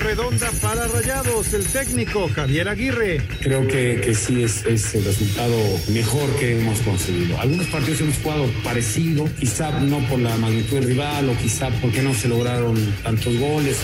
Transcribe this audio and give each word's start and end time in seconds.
redonda 0.00 0.50
para 0.62 0.86
Rayados, 0.88 1.52
el 1.54 1.64
técnico 1.64 2.28
Javier 2.28 2.68
Aguirre. 2.68 3.20
Creo 3.40 3.66
que, 3.66 4.00
que 4.04 4.14
sí 4.14 4.42
es, 4.42 4.64
es 4.64 4.94
el 4.94 5.04
resultado 5.04 5.56
mejor 5.92 6.28
que 6.36 6.58
hemos 6.58 6.78
conseguido. 6.80 7.40
Algunos 7.40 7.66
partidos 7.68 8.00
hemos 8.00 8.18
jugado 8.18 8.46
parecido, 8.62 9.28
quizá 9.38 9.80
no 9.80 9.98
por 10.08 10.18
la 10.18 10.36
magnitud 10.36 10.76
del 10.76 10.84
rival 10.84 11.28
o 11.28 11.36
quizá 11.36 11.68
porque 11.80 12.02
no 12.02 12.14
se 12.14 12.28
lograron 12.28 12.76
tantos 13.02 13.36
goles. 13.38 13.78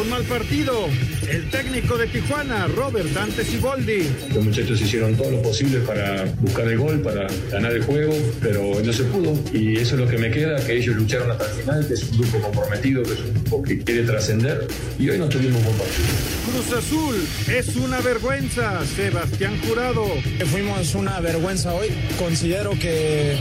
Un 0.00 0.08
mal 0.08 0.22
partido. 0.24 0.88
El 1.28 1.50
técnico 1.50 1.98
de 1.98 2.06
Tijuana, 2.06 2.66
Robert 2.66 3.08
Dante 3.10 3.44
Siboldi. 3.44 4.08
Los 4.34 4.44
muchachos 4.44 4.80
hicieron 4.80 5.14
todo 5.14 5.30
lo 5.30 5.42
posible 5.42 5.80
para 5.80 6.24
buscar 6.40 6.66
el 6.66 6.78
gol, 6.78 7.00
para 7.00 7.26
ganar 7.50 7.72
el 7.72 7.82
juego, 7.82 8.14
pero 8.40 8.80
no 8.82 8.92
se 8.92 9.04
pudo. 9.04 9.38
Y 9.52 9.76
eso 9.76 9.94
es 9.94 10.00
lo 10.00 10.08
que 10.08 10.16
me 10.16 10.30
queda, 10.30 10.64
que 10.64 10.78
ellos 10.78 10.96
lucharon 10.96 11.30
hasta 11.30 11.44
el 11.44 11.50
final, 11.60 11.86
que 11.86 11.94
es 11.94 12.02
un 12.04 12.18
grupo 12.18 12.40
comprometido, 12.40 13.02
que 13.02 13.12
es 13.12 13.20
un 13.20 13.34
grupo 13.34 13.62
que 13.62 13.78
quiere 13.80 14.02
trascender. 14.04 14.66
Y 14.98 15.10
hoy 15.10 15.18
no 15.18 15.28
tuvimos 15.28 15.58
un 15.58 15.64
buen 15.64 15.76
partido. 15.76 16.06
Cruz 16.50 16.72
Azul 16.72 17.26
es 17.54 17.76
una 17.76 18.00
vergüenza. 18.00 18.84
Sebastián 18.96 19.60
Jurado. 19.66 20.06
Fuimos 20.50 20.94
una 20.94 21.20
vergüenza 21.20 21.74
hoy. 21.74 21.88
Considero 22.18 22.70
que, 22.72 23.36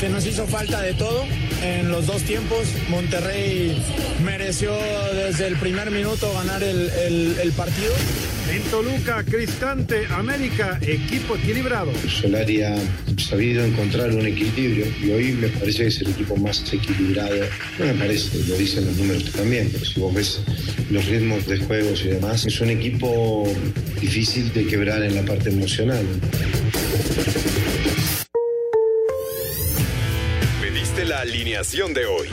que 0.00 0.08
nos 0.10 0.26
hizo 0.26 0.46
falta 0.46 0.82
de 0.82 0.92
todo 0.94 1.24
en 1.64 1.90
los 1.90 2.06
dos 2.06 2.22
tiempos. 2.22 2.68
Monterrey 2.88 3.82
mereció 4.24 4.76
desde 5.14 5.46
el 5.46 5.56
primer 5.56 5.90
minuto 5.90 6.32
ganar 6.34 6.62
el, 6.62 6.90
el, 6.90 7.36
el 7.42 7.52
partido. 7.52 7.92
En 8.52 8.62
Toluca, 8.64 9.24
Cristante, 9.24 10.06
América, 10.10 10.78
equipo 10.82 11.36
equilibrado. 11.36 11.90
Solari 12.06 12.62
ha 12.62 12.76
sabido 13.16 13.64
encontrar 13.64 14.10
un 14.10 14.26
equilibrio 14.26 14.86
y 15.02 15.10
hoy 15.10 15.32
me 15.32 15.48
parece 15.48 15.84
que 15.84 15.88
es 15.88 16.00
el 16.02 16.10
equipo 16.10 16.36
más 16.36 16.62
equilibrado. 16.72 17.34
No 17.78 17.86
me 17.86 17.94
parece, 17.94 18.38
lo 18.46 18.56
dicen 18.56 18.84
los 18.84 18.96
números 18.96 19.24
también, 19.32 19.70
pero 19.72 19.84
si 19.84 19.98
vos 19.98 20.14
ves 20.14 20.40
los 20.90 21.06
ritmos 21.06 21.46
de 21.46 21.56
juegos 21.58 22.02
y 22.04 22.08
demás, 22.08 22.44
es 22.44 22.60
un 22.60 22.68
equipo 22.68 23.50
difícil 24.00 24.52
de 24.52 24.66
quebrar 24.66 25.02
en 25.02 25.14
la 25.14 25.22
parte 25.24 25.48
emocional. 25.48 26.04
Alineación 31.34 31.92
de 31.94 32.06
hoy. 32.06 32.28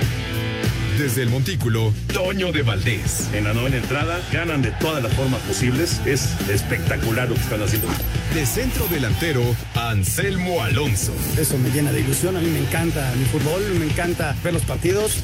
Desde 1.00 1.24
el 1.24 1.30
Montículo, 1.30 1.92
Toño 2.14 2.52
de 2.52 2.62
Valdés. 2.62 3.30
En 3.34 3.46
la 3.46 3.54
novena 3.54 3.78
entrada 3.78 4.22
ganan 4.32 4.62
de 4.62 4.70
todas 4.74 5.02
las 5.02 5.12
formas 5.14 5.42
posibles. 5.42 6.00
Es 6.06 6.30
espectacular 6.48 7.28
lo 7.28 7.34
que 7.34 7.42
están 7.42 7.64
haciendo. 7.64 7.88
De 8.36 8.46
centro 8.46 8.86
delantero, 8.90 9.42
Anselmo 9.74 10.62
Alonso. 10.62 11.16
Eso 11.36 11.58
me 11.58 11.72
llena 11.72 11.92
de 11.92 12.02
ilusión. 12.02 12.38
A 12.38 12.42
mí 12.42 12.48
me 12.48 12.60
encanta 12.60 13.12
mi 13.18 13.26
fútbol, 13.26 13.64
me 13.80 13.86
encanta 13.86 14.36
ver 14.44 14.54
los 14.54 14.64
partidos. 14.66 15.24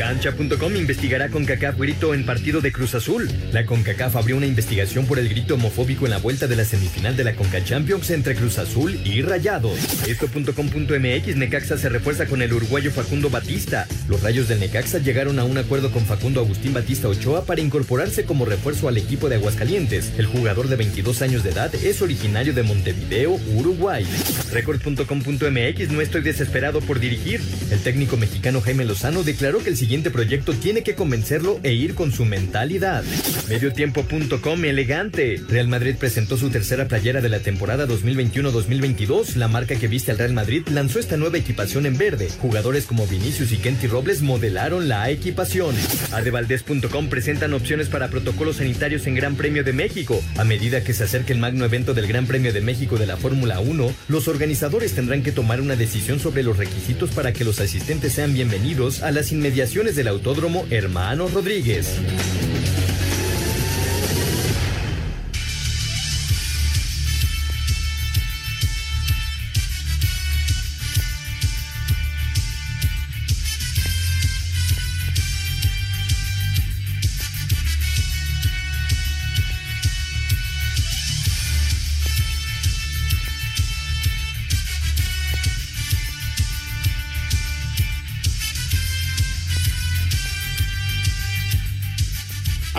Cancha.com 0.00 0.76
investigará 0.76 1.28
con 1.28 1.44
CACAF 1.44 1.78
grito 1.78 2.14
en 2.14 2.24
partido 2.24 2.62
de 2.62 2.72
Cruz 2.72 2.94
Azul. 2.94 3.30
La 3.52 3.66
CONCACAF 3.66 4.16
abrió 4.16 4.38
una 4.38 4.46
investigación 4.46 5.04
por 5.04 5.18
el 5.18 5.28
grito 5.28 5.56
homofóbico 5.56 6.06
en 6.06 6.12
la 6.12 6.16
vuelta 6.16 6.46
de 6.46 6.56
la 6.56 6.64
semifinal 6.64 7.18
de 7.18 7.24
la 7.24 7.34
CONCA 7.34 7.62
Champions 7.64 8.08
entre 8.08 8.34
Cruz 8.34 8.56
Azul 8.58 8.98
y 9.04 9.20
Rayados. 9.20 9.78
Esto.com.mx 10.08 11.36
Necaxa 11.36 11.76
se 11.76 11.90
refuerza 11.90 12.24
con 12.24 12.40
el 12.40 12.50
uruguayo 12.50 12.90
Facundo 12.90 13.28
Batista. 13.28 13.86
Los 14.08 14.22
rayos 14.22 14.48
del 14.48 14.60
Necaxa 14.60 15.00
llegaron 15.00 15.38
a 15.38 15.44
un 15.44 15.58
acuerdo 15.58 15.92
con 15.92 16.06
Facundo 16.06 16.40
Agustín 16.40 16.72
Batista 16.72 17.06
Ochoa 17.06 17.44
para 17.44 17.60
incorporarse 17.60 18.24
como 18.24 18.46
refuerzo 18.46 18.88
al 18.88 18.96
equipo 18.96 19.28
de 19.28 19.34
Aguascalientes. 19.34 20.14
El 20.16 20.24
jugador 20.24 20.68
de 20.68 20.76
22 20.76 21.20
años 21.20 21.42
de 21.44 21.50
edad 21.50 21.74
es 21.74 22.00
originario 22.00 22.54
de 22.54 22.62
Montevideo, 22.62 23.38
Uruguay. 23.54 24.06
Record.com.mx 24.50 25.90
no 25.90 26.00
estoy 26.00 26.22
desesperado 26.22 26.80
por 26.80 27.00
dirigir. 27.00 27.42
El 27.70 27.80
técnico 27.80 28.16
mexicano 28.16 28.62
Jaime 28.62 28.86
Lozano 28.86 29.22
declaró 29.22 29.58
que 29.58 29.68
el 29.68 29.76
siguiente 29.76 29.89
proyecto 29.98 30.52
tiene 30.52 30.84
que 30.84 30.94
convencerlo 30.94 31.58
e 31.64 31.72
ir 31.72 31.96
con 31.96 32.12
su 32.12 32.24
mentalidad. 32.24 33.02
Mediotiempo.com 33.48 34.64
elegante. 34.64 35.42
Real 35.48 35.66
Madrid 35.66 35.96
presentó 35.98 36.36
su 36.36 36.48
tercera 36.48 36.86
playera 36.86 37.20
de 37.20 37.28
la 37.28 37.40
temporada 37.40 37.88
2021-2022. 37.88 39.34
La 39.34 39.48
marca 39.48 39.74
que 39.74 39.88
viste 39.88 40.12
al 40.12 40.18
Real 40.18 40.32
Madrid 40.32 40.62
lanzó 40.70 41.00
esta 41.00 41.16
nueva 41.16 41.38
equipación 41.38 41.86
en 41.86 41.98
verde. 41.98 42.28
Jugadores 42.40 42.86
como 42.86 43.08
Vinicius 43.08 43.50
y 43.50 43.56
Kenty 43.56 43.88
Robles 43.88 44.22
modelaron 44.22 44.88
la 44.88 45.10
equipación. 45.10 45.74
Adevaldez.com 46.12 47.08
presentan 47.08 47.52
opciones 47.52 47.88
para 47.88 48.10
protocolos 48.10 48.56
sanitarios 48.56 49.08
en 49.08 49.16
Gran 49.16 49.34
Premio 49.34 49.64
de 49.64 49.72
México. 49.72 50.22
A 50.38 50.44
medida 50.44 50.84
que 50.84 50.94
se 50.94 51.02
acerque 51.02 51.32
el 51.32 51.40
magno 51.40 51.64
evento 51.64 51.94
del 51.94 52.06
Gran 52.06 52.26
Premio 52.26 52.52
de 52.52 52.60
México 52.60 52.96
de 52.96 53.08
la 53.08 53.16
Fórmula 53.16 53.58
1, 53.58 53.92
los 54.06 54.28
organizadores 54.28 54.92
tendrán 54.92 55.24
que 55.24 55.32
tomar 55.32 55.60
una 55.60 55.74
decisión 55.74 56.20
sobre 56.20 56.44
los 56.44 56.58
requisitos 56.58 57.10
para 57.10 57.32
que 57.32 57.44
los 57.44 57.58
asistentes 57.58 58.12
sean 58.12 58.32
bienvenidos 58.32 59.02
a 59.02 59.10
las 59.10 59.32
inmediaciones 59.32 59.79
del 59.80 60.08
Autódromo 60.08 60.66
Hermano 60.68 61.26
Rodríguez. 61.28 61.96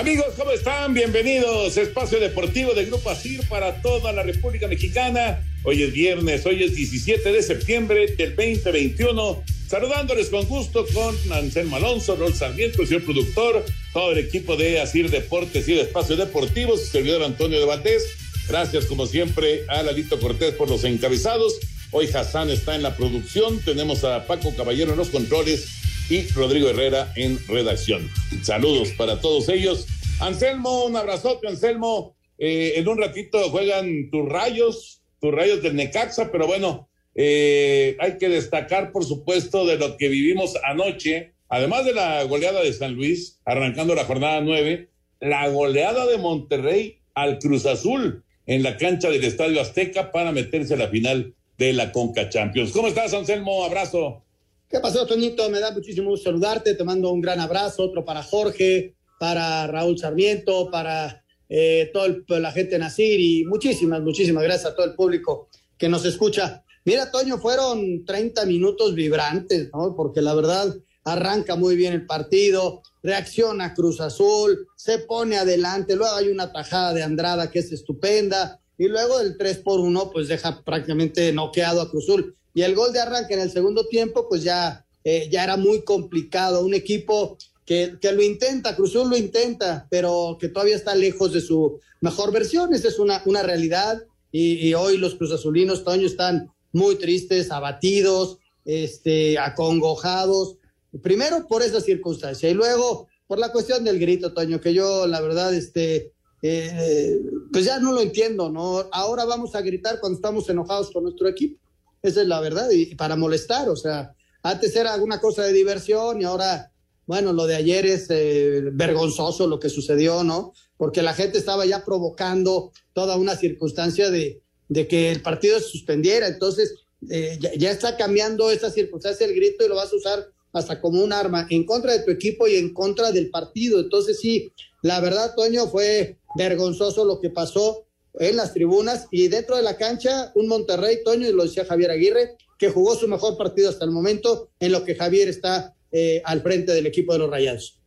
Amigos, 0.01 0.34
¿cómo 0.35 0.50
están? 0.50 0.95
Bienvenidos. 0.95 1.78
Espacio 1.78 2.19
Deportivo 2.19 2.73
de 2.73 2.85
Grupo 2.85 3.12
ASIR 3.12 3.47
para 3.47 3.84
toda 3.84 4.12
la 4.12 4.23
República 4.23 4.67
Mexicana. 4.67 5.39
Hoy 5.62 5.84
es 5.84 5.94
viernes, 5.94 6.44
hoy 6.44 6.63
es 6.63 6.75
17 6.75 7.31
de 7.31 7.44
septiembre 7.44 8.07
del 8.17 8.35
2021. 8.35 9.44
Saludándoles 9.67 10.29
con 10.29 10.47
gusto 10.47 10.88
con 10.91 11.16
Anselmo 11.31 11.75
Alonso, 11.75 12.16
Rol 12.16 12.34
Sarmiento, 12.34 12.81
el 12.81 12.88
señor 12.88 13.03
productor, 13.03 13.63
todo 13.94 14.13
el 14.13 14.17
equipo 14.17 14.57
de 14.57 14.81
ASIR 14.81 15.11
Deportes 15.11 15.69
y 15.69 15.75
de 15.75 15.81
Espacio 15.81 16.16
Deportivo, 16.16 16.75
su 16.78 16.88
servidor 16.88 17.22
Antonio 17.22 17.59
de 17.59 17.66
Valdés. 17.67 18.03
Gracias, 18.50 18.88
como 18.88 19.06
siempre, 19.06 19.66
a 19.67 19.84
Lalito 19.84 20.19
Cortés 20.19 20.56
por 20.56 20.67
los 20.67 20.84
encabezados. 20.84 21.59
Hoy 21.91 22.07
Hassan 22.07 22.50
está 22.50 22.73
en 22.73 22.81
la 22.81 22.97
producción. 22.97 23.59
Tenemos 23.59 24.03
a 24.03 24.25
Paco 24.25 24.51
Caballero 24.56 24.94
en 24.94 24.97
los 24.97 25.09
controles 25.09 25.81
y 26.11 26.27
Rodrigo 26.33 26.69
Herrera 26.69 27.13
en 27.16 27.39
redacción. 27.47 28.09
Saludos 28.44 28.89
para 28.97 29.22
todos 29.22 29.47
ellos. 29.47 29.88
Anselmo, 30.19 30.83
un 30.83 30.97
abrazote, 30.97 31.47
Anselmo. 31.47 32.17
Eh, 32.38 32.73
en 32.75 32.88
un 32.89 32.97
ratito 32.97 33.49
juegan 33.49 34.09
tus 34.11 34.27
rayos, 34.27 35.01
tus 35.22 35.33
rayos 35.33 35.61
del 35.61 35.77
Necaxa, 35.77 36.29
pero 36.29 36.47
bueno, 36.47 36.89
eh, 37.16 37.95
hay 37.97 38.17
que 38.17 38.27
destacar, 38.27 38.91
por 38.91 39.05
supuesto, 39.05 39.66
de 39.66 39.77
lo 39.77 39.95
que 39.95 40.09
vivimos 40.09 40.57
anoche, 40.66 41.31
además 41.47 41.85
de 41.85 41.94
la 41.94 42.23
goleada 42.23 42.61
de 42.61 42.73
San 42.73 42.93
Luis, 42.95 43.39
arrancando 43.45 43.95
la 43.95 44.03
jornada 44.03 44.41
nueve, 44.41 44.89
la 45.22 45.47
goleada 45.47 46.05
de 46.07 46.17
Monterrey 46.17 46.99
al 47.16 47.39
Cruz 47.39 47.66
Azul 47.66 48.25
en 48.47 48.63
la 48.63 48.75
cancha 48.75 49.09
del 49.09 49.23
Estadio 49.23 49.61
Azteca 49.61 50.11
para 50.11 50.33
meterse 50.33 50.73
a 50.73 50.78
la 50.78 50.89
final 50.89 51.35
de 51.57 51.72
la 51.72 51.93
Conca 51.93 52.28
Champions. 52.28 52.73
¿Cómo 52.73 52.89
estás, 52.89 53.13
Anselmo? 53.13 53.64
Abrazo. 53.64 54.25
¿Qué 54.72 54.79
pasó, 54.79 55.06
Toñito? 55.06 55.50
Me 55.50 55.59
da 55.59 55.72
muchísimo 55.72 56.12
gusto 56.12 56.29
saludarte. 56.29 56.76
Te 56.76 56.85
mando 56.85 57.12
un 57.12 57.20
gran 57.20 57.41
abrazo, 57.41 57.84
otro 57.84 58.06
para 58.06 58.23
Jorge, 58.23 58.96
para 59.20 59.68
Raúl 59.68 60.00
Sarmiento, 60.00 60.72
para 60.72 61.26
eh, 61.50 61.91
toda 61.91 62.40
la 62.40 62.53
gente 62.53 62.72
de 62.72 62.79
Nacir 62.79 63.20
y 63.20 63.44
muchísimas, 63.44 64.02
muchísimas 64.02 64.44
gracias 64.44 64.72
a 64.72 64.76
todo 64.76 64.85
el 64.85 64.96
público 64.96 65.50
que 65.78 65.90
nos 65.90 66.06
escucha. 66.06 66.64
Mira, 66.85 67.12
Toño, 67.12 67.38
fueron 67.38 68.06
30 68.06 68.46
minutos 68.46 68.96
vibrantes, 68.96 69.70
¿no? 69.73 69.94
Porque 69.94 70.22
la 70.22 70.34
verdad 70.35 70.74
arranca 71.03 71.58
muy 71.58 71.76
bien 71.76 71.91
el 71.91 72.06
partido, 72.06 72.82
reacciona 73.03 73.74
Cruz 73.74 74.00
Azul, 74.00 74.70
se 74.78 75.00
pone 75.00 75.35
adelante, 75.35 75.97
luego 75.97 76.16
hay 76.16 76.29
una 76.29 76.53
tajada 76.53 76.94
de 76.94 77.03
Andrada 77.03 77.52
que 77.52 77.59
es 77.59 77.74
estupenda 77.74 78.62
y 78.78 78.88
luego 78.88 79.20
el 79.20 79.35
3 79.38 79.58
por 79.58 79.82
1 79.82 80.12
pues 80.12 80.29
deja 80.29 80.64
prácticamente 80.64 81.34
noqueado 81.34 81.82
a 81.82 81.91
Cruz 81.91 82.06
Azul 82.06 82.38
y 82.53 82.62
el 82.62 82.76
gol 82.76 82.94
de 82.94 83.00
arranque 83.00 83.34
en 83.34 83.42
el 83.42 83.52
segundo 83.52 83.88
tiempo, 83.88 84.28
pues 84.28 84.44
ya, 84.44 84.86
eh, 85.03 85.28
ya 85.32 85.44
era 85.44 85.58
muy 85.58 85.84
complicado. 85.84 86.66
Un 86.66 86.74
equipo 86.74 87.38
que, 87.66 87.98
que 88.02 88.12
lo 88.12 88.22
intenta, 88.22 88.76
Cruzul 88.76 89.09
lo 89.09 89.18
intenta, 89.18 89.88
pero 89.90 90.38
que 90.40 90.50
todavía 90.50 90.76
está 90.76 90.96
lejos 90.96 91.34
de 91.34 91.42
su 91.42 91.80
mejor 92.02 92.32
versión. 92.32 92.74
Esa 92.74 92.90
es 92.90 93.00
una, 93.00 93.22
una 93.26 93.44
realidad. 93.44 94.03
Y, 94.32 94.74
hoy 94.74 94.98
los 94.98 95.16
Cruz 95.16 95.34
Azulinos, 95.34 95.84
Toño, 95.84 96.08
están 96.08 96.52
muy 96.72 96.96
tristes, 96.96 97.52
abatidos, 97.52 98.38
este, 98.64 99.38
acongojados, 99.38 100.56
primero 101.02 101.48
por 101.48 101.62
esa 101.62 101.82
circunstancia 101.82 102.50
y 102.50 102.53
luego 102.53 103.08
por 103.28 103.40
la 103.40 103.52
cuestión 103.52 103.84
del 103.84 104.00
grito, 104.00 104.34
Toño, 104.34 104.62
que 104.62 104.74
yo 104.74 105.08
la 105.08 105.20
verdad, 105.20 105.53
este, 105.53 106.14
eh, 106.42 107.20
pues 107.52 107.66
ya 107.66 107.80
no 107.80 107.92
lo 107.92 108.02
entiendo, 108.02 108.50
¿no? 108.50 108.86
Ahora 108.92 109.26
vamos 109.26 109.56
a 109.56 109.62
gritar 109.62 110.00
cuando 110.00 110.18
estamos 110.18 110.50
enojados 110.50 110.92
con 110.92 111.03
nuestro 111.03 111.28
equipo, 111.28 111.59
esa 112.02 112.22
es 112.22 112.28
la 112.28 112.40
verdad, 112.40 112.70
y, 112.72 112.96
para 112.96 113.16
molestar, 113.16 113.70
o 113.70 113.76
sea, 113.76 114.16
antes 114.44 114.76
era 114.76 114.94
alguna 114.94 115.20
cosa 115.20 115.44
de 115.44 115.53
diversión 115.53 116.22
y 116.22 116.24
ahora, 116.24 116.72
bueno, 117.06 117.34
lo 117.34 117.46
de 117.46 117.56
ayer 117.56 117.86
es 117.86 118.08
eh, 118.09 118.62
vergonzoso 118.74 119.48
lo 119.48 119.59
que 119.59 119.70
sucedió, 119.70 120.24
¿no? 120.24 120.53
Porque 120.78 121.02
la 121.02 121.14
gente 121.14 121.38
estaba 121.38 121.66
ya 121.66 121.86
provocando 121.86 122.72
toda 122.94 123.18
una 123.18 123.36
circunstancia 123.36 124.09
de, 124.09 124.42
de 124.68 124.88
que 124.88 125.12
el 125.12 125.22
partido 125.22 125.59
se 125.59 125.68
suspendiera, 125.68 126.28
entonces 126.28 126.76
eh, 127.09 127.40
ya, 127.58 127.72
está 127.72 127.98
cambiando 127.98 128.52
esa 128.52 128.70
circunstancia 128.70 129.26
el 129.26 129.34
grito 129.34 129.66
y 129.66 129.70
lo 129.70 129.76
vas 129.76 129.92
a 129.92 129.96
usar 129.96 130.28
hasta 130.53 130.80
como 130.80 131.03
un 131.03 131.14
arma 131.14 131.48
en 131.50 131.66
contra 131.66 131.94
de 131.94 132.03
tu 132.03 132.12
equipo 132.12 132.48
y 132.48 132.56
en 132.56 132.74
contra 132.74 133.12
del 133.12 133.30
partido. 133.30 133.80
Entonces 133.80 134.20
sí, 134.20 134.52
la 134.82 135.00
verdad, 135.00 135.34
Toño, 135.36 135.68
fue 135.68 136.18
vergonzoso 136.36 137.06
lo 137.06 137.20
que 137.20 137.30
pasó 137.30 137.86
en 138.19 138.35
las 138.35 138.53
tribunas 138.53 139.08
y 139.11 139.28
dentro 139.28 139.55
de 139.55 139.63
la 139.63 139.78
cancha, 139.78 140.31
un 140.35 140.47
Monterrey, 140.47 140.99
Toño, 141.03 141.28
y 141.28 141.34
lo 141.34 141.43
decía 141.43 141.66
Javier 141.66 141.91
Aguirre, 141.91 142.35
que 142.58 142.69
jugó 142.69 142.96
su 142.96 143.08
mejor 143.08 143.37
partido 143.37 143.69
hasta 143.69 143.85
el 143.85 143.91
momento, 143.91 144.49
en 144.59 144.72
lo 144.72 144.84
que 144.84 144.96
Javier 144.96 145.28
está 145.28 145.73
eh, 145.91 146.22
al 146.25 146.41
frente 146.41 146.73
del 146.73 146.85
equipo 146.85 147.13
de 147.13 147.19
los 147.19 147.29
Rayados. 147.29 147.79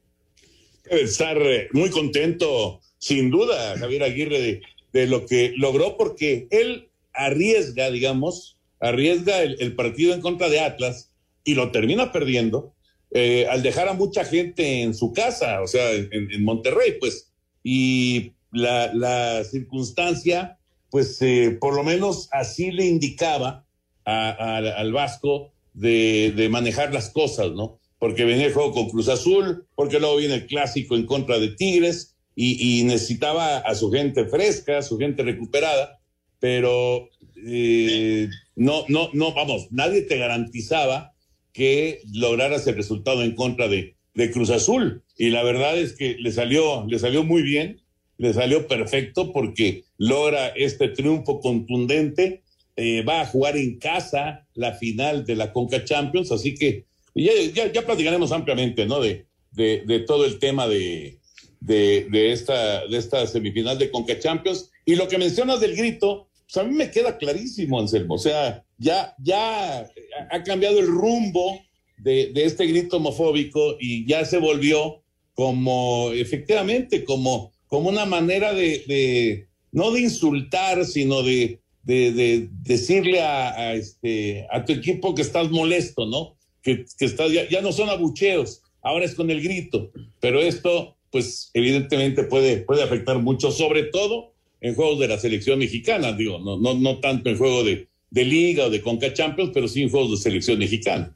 Debe 0.84 1.02
estar 1.02 1.36
eh, 1.40 1.68
muy 1.72 1.90
contento, 1.90 2.80
sin 2.98 3.30
duda, 3.30 3.78
Javier 3.78 4.02
Aguirre, 4.02 4.40
de, 4.40 4.62
de 4.92 5.06
lo 5.06 5.26
que 5.26 5.52
logró, 5.56 5.96
porque 5.96 6.46
él 6.50 6.88
arriesga, 7.12 7.90
digamos, 7.90 8.56
arriesga 8.80 9.42
el, 9.42 9.74
partido 9.74 10.14
en 10.14 10.20
contra 10.20 10.48
de 10.48 10.60
Atlas 10.60 11.10
y 11.42 11.54
lo 11.54 11.70
termina 11.70 12.12
perdiendo 12.12 12.74
eh, 13.10 13.46
al 13.48 13.62
dejar 13.62 13.88
a 13.88 13.94
mucha 13.94 14.24
gente 14.24 14.82
en 14.82 14.94
su 14.94 15.12
casa, 15.12 15.62
o 15.62 15.66
sea, 15.66 15.92
en, 15.92 16.44
Monterrey, 16.44 16.96
pues, 16.98 17.30
y 17.62 18.32
la, 18.54 19.44
circunstancia, 19.44 20.58
pues, 20.90 21.20
eh, 21.22 21.56
por 21.60 21.74
lo 21.74 21.84
menos 21.84 22.28
así 22.32 22.70
le 22.70 22.86
indicaba 22.86 23.66
al 24.04 24.92
Vasco 24.92 25.52
de, 25.72 26.48
manejar 26.50 26.92
las 26.92 27.10
cosas, 27.10 27.52
¿no? 27.52 27.78
Porque 27.98 28.24
venía 28.24 28.46
el 28.46 28.52
juego 28.52 28.72
con 28.72 28.90
Cruz 28.90 29.08
Azul, 29.08 29.66
porque 29.74 29.98
luego 29.98 30.16
viene 30.16 30.34
el 30.34 30.46
clásico 30.46 30.94
en 30.94 31.06
contra 31.06 31.38
de 31.38 31.48
Tigres 31.48 32.16
y, 32.34 32.80
y 32.80 32.84
necesitaba 32.84 33.58
a 33.58 33.74
su 33.74 33.90
gente 33.90 34.26
fresca, 34.26 34.78
a 34.78 34.82
su 34.82 34.98
gente 34.98 35.22
recuperada, 35.22 36.00
pero 36.38 37.08
eh, 37.46 38.28
no, 38.56 38.84
no, 38.88 39.10
no, 39.12 39.32
vamos, 39.34 39.68
nadie 39.70 40.02
te 40.02 40.18
garantizaba 40.18 41.14
que 41.52 42.00
lograras 42.12 42.66
el 42.66 42.76
resultado 42.76 43.22
en 43.22 43.34
contra 43.34 43.68
de, 43.68 43.96
de 44.14 44.30
Cruz 44.30 44.50
Azul. 44.50 45.02
Y 45.16 45.30
la 45.30 45.42
verdad 45.42 45.78
es 45.78 45.94
que 45.94 46.16
le 46.18 46.32
salió, 46.32 46.84
le 46.86 46.98
salió 46.98 47.24
muy 47.24 47.42
bien, 47.42 47.80
le 48.18 48.32
salió 48.32 48.66
perfecto 48.66 49.32
porque 49.32 49.84
logra 49.98 50.48
este 50.48 50.88
triunfo 50.88 51.40
contundente. 51.40 52.42
Eh, 52.76 53.02
va 53.02 53.20
a 53.20 53.26
jugar 53.26 53.56
en 53.56 53.78
casa 53.78 54.46
la 54.54 54.72
final 54.74 55.24
de 55.24 55.36
la 55.36 55.52
Conca 55.52 55.84
Champions, 55.84 56.32
así 56.32 56.54
que 56.54 56.86
ya, 57.14 57.32
ya, 57.72 57.86
platicaremos 57.86 58.32
ampliamente, 58.32 58.84
¿no? 58.86 59.00
De, 59.00 59.26
de, 59.52 59.84
de 59.86 60.00
todo 60.00 60.24
el 60.24 60.40
tema 60.40 60.66
de, 60.66 61.18
de, 61.60 62.08
de, 62.10 62.32
esta, 62.32 62.86
de 62.86 62.98
esta 62.98 63.26
semifinal 63.26 63.78
de 63.78 63.90
Conca 63.90 64.18
Champions. 64.18 64.70
Y 64.84 64.96
lo 64.96 65.08
que 65.08 65.18
mencionas 65.18 65.60
del 65.60 65.76
grito, 65.76 66.28
pues 66.46 66.56
a 66.56 66.68
mí 66.68 66.74
me 66.74 66.90
queda 66.90 67.16
clarísimo, 67.16 67.80
Anselmo. 67.80 68.14
O 68.14 68.18
sea, 68.18 68.64
ya, 68.78 69.14
ya 69.18 69.88
ha 70.30 70.42
cambiado 70.42 70.78
el 70.78 70.86
rumbo 70.86 71.60
de, 71.96 72.32
este 72.34 72.66
grito 72.66 72.98
homofóbico 72.98 73.76
y 73.80 74.06
ya 74.06 74.24
se 74.24 74.38
volvió 74.38 75.02
como, 75.34 76.12
efectivamente, 76.12 77.04
como, 77.04 77.52
como 77.74 77.88
una 77.88 78.06
manera 78.06 78.54
de, 78.54 79.48
no 79.72 79.90
de 79.90 80.02
insultar, 80.02 80.84
sino 80.84 81.24
de, 81.24 81.58
de, 81.82 82.48
decirle 82.62 83.20
a, 83.20 83.74
este, 83.74 84.46
a 84.52 84.64
tu 84.64 84.74
equipo 84.74 85.12
que 85.12 85.22
estás 85.22 85.50
molesto, 85.50 86.06
¿no? 86.06 86.36
Que, 86.62 86.84
que 86.96 87.04
estás, 87.04 87.32
ya, 87.32 87.60
no 87.62 87.72
son 87.72 87.88
abucheos, 87.88 88.62
ahora 88.80 89.04
es 89.04 89.16
con 89.16 89.28
el 89.28 89.42
grito. 89.42 89.90
Pero 90.20 90.40
esto, 90.40 90.94
pues, 91.10 91.50
evidentemente 91.52 92.22
puede, 92.22 92.58
puede 92.58 92.84
afectar 92.84 93.18
mucho, 93.18 93.50
sobre 93.50 93.82
todo 93.82 94.34
en 94.60 94.76
juegos 94.76 95.00
de 95.00 95.08
la 95.08 95.18
selección 95.18 95.58
mexicana, 95.58 96.12
digo, 96.12 96.38
no, 96.38 96.56
no, 96.56 96.74
no 96.74 97.00
tanto 97.00 97.28
en 97.28 97.38
juego 97.38 97.64
de, 97.64 97.88
de 98.08 98.24
Liga 98.24 98.66
o 98.66 98.70
de 98.70 98.82
Conca 98.82 99.12
Champions, 99.12 99.50
pero 99.52 99.66
sí 99.66 99.82
en 99.82 99.90
juegos 99.90 100.12
de 100.12 100.16
selección 100.18 100.60
mexicana. 100.60 101.12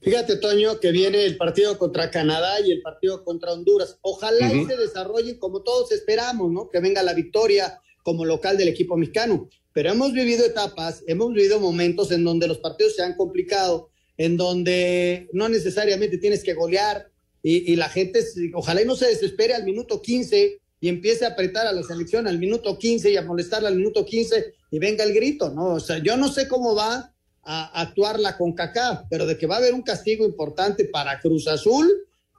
Fíjate, 0.00 0.36
Toño, 0.36 0.78
que 0.78 0.92
viene 0.92 1.24
el 1.24 1.36
partido 1.36 1.76
contra 1.76 2.10
Canadá 2.10 2.60
y 2.60 2.70
el 2.70 2.82
partido 2.82 3.24
contra 3.24 3.52
Honduras. 3.52 3.98
Ojalá 4.00 4.48
se 4.48 4.76
desarrollen 4.76 5.38
como 5.38 5.62
todos 5.62 5.90
esperamos, 5.92 6.52
¿no? 6.52 6.68
Que 6.68 6.80
venga 6.80 7.02
la 7.02 7.14
victoria 7.14 7.80
como 8.04 8.24
local 8.24 8.56
del 8.56 8.68
equipo 8.68 8.96
mexicano. 8.96 9.48
Pero 9.72 9.90
hemos 9.90 10.12
vivido 10.12 10.44
etapas, 10.46 11.02
hemos 11.06 11.32
vivido 11.32 11.60
momentos 11.60 12.10
en 12.12 12.24
donde 12.24 12.46
los 12.46 12.58
partidos 12.58 12.94
se 12.94 13.02
han 13.02 13.16
complicado, 13.16 13.90
en 14.16 14.36
donde 14.36 15.28
no 15.32 15.48
necesariamente 15.48 16.18
tienes 16.18 16.42
que 16.42 16.54
golear 16.54 17.10
y, 17.42 17.72
y 17.72 17.76
la 17.76 17.88
gente, 17.88 18.24
ojalá 18.54 18.82
y 18.82 18.84
no 18.84 18.96
se 18.96 19.06
desespere 19.06 19.54
al 19.54 19.64
minuto 19.64 20.00
15 20.00 20.58
y 20.80 20.88
empiece 20.88 21.24
a 21.24 21.30
apretar 21.30 21.66
a 21.66 21.72
la 21.72 21.82
selección 21.82 22.26
al 22.26 22.38
minuto 22.38 22.78
15 22.78 23.10
y 23.10 23.16
a 23.16 23.22
molestarla 23.22 23.68
al 23.68 23.76
minuto 23.76 24.04
15 24.04 24.54
y 24.70 24.78
venga 24.78 25.04
el 25.04 25.12
grito, 25.12 25.50
¿no? 25.50 25.74
O 25.74 25.80
sea, 25.80 25.98
yo 25.98 26.16
no 26.16 26.28
sé 26.32 26.48
cómo 26.48 26.74
va 26.74 27.12
a 27.42 27.80
actuar 27.80 28.20
la 28.20 28.36
CONCACAF, 28.36 29.04
pero 29.08 29.26
de 29.26 29.38
que 29.38 29.46
va 29.46 29.56
a 29.56 29.58
haber 29.58 29.74
un 29.74 29.82
castigo 29.82 30.26
importante 30.26 30.84
para 30.84 31.18
Cruz 31.20 31.48
Azul, 31.48 31.88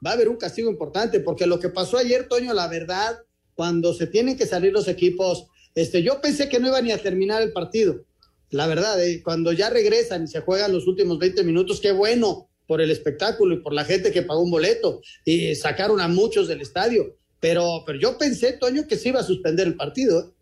va 0.04 0.10
a 0.10 0.14
haber 0.14 0.28
un 0.28 0.36
castigo 0.36 0.70
importante, 0.70 1.20
porque 1.20 1.46
lo 1.46 1.58
que 1.58 1.68
pasó 1.68 1.98
ayer, 1.98 2.28
Toño, 2.28 2.54
la 2.54 2.68
verdad, 2.68 3.18
cuando 3.54 3.92
se 3.94 4.06
tienen 4.06 4.36
que 4.36 4.46
salir 4.46 4.72
los 4.72 4.88
equipos, 4.88 5.46
este, 5.74 6.02
yo 6.02 6.20
pensé 6.20 6.48
que 6.48 6.60
no 6.60 6.68
iba 6.68 6.80
ni 6.80 6.92
a 6.92 7.02
terminar 7.02 7.42
el 7.42 7.52
partido. 7.52 8.04
La 8.50 8.66
verdad, 8.66 9.02
eh, 9.02 9.22
cuando 9.22 9.52
ya 9.52 9.70
regresan 9.70 10.24
y 10.24 10.28
se 10.28 10.40
juegan 10.40 10.72
los 10.72 10.86
últimos 10.86 11.18
20 11.18 11.44
minutos, 11.44 11.80
qué 11.80 11.92
bueno 11.92 12.48
por 12.66 12.80
el 12.80 12.90
espectáculo 12.90 13.54
y 13.54 13.60
por 13.60 13.74
la 13.74 13.84
gente 13.84 14.12
que 14.12 14.22
pagó 14.22 14.42
un 14.42 14.50
boleto 14.50 15.00
y 15.24 15.54
sacaron 15.54 16.00
a 16.00 16.08
muchos 16.08 16.48
del 16.48 16.60
estadio 16.60 17.16
pero, 17.40 17.82
pero 17.86 17.98
yo 17.98 18.18
pensé, 18.18 18.52
Toño, 18.52 18.86
que 18.86 18.96
se 18.96 19.08
iba 19.08 19.20
a 19.20 19.24
suspender 19.24 19.66
el 19.66 19.74
partido. 19.74 20.34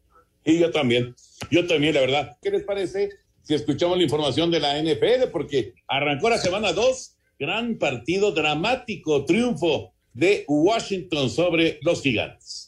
Y 0.45 0.59
yo 0.59 0.71
también, 0.71 1.15
yo 1.51 1.67
también, 1.67 1.95
la 1.95 2.01
verdad. 2.01 2.37
¿Qué 2.43 2.51
les 2.51 2.65
parece 2.65 3.11
si 3.49 3.55
escuchamos 3.55 3.97
la 3.97 4.03
información 4.03 4.51
de 4.51 4.61
la 4.61 4.79
NFL? 4.79 5.31
Porque 5.33 5.73
arrancó 5.87 6.29
la 6.29 6.37
semana 6.37 6.75
2, 6.75 7.17
gran 7.39 7.79
partido 7.79 8.33
dramático, 8.33 9.25
triunfo 9.25 9.95
de 10.13 10.45
Washington 10.47 11.31
sobre 11.31 11.79
los 11.81 12.03
gigantes. 12.03 12.68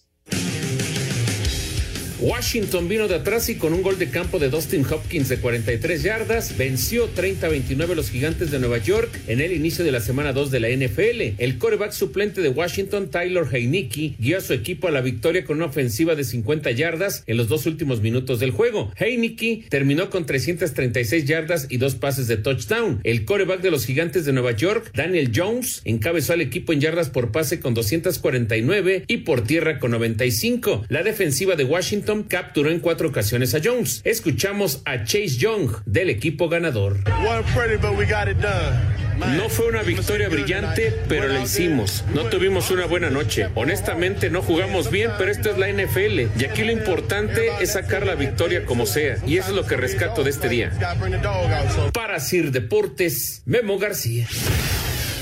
Washington 2.21 2.87
vino 2.87 3.09
de 3.09 3.15
atrás 3.15 3.49
y 3.49 3.55
con 3.55 3.73
un 3.73 3.81
gol 3.81 3.99
de 3.99 4.11
campo 4.11 4.39
de 4.39 4.50
Dustin 4.50 4.85
Hopkins 4.85 5.31
de 5.31 5.39
43 5.39 6.03
yardas 6.03 6.59
venció 6.59 7.09
30-29 7.15 7.93
a 7.93 7.95
los 7.95 8.11
gigantes 8.11 8.50
de 8.50 8.59
Nueva 8.59 8.77
York 8.77 9.09
en 9.27 9.41
el 9.41 9.53
inicio 9.53 9.87
de 9.87 9.93
la 9.93 10.00
semana 10.00 10.35
2 10.35 10.50
de 10.50 10.61
la 10.61 10.69
NFL. 10.69 11.43
El 11.43 11.57
coreback 11.57 11.93
suplente 11.93 12.43
de 12.43 12.50
Washington, 12.50 13.11
Tyler 13.11 13.47
Heineke, 13.50 14.17
guió 14.19 14.37
a 14.37 14.43
su 14.43 14.53
equipo 14.53 14.87
a 14.87 14.91
la 14.91 15.00
victoria 15.00 15.47
con 15.47 15.57
una 15.57 15.67
ofensiva 15.67 16.15
de 16.15 16.25
50 16.25 16.71
yardas 16.73 17.25
en 17.27 17.39
los 17.39 17.49
dos 17.49 17.65
últimos 17.65 18.03
minutos 18.03 18.39
del 18.39 18.50
juego. 18.50 18.93
Heineke 18.99 19.65
terminó 19.71 20.11
con 20.11 20.27
336 20.27 21.25
yardas 21.25 21.69
y 21.71 21.79
dos 21.79 21.95
pases 21.95 22.29
de 22.29 22.37
touchdown. 22.37 23.00
El 23.03 23.25
coreback 23.25 23.62
de 23.62 23.71
los 23.71 23.87
gigantes 23.87 24.27
de 24.27 24.35
Nueva 24.35 24.53
York, 24.53 24.91
Daniel 24.95 25.33
Jones, 25.35 25.81
encabezó 25.87 26.35
al 26.35 26.43
equipo 26.43 26.75
en 26.75 26.81
yardas 26.81 27.09
por 27.09 27.33
pase 27.33 27.61
con 27.61 27.73
249 27.73 29.05
y 29.07 29.17
por 29.19 29.45
tierra 29.45 29.79
con 29.79 29.93
95. 29.93 30.85
La 30.89 31.03
defensiva 31.03 31.57
de 31.57 31.65
Washington 31.65 32.10
capturó 32.29 32.71
en 32.71 32.81
cuatro 32.81 33.09
ocasiones 33.09 33.55
a 33.55 33.61
Jones. 33.62 34.00
Escuchamos 34.05 34.83
a 34.85 35.05
Chase 35.05 35.37
Young 35.38 35.71
del 35.87 36.11
equipo 36.11 36.49
ganador. 36.49 36.99
No 39.37 39.49
fue 39.49 39.67
una 39.67 39.83
victoria 39.83 40.29
brillante, 40.29 40.93
pero 41.09 41.29
la 41.29 41.40
hicimos. 41.40 42.05
No 42.14 42.25
tuvimos 42.26 42.71
una 42.71 42.87
buena 42.87 43.11
noche. 43.11 43.49
Honestamente, 43.55 44.31
no 44.31 44.43
jugamos 44.43 44.90
bien, 44.90 45.11
pero 45.19 45.31
esto 45.31 45.50
es 45.50 45.59
la 45.59 45.69
NFL. 45.69 46.40
Y 46.40 46.45
aquí 46.45 46.64
lo 46.64 46.73
importante 46.73 47.50
es 47.61 47.73
sacar 47.73 48.07
la 48.07 48.14
victoria 48.14 48.64
como 48.64 48.87
sea. 48.87 49.17
Y 49.26 49.38
eso 49.38 49.50
es 49.50 49.57
lo 49.57 49.67
que 49.67 49.76
rescato 49.76 50.25
de 50.25 50.31
este 50.31 50.49
día. 50.49 50.73
Para 51.93 52.19
Sir 52.19 52.50
Deportes, 52.50 53.43
Memo 53.45 53.79
García. 53.79 54.26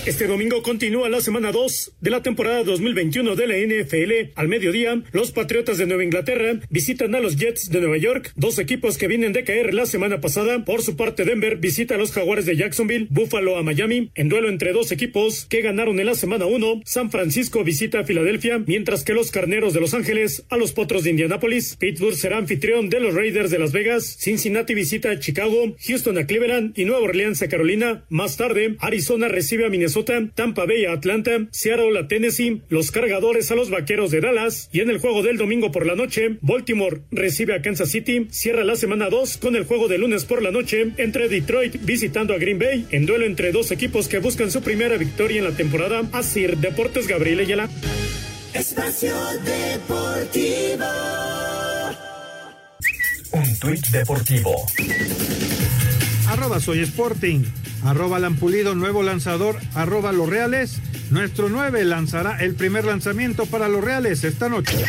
Este 0.09 0.27
domingo 0.27 0.63
continúa 0.63 1.11
la 1.11 1.21
semana 1.21 1.53
2 1.53 1.97
de 2.01 2.11
la 2.11 2.23
temporada 2.23 2.65
2021 2.65 3.37
de 3.37 3.47
la 3.47 3.59
NFL. 3.59 4.33
Al 4.37 4.49
mediodía, 4.49 5.03
los 5.13 5.33
Patriotas 5.33 5.77
de 5.77 5.85
Nueva 5.85 6.03
Inglaterra 6.03 6.59
visitan 6.71 7.15
a 7.15 7.21
los 7.21 7.37
Jets 7.37 7.69
de 7.69 7.79
Nueva 7.79 7.99
York, 7.99 8.33
dos 8.35 8.59
equipos 8.59 8.97
que 8.97 9.07
vienen 9.07 9.35
de 9.35 9.45
caer 9.45 9.75
la 9.75 9.85
semana 9.85 10.23
pasada. 10.23 10.65
Por 10.65 10.81
su 10.81 10.97
parte, 10.97 11.27
Denver 11.27 11.57
visita 11.57 11.97
a 11.97 11.99
los 11.99 12.13
Jaguares 12.13 12.47
de 12.47 12.57
Jacksonville, 12.57 13.07
Buffalo 13.11 13.59
a 13.59 13.63
Miami, 13.63 14.11
en 14.15 14.31
duelo 14.31 14.49
entre 14.49 14.73
dos 14.73 14.93
equipos 14.93 15.45
que 15.45 15.61
ganaron 15.61 16.01
en 16.01 16.07
la 16.07 16.15
semana 16.15 16.47
1. 16.47 16.81
San 16.87 17.11
Francisco 17.11 17.63
visita 17.63 18.01
a 18.01 18.05
Filadelfia, 18.05 18.61
mientras 18.67 19.05
que 19.05 19.13
los 19.13 19.31
Carneros 19.31 19.75
de 19.75 19.81
Los 19.81 19.93
Ángeles 19.93 20.47
a 20.49 20.57
los 20.57 20.73
Potros 20.73 21.05
de 21.05 21.11
Indianápolis. 21.11 21.77
Pittsburgh 21.77 22.17
será 22.17 22.39
anfitrión 22.39 22.89
de 22.89 23.01
los 23.01 23.15
Raiders 23.15 23.51
de 23.51 23.59
Las 23.59 23.73
Vegas. 23.73 24.17
Cincinnati 24.19 24.73
visita 24.73 25.11
a 25.11 25.19
Chicago, 25.19 25.77
Houston 25.87 26.17
a 26.17 26.27
Cleveland 26.27 26.73
y 26.79 26.87
Nueva 26.87 27.03
Orleans 27.03 27.43
a 27.43 27.49
Carolina. 27.51 28.07
Más 28.09 28.39
tarde, 28.39 28.77
Arizona 28.81 29.29
recibe 29.29 29.67
a 29.67 29.69
Minnesota 29.69 29.98
Tampa 30.05 30.67
Bay 30.67 30.85
a 30.85 30.93
Atlanta, 30.93 31.47
Seattle 31.51 31.99
a 31.99 32.09
Tennessee, 32.09 32.63
los 32.69 32.91
cargadores 32.91 33.51
a 33.51 33.55
los 33.55 33.71
vaqueros 33.71 34.11
de 34.11 34.21
Dallas 34.21 34.69
y 34.73 34.81
en 34.81 34.91
el 34.91 34.99
juego 34.99 35.23
del 35.23 35.37
domingo 35.37 35.73
por 35.73 35.87
la 35.87 35.95
noche, 35.95 36.39
Baltimore 36.41 37.03
recibe 37.11 37.55
a 37.55 37.63
Kansas 37.63 37.91
City, 37.91 38.29
cierra 38.31 38.65
la 38.65 38.77
semana 38.77 39.09
2 39.09 39.39
con 39.39 39.57
el 39.57 39.65
juego 39.65 39.89
de 39.89 39.99
lunes 39.99 40.25
por 40.25 40.43
la 40.43 40.51
noche 40.51 40.93
entre 40.97 41.29
Detroit 41.29 41.77
visitando 41.83 42.35
a 42.35 42.39
Green 42.39 42.59
Bay 42.59 42.87
en 42.91 43.07
duelo 43.07 43.27
entre 43.27 43.53
dos 43.53 43.71
equipos 43.71 44.09
que 44.09 44.19
buscan 44.19 44.51
su 44.51 44.63
primera 44.63 44.97
victoria 44.97 45.39
en 45.39 45.45
la 45.45 45.57
temporada. 45.57 46.03
Asir 46.13 46.57
Deportes 46.59 47.07
Gabriel 47.07 47.41
Ayala. 47.41 47.69
Espacio 48.55 49.15
Deportivo. 49.45 50.85
Un 53.33 53.59
tuit 53.59 53.87
deportivo. 53.89 54.55
Arroba 56.29 56.61
soy 56.61 56.81
Sporting 56.81 57.45
arroba 57.89 58.19
Lampulido, 58.19 58.75
nuevo 58.75 59.03
lanzador, 59.03 59.57
arroba 59.75 60.13
Los 60.13 60.29
Reales. 60.29 60.81
Nuestro 61.11 61.49
9 61.49 61.85
lanzará 61.85 62.39
el 62.39 62.55
primer 62.55 62.85
lanzamiento 62.85 63.47
para 63.47 63.69
Los 63.69 63.83
Reales 63.83 64.25
esta 64.25 64.49
noche. 64.49 64.85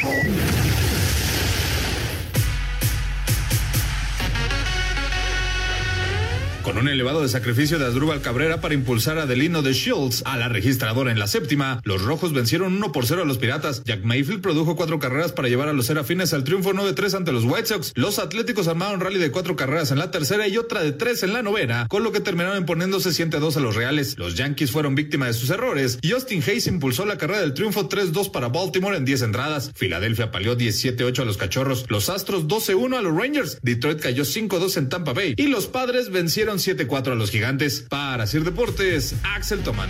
Con 6.64 6.78
un 6.78 6.90
elevado 6.90 7.22
de 7.22 7.30
sacrificio 7.30 7.80
de 7.80 7.86
Asdrúbal 7.86 8.22
Cabrera 8.22 8.60
para 8.60 8.74
impulsar 8.74 9.18
a 9.18 9.26
Delino 9.26 9.62
de 9.62 9.72
Shields 9.72 10.24
a 10.26 10.38
la 10.38 10.50
registradora 10.50 11.10
en 11.12 11.18
la 11.18 11.28
séptima, 11.28 11.80
los 11.86 12.04
rojos 12.04 12.34
vencieron 12.34 12.76
1 12.76 12.92
por 12.92 13.06
0 13.06 13.22
a 13.22 13.26
los 13.26 13.38
Piratas. 13.38 13.82
Jack 13.86 14.04
Mayfield 14.04 14.42
produjo 14.42 14.76
cuatro 14.76 15.00
carreras 15.00 15.32
para 15.32 15.48
llevar 15.48 15.70
a 15.70 15.74
los 15.74 15.86
Serafines 15.86 16.34
al 16.34 16.44
triunfo 16.44 16.74
9-3 16.74 17.16
ante 17.16 17.32
los 17.32 17.46
White 17.46 17.68
Sox. 17.68 17.94
Los 17.96 18.20
Atléticos 18.20 18.68
armaron 18.68 19.00
rally 19.00 19.20
de 19.20 19.32
cuatro 19.32 19.56
carreras 19.56 19.92
en 19.92 20.00
la 20.00 20.12
tercera 20.12 20.50
y 20.50 20.58
otra 20.58 20.84
de 20.84 20.92
tres 20.92 21.24
en 21.24 21.32
la 21.32 21.42
novena, 21.42 21.88
con 21.88 22.04
lo 22.04 22.12
que 22.12 22.20
terminaron 22.20 22.58
imponiéndose 22.58 23.10
7-2 23.12 23.56
a 23.56 23.62
los 23.62 23.76
Reales. 23.76 24.18
Los 24.18 24.36
Yankees 24.36 24.72
fueron 24.72 24.96
víctimas 24.96 25.30
de 25.30 25.34
sus 25.36 25.50
errores 25.52 25.98
y 26.02 26.12
Austin 26.12 26.44
Hayes 26.46 26.68
impulsó 26.68 27.06
la 27.06 27.18
carrera 27.18 27.40
del 27.40 27.54
triunfo 27.54 27.88
3-2 27.88 28.32
para 28.32 28.50
Baltimore 28.50 28.98
en 28.98 29.06
10 29.06 29.22
entradas. 29.22 29.72
Filadelfia 29.76 30.30
palió 30.30 30.58
17-8 30.58 31.20
a 31.20 31.26
los 31.26 31.38
Cachorros. 31.38 31.86
Los 31.88 32.10
Astros 32.10 32.48
12-1 32.48 32.98
a 32.98 33.02
los 33.02 33.16
Rangers. 33.16 33.60
Detroit 33.64 34.02
cayó 34.02 34.24
5-2 34.24 34.78
en 34.78 34.90
Tampa 34.90 35.14
Bay 35.14 35.34
y 35.38 35.48
los 35.48 35.68
Padres 35.68 36.12
vencieron 36.12 36.49
7-4 36.58 37.12
a 37.12 37.16
los 37.16 37.32
Gigantes. 37.32 37.86
Para 37.90 38.26
Sir 38.28 38.44
Deportes, 38.44 39.16
Axel 39.24 39.60
Toman. 39.64 39.90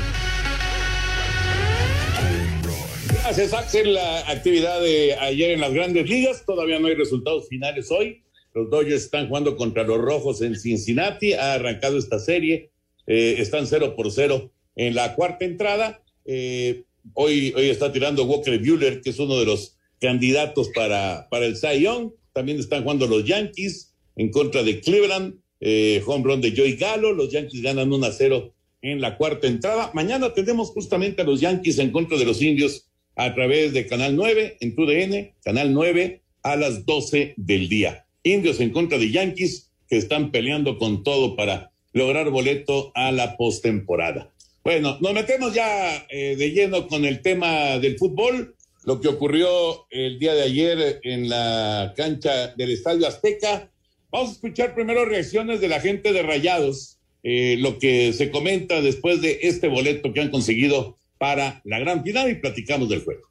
Gracias, 3.23 3.53
Axel. 3.53 3.93
La 3.93 4.29
actividad 4.29 4.81
de 4.81 5.15
ayer 5.15 5.51
en 5.51 5.61
las 5.61 5.73
grandes 5.73 6.09
ligas. 6.09 6.43
Todavía 6.45 6.79
no 6.79 6.87
hay 6.87 6.95
resultados 6.95 7.47
finales 7.47 7.91
hoy. 7.91 8.23
Los 8.53 8.69
Dodgers 8.69 9.03
están 9.03 9.27
jugando 9.27 9.55
contra 9.55 9.83
los 9.83 9.99
Rojos 9.99 10.41
en 10.41 10.55
Cincinnati. 10.55 11.33
Ha 11.33 11.53
arrancado 11.53 11.97
esta 11.97 12.19
serie. 12.19 12.71
Eh, 13.07 13.35
están 13.37 13.67
0 13.67 13.95
por 13.95 14.11
0 14.11 14.51
en 14.75 14.95
la 14.95 15.15
cuarta 15.15 15.45
entrada. 15.45 16.01
Eh, 16.25 16.83
hoy, 17.13 17.53
hoy 17.55 17.69
está 17.69 17.91
tirando 17.91 18.23
Walker 18.23 18.57
Bueller, 18.59 19.01
que 19.01 19.11
es 19.11 19.19
uno 19.19 19.39
de 19.39 19.45
los 19.45 19.77
candidatos 19.99 20.69
para, 20.73 21.27
para 21.29 21.45
el 21.45 21.55
Cy 21.55 21.81
Young. 21.81 22.11
También 22.33 22.59
están 22.59 22.83
jugando 22.83 23.07
los 23.07 23.25
Yankees 23.25 23.93
en 24.15 24.31
contra 24.31 24.63
de 24.63 24.81
Cleveland 24.81 25.35
eh, 25.59 26.01
home 26.05 26.23
run 26.23 26.41
de 26.41 26.55
Joey 26.55 26.75
Galo, 26.75 27.13
los 27.13 27.31
Yankees 27.31 27.61
ganan 27.61 27.91
1 27.91 28.05
a 28.05 28.11
0 28.11 28.53
en 28.81 29.01
la 29.01 29.17
cuarta 29.17 29.47
entrada. 29.47 29.91
Mañana 29.93 30.33
tendremos 30.33 30.69
justamente 30.69 31.21
a 31.21 31.25
los 31.25 31.41
Yankees 31.41 31.79
en 31.79 31.91
contra 31.91 32.17
de 32.17 32.25
los 32.25 32.41
indios 32.41 32.85
a 33.15 33.33
través 33.33 33.73
de 33.73 33.85
Canal 33.85 34.15
9 34.15 34.57
en 34.61 34.75
TUDN, 34.75 35.33
Canal 35.43 35.73
9 35.73 36.21
a 36.43 36.55
las 36.55 36.85
12 36.85 37.33
del 37.35 37.67
día. 37.67 38.05
Indios 38.23 38.59
en 38.59 38.71
contra 38.71 38.97
de 38.97 39.11
Yankees 39.11 39.69
que 39.89 39.97
están 39.97 40.31
peleando 40.31 40.77
con 40.77 41.03
todo 41.03 41.35
para 41.35 41.71
lograr 41.91 42.29
boleto 42.29 42.91
a 42.95 43.11
la 43.11 43.35
postemporada. 43.35 44.31
Bueno, 44.63 44.97
nos 45.01 45.13
metemos 45.13 45.53
ya 45.53 46.05
eh, 46.09 46.35
de 46.37 46.51
lleno 46.51 46.87
con 46.87 47.05
el 47.05 47.21
tema 47.21 47.79
del 47.79 47.97
fútbol, 47.97 48.55
lo 48.85 49.01
que 49.01 49.07
ocurrió 49.07 49.87
el 49.89 50.19
día 50.19 50.33
de 50.33 50.43
ayer 50.43 50.99
en 51.03 51.27
la 51.27 51.93
cancha 51.97 52.53
del 52.55 52.71
Estadio 52.71 53.07
Azteca 53.07 53.68
Vamos 54.11 54.29
a 54.29 54.33
escuchar 54.33 54.73
primero 54.73 55.05
reacciones 55.05 55.61
de 55.61 55.67
la 55.67 55.79
gente 55.79 56.11
de 56.13 56.23
Rayados, 56.23 56.97
eh, 57.21 57.57
lo 57.59 57.77
que 57.77 58.11
se 58.13 58.31
comenta 58.31 58.81
después 58.81 59.21
de 59.21 59.39
este 59.43 59.67
boleto 59.67 60.13
que 60.13 60.21
han 60.21 60.31
conseguido 60.31 60.97
para 61.19 61.61
la 61.63 61.77
gran 61.77 62.03
final 62.03 62.29
y 62.29 62.35
platicamos 62.35 62.89
del 62.89 63.03
juego. 63.03 63.29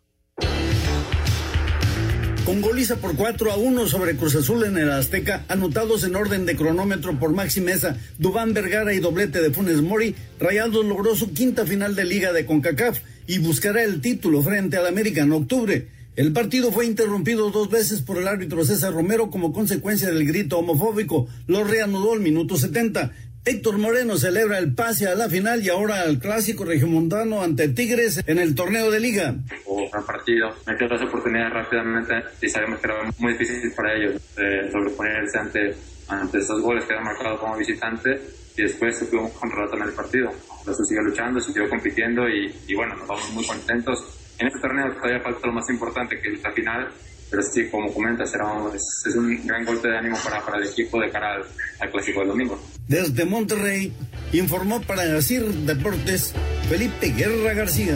Con 2.45 2.63
goliza 2.63 2.97
por 2.97 3.17
4 3.17 3.51
a 3.53 3.57
1 3.57 3.89
sobre 3.89 4.17
Cruz 4.17 4.37
Azul 4.37 4.65
en 4.65 4.79
el 4.79 4.91
Azteca, 4.91 5.45
anotados 5.49 6.05
en 6.05 6.15
orden 6.15 6.47
de 6.47 6.57
cronómetro 6.57 7.19
por 7.19 7.33
Maxi 7.33 7.61
Mesa, 7.61 7.99
Dubán 8.17 8.55
Vergara 8.55 8.95
y 8.95 9.01
doblete 9.01 9.43
de 9.43 9.51
Funes 9.51 9.83
Mori, 9.83 10.15
Rayados 10.39 10.85
logró 10.85 11.17
su 11.17 11.35
quinta 11.35 11.67
final 11.67 11.97
de 11.97 12.05
liga 12.05 12.33
de 12.33 12.47
CONCACAF 12.47 13.01
y 13.27 13.39
buscará 13.39 13.83
el 13.83 14.01
título 14.01 14.43
frente 14.43 14.77
al 14.77 14.87
América 14.87 15.23
en 15.23 15.33
octubre. 15.33 15.89
El 16.19 16.33
partido 16.33 16.73
fue 16.73 16.85
interrumpido 16.85 17.49
dos 17.53 17.71
veces 17.71 18.03
por 18.03 18.19
el 18.19 18.27
árbitro 18.27 18.65
César 18.65 18.93
Romero 18.93 19.31
como 19.31 19.53
consecuencia 19.53 20.09
del 20.09 20.27
grito 20.27 20.59
homofóbico. 20.59 21.29
Lo 21.47 21.63
reanudó 21.63 22.15
al 22.15 22.19
minuto 22.19 22.57
70. 22.57 23.13
Héctor 23.45 23.79
Moreno 23.79 24.17
celebra 24.17 24.59
el 24.59 24.75
pase 24.75 25.07
a 25.07 25.15
la 25.15 25.29
final 25.29 25.63
y 25.63 25.69
ahora 25.69 26.01
al 26.01 26.19
clásico 26.19 26.65
regiomontano 26.65 27.41
ante 27.41 27.69
Tigres 27.69 28.21
en 28.27 28.41
el 28.41 28.57
torneo 28.57 28.91
de 28.91 28.99
liga. 28.99 29.37
Hubo 29.65 29.85
un 29.85 30.05
partido, 30.05 30.49
quedó 30.77 30.89
las 30.89 31.03
oportunidades 31.03 31.53
rápidamente 31.53 32.15
y 32.43 32.49
sabemos 32.49 32.81
que 32.81 32.89
era 32.89 32.97
muy 33.19 33.35
difícil 33.35 33.73
para 33.77 33.95
ellos 33.95 34.21
eh, 34.39 34.69
sobreponerse 34.73 35.39
ante, 35.39 35.77
ante 36.09 36.39
esos 36.39 36.61
goles 36.61 36.85
que 36.85 36.95
habían 36.95 37.15
marcado 37.15 37.39
como 37.39 37.57
visitante 37.57 38.21
y 38.57 38.63
después 38.63 38.99
supimos 38.99 39.31
controlar 39.35 39.71
también 39.71 39.91
el 39.91 39.95
partido. 39.95 40.31
Entonces 40.59 40.89
siguió 40.89 41.05
luchando, 41.05 41.39
siguió 41.39 41.71
compitiendo 41.71 42.29
y, 42.29 42.53
y 42.67 42.75
bueno, 42.75 42.97
nos 42.97 43.07
vamos 43.07 43.31
muy 43.35 43.47
contentos 43.47 44.18
en 44.39 44.47
este 44.47 44.61
torneo 44.61 44.93
todavía 44.93 45.21
falta 45.21 45.47
lo 45.47 45.53
más 45.53 45.69
importante, 45.69 46.21
que 46.21 46.33
es 46.33 46.43
la 46.43 46.53
final, 46.53 46.89
pero 47.31 47.43
sí, 47.43 47.69
como 47.71 47.93
comentas, 47.93 48.31
será 48.31 48.47
es, 48.75 49.15
un 49.15 49.47
gran 49.47 49.65
golpe 49.65 49.89
de 49.89 49.99
ánimo 49.99 50.17
para, 50.25 50.45
para 50.45 50.59
el 50.59 50.69
equipo 50.69 51.01
de 51.01 51.11
cara 51.11 51.43
al, 51.81 51.91
Clásico 51.91 52.21
del 52.21 52.29
domingo. 52.29 52.59
Desde 52.87 53.25
Monterrey, 53.25 53.93
informó 54.33 54.81
para 54.83 55.05
decir 55.05 55.45
Deportes 55.45 56.35
Felipe 56.69 57.09
Guerra 57.09 57.55
García. 57.55 57.95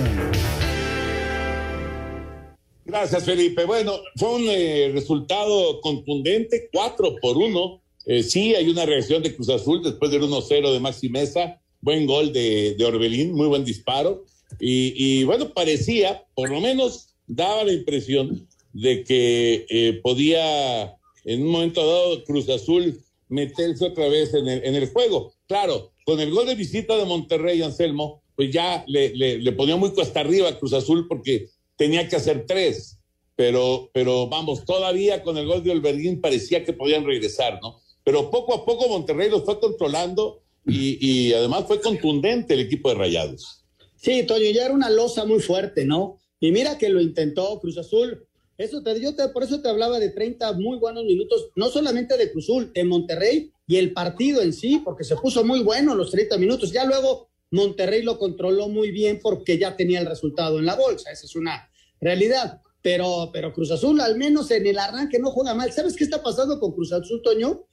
Gracias, 2.84 3.25
Felipe. 3.25 3.64
Bueno, 3.64 3.92
fue 4.16 4.34
un 4.34 4.42
eh, 4.49 4.90
resultado 4.92 5.80
contundente, 5.80 6.68
4 6.72 7.16
por 7.22 7.38
1. 7.38 7.82
Eh, 8.06 8.22
sí, 8.22 8.54
hay 8.54 8.68
una 8.68 8.84
reacción 8.84 9.22
de 9.22 9.34
Cruz 9.34 9.49
Azul 9.49 9.82
después 9.82 10.11
del 10.11 10.22
1-0 10.22 10.72
de 10.72 10.80
Maxi 10.80 11.08
Mesa. 11.08 11.61
Buen 11.80 12.06
gol 12.06 12.32
de, 12.32 12.75
de 12.76 12.84
Orbelín, 12.84 13.32
muy 13.32 13.46
buen 13.46 13.64
disparo. 13.64 14.25
Y, 14.61 15.25
bueno, 15.25 15.52
parecía, 15.52 16.25
por 16.35 16.50
lo 16.50 16.61
menos 16.61 17.09
daba 17.26 17.64
la 17.64 17.73
impresión 17.73 18.49
de 18.73 19.04
que 19.04 19.66
eh, 19.68 20.00
podía 20.02 20.97
en 21.25 21.42
un 21.42 21.49
momento 21.49 21.87
dado 21.87 22.25
Cruz 22.25 22.49
Azul 22.49 23.00
meterse 23.28 23.87
otra 23.87 24.09
vez 24.09 24.35
en 24.35 24.49
el, 24.49 24.88
juego. 24.90 25.32
Claro, 25.47 25.92
con 26.04 26.21
el 26.21 26.30
gol 26.30 26.47
de 26.47 26.54
visita 26.54 26.97
de 26.97 27.04
Monterrey, 27.04 27.62
Anselmo, 27.62 28.23
pues 28.37 28.50
ya 28.50 28.85
le, 28.87 29.52
ponía 29.52 29.76
muy 29.76 29.92
cuesta 29.92 30.21
arriba 30.21 30.49
a 30.49 30.59
Cruz 30.59 30.73
Azul 30.73 31.06
porque 31.09 31.49
tenía 31.76 32.09
que 32.09 32.16
hacer 32.16 32.44
tres. 32.47 32.99
Pero, 33.35 33.88
pero 33.94 34.28
vamos, 34.28 34.64
todavía 34.64 35.23
con 35.23 35.38
el 35.38 35.47
gol 35.47 35.62
de 35.62 35.71
Olverguín 35.71 36.21
parecía 36.21 36.64
que 36.64 36.75
podían 36.75 37.06
regresar, 37.06 37.59
¿no? 37.62 37.80
Pero 38.04 38.30
poco 38.30 38.54
a 38.54 38.66
poco 38.66 38.88
Monterrey 38.88 39.30
los 39.30 39.44
fue 39.44 39.59
controlando 39.59 40.42
y 40.66 41.32
además 41.32 41.64
fue 41.66 41.80
contundente 41.80 42.54
el 42.54 42.61
equipo 42.61 42.90
de 42.90 42.97
Rayados. 42.97 43.62
Sí, 44.02 44.25
Toño, 44.25 44.50
ya 44.50 44.64
era 44.64 44.75
una 44.75 44.90
losa 44.90 45.25
muy 45.25 45.38
fuerte, 45.38 45.85
¿no? 45.85 46.18
Y 46.40 46.50
mira 46.50 46.76
que 46.76 46.88
lo 46.88 47.00
intentó 47.00 47.61
Cruz 47.61 47.78
Azul. 47.78 48.26
Eso 48.59 48.82
te, 48.82 49.00
yo 49.00 49.14
te, 49.14 49.28
por 49.28 49.44
eso 49.44 49.62
te 49.62 49.68
hablaba 49.68 50.00
de 50.00 50.09
30 50.09 50.54
muy 50.54 50.76
buenos 50.78 51.04
minutos, 51.04 51.50
no 51.54 51.68
solamente 51.68 52.16
de 52.16 52.32
Cruz 52.32 52.47
Azul, 52.47 52.73
en 52.75 52.88
Monterrey 52.88 53.52
y 53.68 53.76
el 53.76 53.92
partido 53.92 54.42
en 54.42 54.52
sí, 54.52 54.82
porque 54.85 55.04
se 55.04 55.14
puso 55.14 55.44
muy 55.44 55.62
bueno 55.62 55.94
los 55.94 56.11
30 56.11 56.37
minutos. 56.38 56.73
Ya 56.73 56.85
luego 56.85 57.28
Monterrey 57.52 58.02
lo 58.02 58.18
controló 58.18 58.68
muy 58.68 58.90
bien 58.90 59.21
porque 59.23 59.56
ya 59.56 59.76
tenía 59.76 60.00
el 60.00 60.06
resultado 60.06 60.59
en 60.59 60.66
la 60.66 60.75
bolsa. 60.75 61.12
Esa 61.12 61.26
es 61.26 61.37
una 61.37 61.71
realidad. 62.00 62.61
Pero, 62.82 63.30
pero 63.32 63.52
Cruz 63.52 63.71
Azul, 63.71 64.00
al 64.00 64.18
menos 64.18 64.50
en 64.50 64.66
el 64.66 64.80
arranque, 64.80 65.21
no 65.21 65.30
juega 65.30 65.54
mal. 65.54 65.73
¿Sabes 65.73 65.94
qué 65.94 66.02
está 66.02 66.21
pasando 66.21 66.59
con 66.59 66.73
Cruz 66.73 66.92
Azul, 66.92 67.23
Toño? 67.23 67.68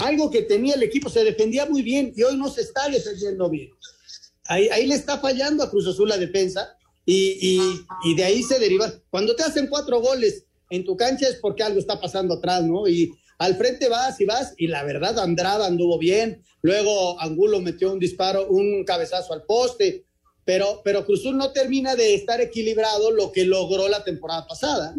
Algo 0.00 0.28
que 0.28 0.42
tenía 0.42 0.74
el 0.74 0.82
equipo, 0.82 1.08
se 1.08 1.22
defendía 1.22 1.66
muy 1.66 1.82
bien 1.82 2.12
y 2.16 2.24
hoy 2.24 2.36
no 2.36 2.50
se 2.50 2.62
está 2.62 2.88
defendiendo 2.88 3.48
bien 3.48 3.70
ahí, 4.48 4.68
ahí 4.68 4.86
le 4.86 4.94
está 4.94 5.18
fallando 5.18 5.62
a 5.62 5.70
Cruz 5.70 5.86
Azul 5.86 6.08
la 6.08 6.18
defensa 6.18 6.76
y, 7.06 7.70
y, 8.04 8.14
de 8.14 8.24
ahí 8.24 8.42
se 8.42 8.58
deriva. 8.58 8.92
Cuando 9.10 9.34
te 9.34 9.42
hacen 9.42 9.68
cuatro 9.68 10.00
goles 10.00 10.44
en 10.68 10.84
tu 10.84 10.96
cancha 10.96 11.26
es 11.28 11.36
porque 11.36 11.62
algo 11.62 11.78
está 11.78 12.00
pasando 12.00 12.34
atrás, 12.34 12.64
¿no? 12.64 12.86
Y 12.86 13.12
al 13.38 13.56
frente 13.56 13.88
vas 13.88 14.20
y 14.20 14.26
vas, 14.26 14.52
y 14.58 14.66
la 14.66 14.82
verdad, 14.84 15.18
Andrada 15.18 15.66
anduvo 15.66 15.98
bien. 15.98 16.42
Luego 16.60 17.18
Angulo 17.20 17.60
metió 17.60 17.92
un 17.92 17.98
disparo, 17.98 18.48
un 18.48 18.84
cabezazo 18.84 19.32
al 19.32 19.44
poste. 19.44 20.04
Pero, 20.44 20.80
pero 20.82 21.04
Cruzul 21.04 21.36
no 21.36 21.52
termina 21.52 21.94
de 21.94 22.14
estar 22.14 22.40
equilibrado 22.40 23.10
lo 23.10 23.32
que 23.32 23.44
logró 23.44 23.86
la 23.88 24.02
temporada 24.02 24.46
pasada. 24.46 24.94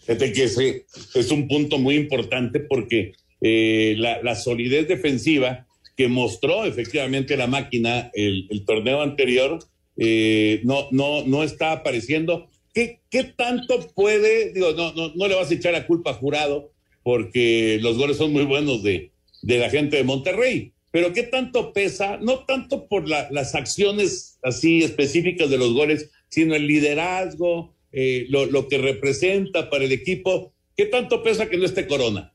Fíjate 0.00 0.32
que 0.32 0.44
ese 0.44 0.86
es 1.14 1.30
un 1.30 1.48
punto 1.48 1.78
muy 1.78 1.96
importante 1.96 2.60
porque 2.60 3.12
eh, 3.40 3.94
la, 3.98 4.34
solidez 4.34 4.88
defensiva 4.88 5.66
que 5.98 6.06
mostró 6.06 6.64
efectivamente 6.64 7.36
la 7.36 7.48
máquina 7.48 8.12
el, 8.14 8.64
torneo 8.64 9.02
anterior 9.02 9.58
eh, 9.96 10.60
no, 10.62 10.86
no, 10.92 11.24
no 11.24 11.42
está 11.42 11.72
apareciendo. 11.72 12.48
¿Qué, 12.72 13.00
¿Qué, 13.10 13.24
tanto 13.24 13.80
puede, 13.96 14.52
digo, 14.52 14.74
no, 14.74 14.92
no, 14.92 15.12
no 15.16 15.26
le 15.26 15.34
vas 15.34 15.50
a 15.50 15.54
echar 15.54 15.72
la 15.72 15.88
culpa 15.88 16.10
a 16.10 16.14
jurado, 16.14 16.70
porque 17.02 17.80
los 17.82 17.98
goles 17.98 18.16
son 18.16 18.32
muy 18.32 18.44
buenos 18.44 18.84
de, 18.84 19.10
de 19.42 19.58
la 19.58 19.70
gente 19.70 19.96
de 19.96 20.04
Monterrey, 20.04 20.70
pero 20.92 21.12
qué 21.12 21.24
tanto 21.24 21.72
pesa, 21.72 22.16
no 22.18 22.44
tanto 22.44 22.86
por 22.86 23.08
las 23.08 23.56
acciones 23.56 24.38
así 24.44 24.84
específicas 24.84 25.50
de 25.50 25.58
los 25.58 25.72
goles, 25.72 26.10
sino 26.28 26.54
el 26.54 26.68
liderazgo, 26.68 27.74
eh, 27.90 28.26
lo, 28.28 28.46
lo 28.46 28.68
que 28.68 28.78
representa 28.78 29.68
para 29.68 29.84
el 29.84 29.90
equipo, 29.90 30.52
¿qué 30.76 30.86
tanto 30.86 31.24
pesa 31.24 31.48
que 31.50 31.56
no 31.56 31.64
esté 31.64 31.88
Corona? 31.88 32.32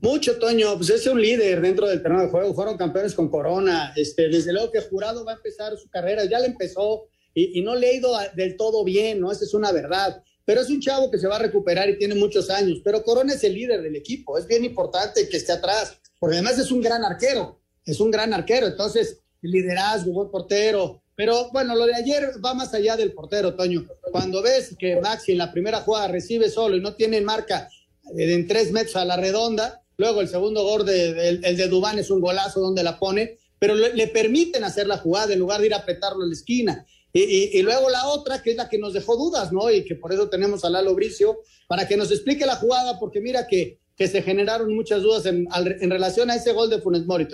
Mucho, 0.00 0.38
Toño. 0.38 0.76
Pues 0.76 0.90
es 0.90 1.06
un 1.06 1.20
líder 1.20 1.60
dentro 1.60 1.88
del 1.88 2.02
terreno 2.02 2.22
de 2.22 2.28
juego. 2.28 2.54
Fueron 2.54 2.76
campeones 2.76 3.14
con 3.14 3.28
Corona. 3.28 3.92
Este, 3.96 4.28
desde 4.28 4.52
luego 4.52 4.70
que 4.70 4.80
Jurado 4.80 5.24
va 5.24 5.32
a 5.32 5.36
empezar 5.36 5.76
su 5.76 5.88
carrera. 5.88 6.24
Ya 6.24 6.38
le 6.38 6.46
empezó 6.46 7.08
y, 7.34 7.60
no 7.62 7.74
le 7.74 7.88
ha 7.88 7.92
ido 7.92 8.12
del 8.34 8.56
todo 8.56 8.84
bien, 8.84 9.20
¿no? 9.20 9.32
Esa 9.32 9.44
es 9.44 9.54
una 9.54 9.72
verdad. 9.72 10.22
Pero 10.44 10.60
es 10.60 10.70
un 10.70 10.80
chavo 10.80 11.10
que 11.10 11.18
se 11.18 11.26
va 11.26 11.36
a 11.36 11.40
recuperar 11.40 11.88
y 11.88 11.98
tiene 11.98 12.14
muchos 12.14 12.48
años. 12.48 12.80
Pero 12.84 13.02
Corona 13.02 13.34
es 13.34 13.44
el 13.44 13.54
líder 13.54 13.82
del 13.82 13.96
equipo. 13.96 14.38
Es 14.38 14.46
bien 14.46 14.64
importante 14.64 15.28
que 15.28 15.36
esté 15.36 15.52
atrás, 15.52 15.98
porque 16.18 16.36
además 16.36 16.58
es 16.58 16.70
un 16.70 16.80
gran 16.80 17.04
arquero. 17.04 17.60
Es 17.84 18.00
un 18.00 18.10
gran 18.10 18.32
arquero. 18.32 18.66
Entonces, 18.66 19.18
liderazgo, 19.42 20.12
buen 20.12 20.30
portero. 20.30 21.02
Pero 21.14 21.50
bueno, 21.50 21.74
lo 21.74 21.86
de 21.86 21.96
ayer 21.96 22.30
va 22.44 22.54
más 22.54 22.72
allá 22.74 22.96
del 22.96 23.12
portero, 23.12 23.54
Toño. 23.54 23.84
Cuando 24.12 24.40
ves 24.40 24.74
que 24.78 25.00
Maxi 25.00 25.32
en 25.32 25.38
la 25.38 25.50
primera 25.50 25.80
jugada 25.80 26.08
recibe 26.08 26.48
solo 26.48 26.76
y 26.76 26.80
no 26.80 26.94
tiene 26.94 27.20
marca 27.20 27.68
en 28.16 28.46
tres 28.46 28.70
metros 28.72 28.96
a 28.96 29.04
la 29.04 29.16
redonda, 29.16 29.82
Luego 29.98 30.20
el 30.20 30.28
segundo 30.28 30.62
gol 30.62 30.86
de, 30.86 31.28
el, 31.28 31.56
de 31.56 31.68
Dubán 31.68 31.98
es 31.98 32.08
un 32.10 32.20
golazo 32.20 32.60
donde 32.60 32.84
la 32.84 33.00
pone, 33.00 33.36
pero 33.58 33.74
le, 33.74 34.06
permiten 34.06 34.62
hacer 34.62 34.86
la 34.86 34.96
jugada 34.96 35.32
en 35.32 35.40
lugar 35.40 35.60
de 35.60 35.66
ir 35.66 35.74
a 35.74 35.78
apretarlo 35.78 36.22
en 36.22 36.30
la 36.30 36.36
esquina. 36.36 36.86
Y, 37.12 37.60
luego 37.62 37.90
la 37.90 38.06
otra, 38.06 38.40
que 38.40 38.50
es 38.50 38.56
la 38.56 38.68
que 38.68 38.78
nos 38.78 38.92
dejó 38.92 39.16
dudas, 39.16 39.52
¿no? 39.52 39.72
Y 39.72 39.84
que 39.84 39.96
por 39.96 40.12
eso 40.12 40.28
tenemos 40.28 40.64
a 40.64 40.70
Lalo 40.70 40.94
Bricio, 40.94 41.38
para 41.66 41.88
que 41.88 41.96
nos 41.96 42.12
explique 42.12 42.46
la 42.46 42.54
jugada, 42.54 43.00
porque 43.00 43.20
mira 43.20 43.48
que, 43.48 43.80
que 43.96 44.06
se 44.06 44.22
generaron 44.22 44.72
muchas 44.72 45.02
dudas 45.02 45.26
en, 45.26 45.48
en 45.52 45.90
relación 45.90 46.30
a 46.30 46.36
ese 46.36 46.52
gol 46.52 46.70
de 46.70 46.80
Funes 46.80 47.04
Mori, 47.06 47.26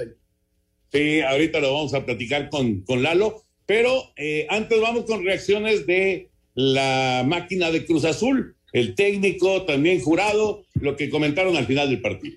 Sí, 0.90 1.20
ahorita 1.20 1.60
lo 1.60 1.74
vamos 1.74 1.92
a 1.92 2.06
platicar 2.06 2.48
con, 2.48 2.80
con 2.82 3.02
Lalo, 3.02 3.42
pero 3.66 4.12
eh, 4.16 4.46
antes 4.48 4.80
vamos 4.80 5.04
con 5.04 5.22
reacciones 5.22 5.86
de 5.86 6.30
la 6.54 7.24
máquina 7.26 7.70
de 7.70 7.84
Cruz 7.84 8.06
Azul, 8.06 8.56
el 8.74 8.96
técnico, 8.96 9.62
también 9.62 10.00
jurado, 10.00 10.64
lo 10.80 10.96
que 10.96 11.08
comentaron 11.08 11.56
al 11.56 11.64
final 11.64 11.88
del 11.88 12.00
partido. 12.00 12.36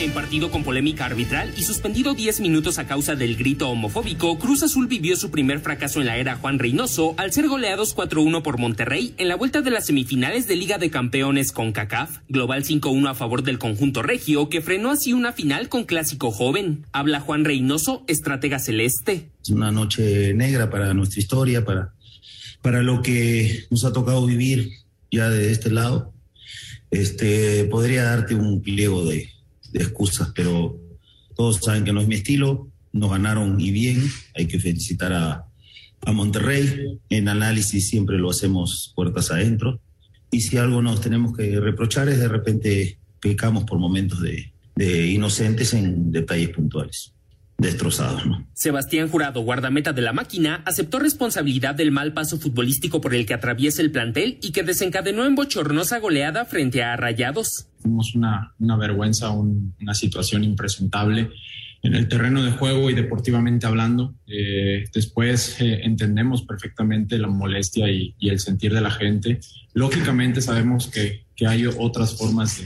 En 0.00 0.12
partido 0.12 0.50
con 0.50 0.62
polémica 0.62 1.06
arbitral 1.06 1.52
y 1.56 1.62
suspendido 1.62 2.14
10 2.14 2.40
minutos 2.40 2.78
a 2.78 2.86
causa 2.86 3.16
del 3.16 3.36
grito 3.36 3.68
homofóbico, 3.68 4.38
Cruz 4.38 4.62
Azul 4.62 4.86
vivió 4.86 5.16
su 5.16 5.32
primer 5.32 5.58
fracaso 5.58 5.98
en 5.98 6.06
la 6.06 6.18
era 6.18 6.36
Juan 6.36 6.60
Reynoso 6.60 7.14
al 7.16 7.32
ser 7.32 7.48
goleados 7.48 7.96
4-1 7.96 8.42
por 8.42 8.58
Monterrey 8.58 9.14
en 9.16 9.26
la 9.26 9.34
vuelta 9.34 9.60
de 9.60 9.70
las 9.72 9.86
semifinales 9.86 10.46
de 10.46 10.54
Liga 10.54 10.78
de 10.78 10.90
Campeones 10.90 11.50
con 11.50 11.72
CACAF. 11.72 12.18
Global 12.28 12.62
5-1 12.62 13.08
a 13.08 13.14
favor 13.14 13.42
del 13.42 13.58
conjunto 13.58 14.02
regio 14.02 14.48
que 14.50 14.60
frenó 14.60 14.90
así 14.90 15.14
una 15.14 15.32
final 15.32 15.68
con 15.68 15.84
clásico 15.84 16.30
joven. 16.30 16.84
Habla 16.92 17.18
Juan 17.18 17.44
Reynoso, 17.44 18.04
estratega 18.06 18.60
celeste. 18.60 19.30
Es 19.42 19.50
una 19.50 19.72
noche 19.72 20.32
negra 20.34 20.70
para 20.70 20.94
nuestra 20.94 21.18
historia, 21.18 21.64
para, 21.64 21.94
para 22.62 22.82
lo 22.82 23.02
que 23.02 23.64
nos 23.70 23.84
ha 23.84 23.92
tocado 23.92 24.26
vivir 24.26 24.70
ya 25.10 25.28
de 25.30 25.50
este 25.52 25.70
lado. 25.70 26.12
Este, 26.90 27.64
podría 27.64 28.04
darte 28.04 28.34
un 28.34 28.62
pliego 28.62 29.04
de 29.04 29.28
excusas, 29.74 30.32
pero 30.34 30.78
todos 31.36 31.56
saben 31.56 31.84
que 31.84 31.92
no 31.92 32.00
es 32.00 32.08
mi 32.08 32.16
estilo, 32.16 32.68
nos 32.92 33.10
ganaron 33.10 33.60
y 33.60 33.70
bien, 33.70 34.02
hay 34.34 34.46
que 34.46 34.58
felicitar 34.58 35.12
a, 35.12 35.44
a 36.02 36.12
Monterrey, 36.12 36.98
en 37.10 37.28
análisis 37.28 37.88
siempre 37.88 38.18
lo 38.18 38.30
hacemos 38.30 38.92
puertas 38.96 39.30
adentro, 39.30 39.80
y 40.30 40.40
si 40.40 40.56
algo 40.56 40.82
nos 40.82 41.00
tenemos 41.00 41.36
que 41.36 41.60
reprochar 41.60 42.08
es 42.08 42.18
de 42.18 42.28
repente 42.28 42.98
pecamos 43.20 43.64
por 43.64 43.78
momentos 43.78 44.20
de, 44.20 44.52
de 44.76 45.06
inocentes 45.08 45.74
en 45.74 46.10
detalles 46.10 46.50
puntuales 46.50 47.12
destrozados. 47.58 48.24
¿no? 48.24 48.46
Sebastián 48.54 49.08
Jurado, 49.08 49.42
guardameta 49.42 49.92
de 49.92 50.02
la 50.02 50.12
máquina, 50.12 50.62
aceptó 50.64 51.00
responsabilidad 51.00 51.74
del 51.74 51.90
mal 51.90 52.12
paso 52.12 52.38
futbolístico 52.38 53.00
por 53.00 53.14
el 53.14 53.26
que 53.26 53.34
atraviesa 53.34 53.82
el 53.82 53.90
plantel 53.90 54.38
y 54.40 54.52
que 54.52 54.62
desencadenó 54.62 55.26
en 55.26 55.34
bochornosa 55.34 55.98
goleada 55.98 56.44
frente 56.44 56.82
a 56.82 56.96
Rayados. 56.96 57.66
Fuimos 57.80 58.14
una, 58.14 58.54
una 58.60 58.76
vergüenza, 58.76 59.30
una 59.30 59.94
situación 59.94 60.44
impresentable 60.44 61.30
en 61.82 61.94
el 61.94 62.08
terreno 62.08 62.42
de 62.42 62.52
juego 62.52 62.90
y 62.90 62.94
deportivamente 62.94 63.66
hablando. 63.66 64.14
Eh, 64.26 64.84
después 64.92 65.60
eh, 65.60 65.80
entendemos 65.82 66.42
perfectamente 66.42 67.18
la 67.18 67.28
molestia 67.28 67.88
y, 67.90 68.14
el 68.20 68.38
sentir 68.38 68.72
de 68.72 68.80
la 68.80 68.90
gente. 68.90 69.40
Lógicamente 69.74 70.40
sabemos 70.40 70.88
que, 70.88 71.26
que 71.34 71.46
hay 71.46 71.66
otras 71.66 72.16
formas 72.16 72.62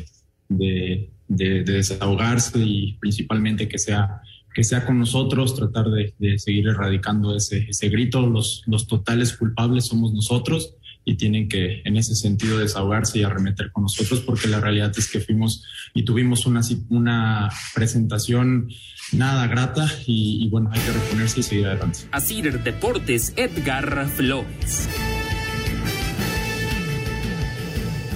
de, 0.48 1.10
de, 1.28 1.62
de 1.62 1.72
desahogarse 1.72 2.58
y 2.58 2.98
principalmente 3.00 3.68
que 3.68 3.78
sea 3.78 4.22
que 4.54 4.64
sea 4.64 4.84
con 4.84 4.98
nosotros, 4.98 5.54
tratar 5.54 5.86
de, 5.90 6.38
seguir 6.38 6.68
erradicando 6.68 7.36
ese, 7.36 7.66
ese 7.68 7.88
grito. 7.88 8.26
Los, 8.26 8.62
los 8.66 8.86
totales 8.86 9.36
culpables 9.36 9.86
somos 9.86 10.12
nosotros 10.12 10.74
y 11.04 11.16
tienen 11.16 11.48
que 11.48 11.82
en 11.84 11.96
ese 11.96 12.14
sentido 12.14 12.58
desahogarse 12.58 13.18
y 13.18 13.22
arremeter 13.22 13.72
con 13.72 13.84
nosotros 13.84 14.20
porque 14.20 14.48
la 14.48 14.60
realidad 14.60 14.92
es 14.96 15.10
que 15.10 15.20
fuimos 15.20 15.64
y 15.94 16.04
tuvimos 16.04 16.46
una, 16.46 16.60
una 16.90 17.48
presentación 17.74 18.68
nada 19.12 19.46
grata 19.46 19.90
y, 20.06 20.48
bueno, 20.48 20.70
hay 20.72 20.80
que 20.80 20.92
reponerse 20.92 21.40
y 21.40 21.42
seguir 21.42 21.66
adelante. 21.66 22.00
Así 22.12 22.40
Deportes, 22.42 23.32
Edgar 23.36 24.08
Flores. 24.08 24.88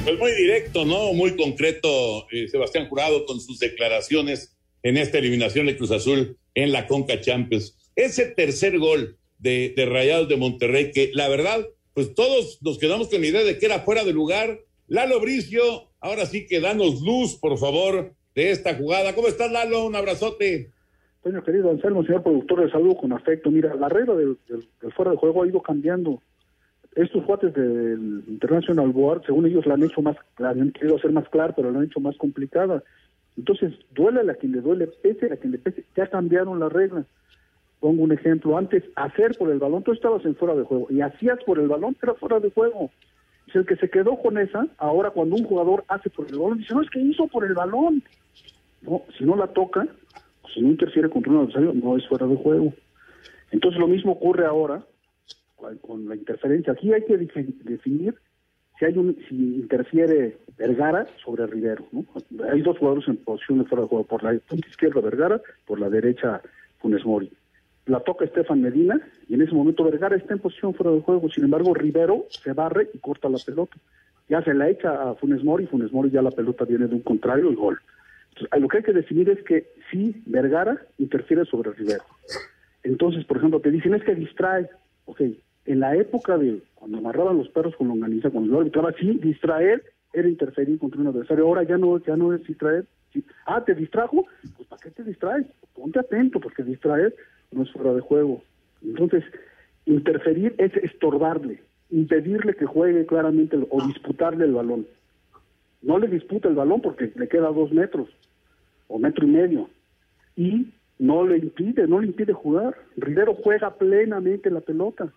Pues 0.05 0.18
muy 0.18 0.33
directo, 0.33 0.85
¿no? 0.85 1.12
Muy 1.12 1.37
concreto, 1.37 2.31
eh, 2.31 2.46
Sebastián 2.49 2.88
Jurado 2.88 3.27
con 3.27 3.40
sus 3.40 3.59
declaraciones 3.59 4.56
en 4.83 4.97
esta 4.97 5.19
eliminación 5.19 5.67
de 5.67 5.77
Cruz 5.77 5.91
Azul 5.91 6.37
en 6.55 6.73
la 6.73 6.87
Conca 6.87 7.21
Champions. 7.21 7.77
Ese 7.97 8.27
tercer 8.27 8.79
gol 8.79 9.17
de, 9.39 9.73
de 9.77 9.87
Rayados 9.87 10.29
de 10.29 10.37
Monterrey, 10.37 10.91
que 10.93 11.11
la 11.15 11.29
verdad, 11.29 11.67
pues 11.95 12.15
todos 12.15 12.59
nos 12.62 12.79
quedamos 12.79 13.09
con 13.09 13.21
la 13.21 13.27
idea 13.27 13.45
de 13.45 13.59
que 13.59 13.67
era 13.67 13.81
fuera 13.81 14.05
de 14.05 14.12
lugar. 14.12 14.61
Lalo 14.89 15.21
Bricio, 15.21 15.62
ahora 16.01 16.27
sí 16.27 16.47
que 16.47 16.61
danos 16.61 17.03
luz, 17.03 17.37
por 17.37 17.59
favor, 17.59 18.12
de 18.35 18.51
esta 18.51 18.75
jugada. 18.75 19.15
¿Cómo 19.15 19.29
estás, 19.29 19.51
Lalo? 19.51 19.87
Un 19.87 19.97
abrazote. 19.97 20.71
Toño, 21.23 21.43
querido 21.43 21.71
Anselmo, 21.71 22.05
señor 22.05 22.23
productor, 22.23 22.65
de 22.65 22.71
saludo 22.71 22.99
con 22.99 23.12
afecto. 23.12 23.51
Mira, 23.51 23.75
la 23.75 23.89
regla 23.89 24.15
del, 24.15 24.39
fuera 24.95 25.11
de 25.11 25.17
juego 25.17 25.43
ha 25.43 25.49
ido 25.49 25.61
cambiando. 25.61 26.23
Estos 26.95 27.25
juates 27.25 27.53
del 27.53 28.23
International 28.29 28.89
Board, 28.91 29.27
según 29.27 29.45
ellos, 29.47 29.67
la 29.67 29.75
han 29.75 29.83
hecho 29.83 30.01
más, 30.01 30.17
la 30.39 30.51
han 30.51 30.71
querido 30.71 30.97
hacer 30.97 31.11
más 31.11 31.29
clara, 31.29 31.53
pero 31.55 31.73
la 31.73 31.81
han 31.81 31.87
hecho 31.87 31.99
más 31.99 32.17
complicada. 32.17 32.83
Entonces, 33.37 33.75
duele 33.94 34.31
a 34.31 34.35
quien 34.35 34.53
le 34.53 34.61
duele, 34.61 34.87
pese 34.87 35.33
a 35.33 35.37
quien 35.37 35.53
le 35.53 35.59
pese, 35.59 35.85
ya 35.96 36.07
cambiaron 36.07 36.59
las 36.59 36.72
reglas. 36.72 37.07
Pongo 37.81 38.03
un 38.03 38.12
ejemplo, 38.12 38.57
antes 38.57 38.83
hacer 38.94 39.37
por 39.37 39.51
el 39.51 39.59
balón, 39.59 39.83
tú 39.83 39.92
estabas 39.92 40.25
en 40.25 40.35
fuera 40.35 40.55
de 40.55 40.64
juego 40.64 40.87
y 40.90 41.03
hacías 41.03 41.38
por 41.44 41.59
el 41.59 41.68
balón, 41.68 41.96
era 42.03 42.14
fuera 42.14 42.40
de 42.40 42.51
juego. 42.51 42.90
Es 43.46 43.55
el 43.55 43.66
que 43.66 43.77
se 43.77 43.90
quedó 43.90 44.16
con 44.16 44.38
esa, 44.38 44.66
ahora 44.79 45.11
cuando 45.11 45.37
un 45.37 45.44
jugador 45.44 45.85
hace 45.88 46.09
por 46.09 46.27
el 46.29 46.38
balón, 46.38 46.59
dice, 46.59 46.75
no, 46.75 46.83
es 46.83 46.90
que 46.90 47.01
hizo 47.01 47.27
por 47.29 47.44
el 47.44 47.55
balón. 47.55 48.03
No, 48.81 49.03
si 49.16 49.25
no 49.25 49.37
la 49.37 49.49
toca, 49.49 49.87
si 50.53 50.62
no 50.62 50.68
interfiere 50.68 51.11
contra 51.11 51.33
un 51.33 51.40
adversario, 51.40 51.75
no 51.75 51.96
es 51.96 52.09
fuera 52.09 52.27
de 52.27 52.37
juego. 52.37 52.72
Entonces 53.51 53.79
lo 53.79 53.88
mismo 53.88 54.12
ocurre 54.12 54.46
ahora 54.46 54.83
con 55.83 56.09
la 56.09 56.16
interferencia. 56.16 56.72
Aquí 56.72 56.92
hay 56.92 57.05
que 57.05 57.18
definir 57.18 58.14
si 58.79 58.85
hay 58.85 58.97
un, 58.97 59.17
si 59.29 59.35
interfiere 59.35 60.39
Vergara 60.59 61.07
sobre 61.25 61.47
Rivero, 61.47 61.87
¿no? 61.93 62.05
Hay 62.51 62.62
dos 62.62 62.79
jugadores 62.79 63.09
en 63.09 63.17
posición 63.17 63.65
fuera 63.67 63.83
de 63.83 63.89
juego, 63.89 64.05
por 64.05 64.23
la 64.23 64.39
punta 64.41 64.69
izquierda 64.69 65.01
Vergara, 65.01 65.41
por 65.67 65.81
la 65.81 65.91
derecha 65.91 66.41
Funes 66.79 67.05
Mori. 67.05 67.31
La 67.87 68.01
toca 68.01 68.25
Estefan 68.25 68.62
Medina 68.62 69.01
y 69.29 69.35
en 69.35 69.43
ese 69.43 69.55
momento 69.55 69.85
Vergara 69.85 70.17
está 70.17 70.35
en 70.35 70.41
posición 70.41 70.75
fuera 70.75 70.93
de 70.93 71.01
juego, 71.01 71.29
sin 71.31 71.45
embargo 71.45 71.75
Rivero 71.75 72.27
se 72.31 72.53
barre 72.53 72.89
y 72.93 72.99
corta 72.99 73.29
la 73.29 73.39
pelota. 73.39 73.77
Ya 74.29 74.43
se 74.43 74.55
la 74.55 74.69
echa 74.69 75.11
a 75.11 75.15
Funes 75.15 75.45
Mori, 75.45 75.67
Funes 75.67 75.93
Mori 75.93 76.11
ya 76.11 76.21
la 76.21 76.33
pelota 76.33 76.65
viene 76.65 76.89
de 76.89 76.95
un 76.97 77.03
contrario 77.03 77.53
y 77.53 77.55
gol. 77.55 77.79
Entonces, 78.31 78.61
lo 78.61 78.69
que 78.69 78.79
hay 78.79 78.83
que 78.83 78.93
definir 78.93 79.31
es 79.31 79.43
que 79.45 79.69
si 79.91 80.23
Vergara 80.27 80.83
interfiere 80.99 81.45
sobre 81.45 81.71
Rivero. 81.73 82.05
Entonces, 82.83 83.25
por 83.25 83.37
ejemplo, 83.39 83.61
te 83.61 83.71
dicen 83.71 83.95
es 83.95 84.03
que 84.03 84.15
distrae. 84.15 84.69
Ok, 85.07 85.21
en 85.66 85.81
la 85.81 85.96
época 85.96 86.38
de 86.38 86.62
cuando 86.74 86.98
amarraban 86.98 87.38
los 87.38 87.48
perros 87.48 87.74
con 87.76 87.88
longaniza, 87.88 88.31
cuando 88.31 88.52
yo 88.52 88.59
arbitraba, 88.59 88.92
sí, 88.92 89.18
distraer 89.22 89.83
era 90.12 90.29
interferir 90.29 90.79
contra 90.79 91.00
un 91.00 91.09
adversario. 91.09 91.46
Ahora 91.46 91.62
ya 91.64 91.76
no, 91.76 91.98
ya 91.98 92.16
no 92.16 92.33
es 92.33 92.44
distraer. 92.46 92.87
Ah, 93.46 93.64
¿te 93.64 93.74
distrajo? 93.74 94.26
Pues 94.57 94.68
¿para 94.68 94.83
qué 94.83 94.90
te 94.90 95.05
distraes? 95.05 95.46
Ponte 95.74 95.98
atento, 95.98 96.40
porque 96.40 96.62
distraer 96.62 97.14
no 97.50 97.62
es 97.62 97.72
fuera 97.72 97.94
de 97.94 98.00
juego. 98.00 98.42
Entonces, 98.83 99.24
interferir 99.87 100.55
es 100.59 100.74
estorbarle, 100.76 101.62
impedirle 101.90 102.55
que 102.55 102.66
juegue 102.66 103.07
claramente 103.07 103.59
o 103.70 103.87
disputarle 103.87 104.44
el 104.44 104.52
balón. 104.52 104.87
No 105.83 105.98
le 105.98 106.09
disputa 106.09 106.48
el 106.48 106.55
balón 106.55 106.81
porque 106.81 107.12
le 107.14 107.29
queda 107.29 107.48
dos 107.48 107.72
metros 107.72 108.09
o 108.88 108.98
metro 108.98 109.26
y 109.26 109.31
medio. 109.31 109.68
Y 110.37 110.72
no 110.98 111.26
le 111.26 111.38
impide, 111.38 111.87
no 111.87 112.00
le 112.00 112.09
impide 112.09 112.33
jugar. 112.33 112.76
Rivero 112.96 113.35
juega 113.35 113.74
plenamente 113.74 114.50
la 114.50 114.61
pelota. 114.61 115.12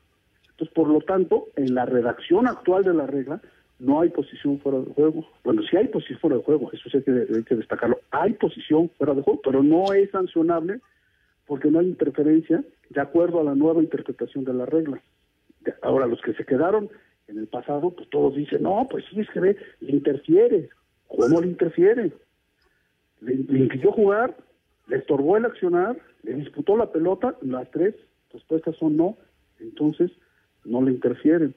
Entonces, 0.60 0.76
por 0.76 0.89
lo 0.89 1.00
tanto, 1.00 1.48
en 1.56 1.74
la 1.74 1.86
redacción 1.86 2.45
actual 2.45 2.84
de 2.84 2.93
la 2.93 3.08
regla, 3.08 3.41
no 3.80 4.02
hay 4.02 4.10
posición 4.10 4.60
fuera 4.60 4.80
de 4.80 4.93
juego. 4.93 5.26
Bueno, 5.45 5.62
sí 5.63 5.78
hay 5.78 5.88
posición 5.88 6.19
fuera 6.19 6.36
de 6.36 6.43
juego, 6.43 6.69
eso 6.74 6.89
sí 6.89 6.98
hay 6.98 7.04
que, 7.04 7.12
hay 7.34 7.43
que 7.43 7.56
destacarlo. 7.56 8.02
Hay 8.12 8.34
posición 8.34 8.89
fuera 8.98 9.13
de 9.13 9.22
juego, 9.22 9.39
pero 9.41 9.63
no 9.63 9.93
es 9.93 10.12
sancionable 10.12 10.82
porque 11.48 11.72
no 11.72 11.80
hay 11.80 11.88
interferencia 11.88 12.62
de 12.89 13.02
acuerdo 13.02 13.39
a 13.39 13.45
la 13.45 13.56
nueva 13.56 13.82
interpretación 13.82 14.43
de 14.43 14.54
la 14.54 14.65
regla. 14.65 15.02
Ahora, 15.82 16.08
los 16.08 16.22
que 16.22 16.34
se 16.34 16.43
quedaron 16.43 16.89
en 17.30 17.38
el 17.38 17.48
pasado, 17.48 17.91
pues 17.91 18.10
todos 18.10 18.36
dicen, 18.36 18.63
no, 18.63 18.86
pues 18.91 19.06
sí, 19.10 19.22
es 19.22 19.30
que 19.30 19.39
ve, 19.39 19.56
le 19.80 19.91
interfiere. 19.93 20.69
¿Cómo 21.08 21.39
le 21.39 21.48
interfiere? 21.48 22.12
Le, 23.22 23.36
le 23.36 23.60
impidió 23.60 23.93
jugar, 23.93 24.36
le 24.88 24.98
estorbó 24.98 25.38
el 25.38 25.45
accionar, 25.45 25.98
le 26.24 26.34
disputó 26.34 26.76
la 26.76 26.91
pelota, 26.91 27.38
las 27.43 27.72
tres 27.72 27.95
respuestas 28.34 28.76
son 28.76 28.98
no, 28.98 29.17
entonces 29.62 30.12
no 30.65 30.82
le 30.82 30.91
interfieren. 30.91 31.56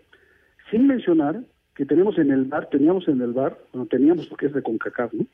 Sin 0.70 0.86
mencionar 0.86 1.42
que 1.74 1.86
tenemos 1.86 2.18
en 2.18 2.30
el 2.30 2.44
bar, 2.44 2.68
teníamos 2.70 3.08
en 3.08 3.20
el 3.20 3.32
bar, 3.32 3.58
bueno, 3.72 3.86
teníamos 3.86 4.26
porque 4.26 4.46
es 4.46 4.52
de 4.52 4.62
CONCACAF, 4.62 5.12
¿no? 5.14 5.26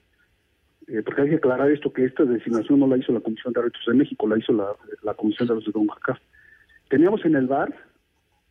Eh, 0.88 1.02
porque 1.04 1.22
hay 1.22 1.28
que 1.28 1.36
aclarar 1.36 1.70
esto, 1.70 1.92
que 1.92 2.04
esta 2.04 2.24
designación 2.24 2.80
no 2.80 2.86
la 2.86 2.96
hizo 2.96 3.12
la 3.12 3.20
Comisión 3.20 3.52
de 3.52 3.60
Árbitros 3.60 3.84
de 3.86 3.94
México, 3.94 4.26
la 4.26 4.38
hizo 4.38 4.52
la, 4.52 5.14
Comisión 5.14 5.46
de 5.46 5.54
Árbitros 5.54 5.74
de 5.74 5.78
CONCACAF. 5.78 6.18
Teníamos 6.88 7.24
en 7.24 7.36
el 7.36 7.46
bar 7.46 7.74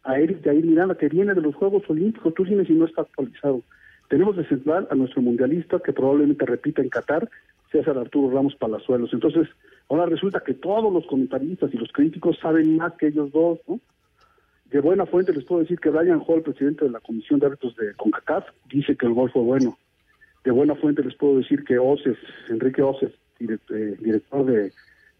a 0.03 0.19
Eric 0.19 0.43
Jair 0.43 0.65
Miranda, 0.65 0.95
que 0.95 1.09
viene 1.09 1.33
de 1.33 1.41
los 1.41 1.55
Juegos 1.55 1.83
Olímpicos, 1.89 2.33
tú 2.33 2.45
dime 2.45 2.65
si 2.65 2.73
no 2.73 2.85
está 2.85 3.01
actualizado. 3.01 3.63
Tenemos 4.09 4.37
de 4.37 4.47
central 4.47 4.87
a 4.89 4.95
nuestro 4.95 5.21
mundialista, 5.21 5.79
que 5.79 5.93
probablemente 5.93 6.45
repita 6.45 6.81
en 6.81 6.89
Qatar, 6.89 7.29
César 7.71 7.97
Arturo 7.97 8.33
Ramos 8.33 8.55
Palazuelos. 8.55 9.11
Entonces, 9.13 9.49
ahora 9.89 10.05
resulta 10.05 10.41
que 10.45 10.53
todos 10.53 10.93
los 10.93 11.05
comentaristas 11.07 11.73
y 11.73 11.77
los 11.77 11.91
críticos 11.91 12.37
saben 12.39 12.77
más 12.77 12.93
que 12.93 13.07
ellos 13.07 13.31
dos, 13.31 13.59
¿no? 13.67 13.79
De 14.71 14.81
buena 14.81 15.05
fuente 15.05 15.31
les 15.31 15.45
puedo 15.45 15.61
decir 15.61 15.79
que 15.79 15.89
Brian 15.89 16.21
Hall, 16.25 16.43
presidente 16.43 16.85
de 16.85 16.91
la 16.91 16.99
Comisión 16.99 17.39
de 17.39 17.45
Árbitros 17.45 17.75
de 17.77 17.93
CONCACAF, 17.95 18.45
dice 18.69 18.97
que 18.97 19.05
el 19.05 19.13
gol 19.13 19.31
fue 19.31 19.41
bueno. 19.41 19.77
De 20.43 20.51
buena 20.51 20.75
fuente 20.75 21.03
les 21.03 21.15
puedo 21.15 21.37
decir 21.37 21.63
que 21.63 21.77
Oces, 21.77 22.17
Enrique 22.49 22.81
Oces, 22.81 23.11
eh, 23.39 23.97
director 23.99 24.45
de 24.45 24.73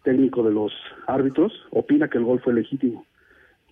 técnico 0.04 0.44
de 0.44 0.52
los 0.52 0.74
árbitros, 1.06 1.54
opina 1.72 2.10
que 2.10 2.18
el 2.18 2.26
gol 2.26 2.42
fue 2.42 2.54
legítimo. 2.54 3.06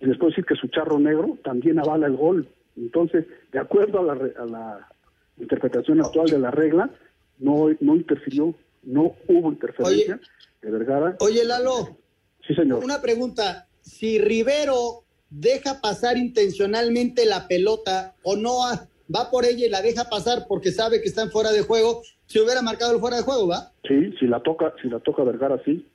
Y 0.00 0.06
les 0.06 0.18
puedo 0.18 0.30
decir 0.30 0.44
que 0.44 0.56
su 0.56 0.68
charro 0.68 0.98
negro 0.98 1.38
también 1.44 1.78
avala 1.78 2.06
el 2.06 2.16
gol. 2.16 2.48
Entonces, 2.76 3.26
de 3.52 3.58
acuerdo 3.58 4.00
a 4.00 4.02
la, 4.02 4.12
a 4.12 4.46
la 4.46 4.88
interpretación 5.38 6.00
actual 6.00 6.28
de 6.28 6.38
la 6.38 6.50
regla, 6.50 6.90
no, 7.38 7.68
no 7.80 7.96
interfirió, 7.96 8.54
no 8.82 9.14
hubo 9.28 9.50
interferencia 9.50 10.14
Oye, 10.14 10.24
de 10.62 10.70
Vergara. 10.70 11.16
Oye, 11.20 11.44
Lalo. 11.44 11.98
Sí, 12.46 12.54
señor. 12.54 12.84
Una 12.84 13.00
pregunta. 13.00 13.66
Si 13.80 14.18
Rivero 14.18 15.05
deja 15.30 15.80
pasar 15.80 16.16
intencionalmente 16.16 17.26
la 17.26 17.48
pelota 17.48 18.14
o 18.22 18.36
no 18.36 18.58
va 19.14 19.30
por 19.30 19.44
ella 19.44 19.66
y 19.66 19.70
la 19.70 19.82
deja 19.82 20.04
pasar 20.10 20.46
porque 20.48 20.70
sabe 20.70 21.00
que 21.00 21.08
están 21.08 21.30
fuera 21.30 21.52
de 21.52 21.62
juego, 21.62 22.02
se 22.26 22.40
hubiera 22.40 22.62
marcado 22.62 22.94
el 22.94 23.00
fuera 23.00 23.16
de 23.16 23.22
juego, 23.22 23.48
¿va? 23.48 23.72
Sí, 23.86 24.12
si 24.18 24.26
la 24.26 24.40
toca, 24.40 24.72
si 24.82 24.88
la 24.88 25.00
toca 25.00 25.22
Vergara, 25.24 25.60
sí. 25.64 25.86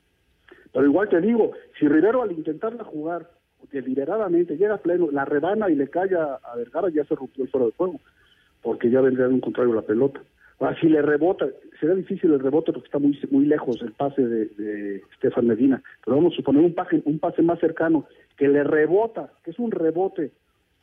Pero 0.74 0.86
igual 0.86 1.10
te 1.10 1.20
digo, 1.20 1.52
si 1.80 1.88
Rivero 1.88 2.22
al 2.22 2.32
intentarla 2.32 2.84
jugar 2.84 3.30
deliberadamente 3.72 4.58
llega 4.58 4.76
a 4.76 4.82
pleno, 4.82 5.10
la 5.12 5.24
rebana 5.24 5.70
y 5.70 5.76
le 5.76 5.90
cae 5.90 6.10
a 6.16 6.56
Vergara, 6.56 6.90
ya 6.90 7.06
se 7.06 7.16
rompió 7.16 7.44
el 7.44 7.50
fuera 7.50 7.68
de 7.68 7.74
juego, 7.74 8.00
porque 8.62 8.90
ya 8.90 9.02
vendría 9.02 9.28
de 9.28 9.34
un 9.34 9.42
contrario 9.42 9.74
la 9.74 9.82
pelota. 9.82 10.22
Ahora, 10.62 10.80
si 10.80 10.88
le 10.88 11.02
rebota, 11.02 11.48
será 11.80 11.96
difícil 11.96 12.32
el 12.34 12.40
rebote 12.40 12.72
porque 12.72 12.86
está 12.86 13.00
muy 13.00 13.18
muy 13.32 13.46
lejos 13.46 13.82
el 13.82 13.94
pase 13.94 14.22
de, 14.22 14.46
de 14.46 14.98
Estefan 15.12 15.48
Medina, 15.48 15.82
pero 16.06 16.18
vamos 16.18 16.34
a 16.34 16.36
suponer 16.36 16.64
un 16.64 16.76
pase, 16.76 17.02
un 17.04 17.18
pase 17.18 17.42
más 17.42 17.60
cercano, 17.60 18.06
que 18.38 18.48
le 18.48 18.64
rebota, 18.64 19.34
que 19.44 19.50
es 19.50 19.58
un 19.58 19.72
rebote 19.72 20.30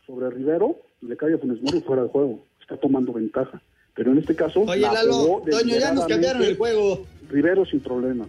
sobre 0.04 0.30
Rivero, 0.30 0.80
y 1.00 1.06
le 1.06 1.16
cae 1.16 1.32
a 1.32 1.38
Funes 1.38 1.62
Mori 1.62 1.80
fuera 1.80 2.02
de 2.02 2.08
juego, 2.08 2.44
está 2.60 2.76
tomando 2.76 3.12
ventaja. 3.12 3.62
Pero 3.94 4.10
en 4.10 4.18
este 4.18 4.34
caso, 4.34 4.62
Oye, 4.62 4.80
la 4.80 4.94
Lalo, 4.94 5.12
jugó 5.12 5.44
Toño, 5.48 5.78
ya 5.78 5.92
nos 5.92 6.06
cambiaron 6.06 6.42
el 6.42 6.56
juego. 6.56 7.06
Rivero 7.30 7.64
sin 7.64 7.78
problema. 7.78 8.26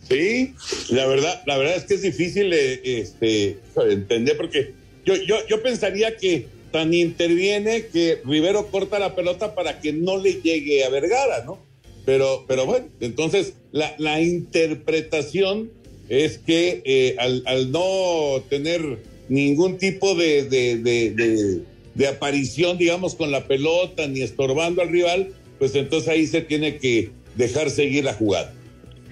Sí, 0.00 0.54
la 0.90 1.06
verdad, 1.06 1.42
la 1.46 1.58
verdad 1.58 1.76
es 1.76 1.84
que 1.84 1.94
es 1.94 2.02
difícil 2.02 2.50
eh, 2.50 2.80
este, 2.82 3.58
entender 3.76 4.38
porque 4.38 4.72
yo, 5.04 5.16
yo, 5.16 5.36
yo 5.48 5.62
pensaría 5.62 6.16
que 6.16 6.55
tan 6.70 6.94
interviene 6.94 7.86
que 7.86 8.20
Rivero 8.24 8.66
corta 8.68 8.98
la 8.98 9.14
pelota 9.14 9.54
para 9.54 9.80
que 9.80 9.92
no 9.92 10.18
le 10.18 10.40
llegue 10.42 10.84
a 10.84 10.90
Vergara, 10.90 11.44
¿no? 11.44 11.58
Pero, 12.04 12.44
pero 12.46 12.66
bueno, 12.66 12.86
entonces 13.00 13.54
la, 13.72 13.94
la 13.98 14.20
interpretación 14.20 15.70
es 16.08 16.38
que 16.38 16.82
eh, 16.84 17.16
al, 17.18 17.42
al 17.46 17.72
no 17.72 18.42
tener 18.48 18.98
ningún 19.28 19.78
tipo 19.78 20.14
de, 20.14 20.44
de, 20.44 20.76
de, 20.78 21.62
de, 21.94 22.06
aparición, 22.06 22.78
digamos, 22.78 23.16
con 23.16 23.30
la 23.32 23.46
pelota 23.46 24.06
ni 24.06 24.22
estorbando 24.22 24.82
al 24.82 24.88
rival, 24.88 25.30
pues 25.58 25.74
entonces 25.74 26.08
ahí 26.08 26.26
se 26.26 26.42
tiene 26.42 26.76
que 26.78 27.10
dejar 27.34 27.70
seguir 27.70 28.04
la 28.04 28.14
jugada. 28.14 28.52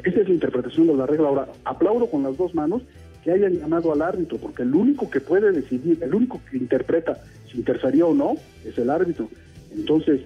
Esa 0.04 0.20
es 0.20 0.28
la 0.28 0.34
interpretación 0.34 0.86
de 0.86 0.94
la 0.94 1.06
regla. 1.06 1.28
Ahora, 1.28 1.48
aplaudo 1.64 2.06
con 2.06 2.22
las 2.22 2.36
dos 2.36 2.54
manos 2.54 2.82
que 3.24 3.32
hayan 3.32 3.58
llamado 3.58 3.92
al 3.92 4.02
árbitro, 4.02 4.36
porque 4.36 4.62
el 4.62 4.74
único 4.74 5.08
que 5.08 5.20
puede 5.20 5.50
decidir, 5.50 5.98
el 6.02 6.14
único 6.14 6.40
que 6.50 6.58
interpreta 6.58 7.22
si 7.50 7.58
interferió 7.58 8.08
o 8.08 8.14
no, 8.14 8.36
es 8.64 8.76
el 8.76 8.90
árbitro. 8.90 9.30
Entonces, 9.74 10.20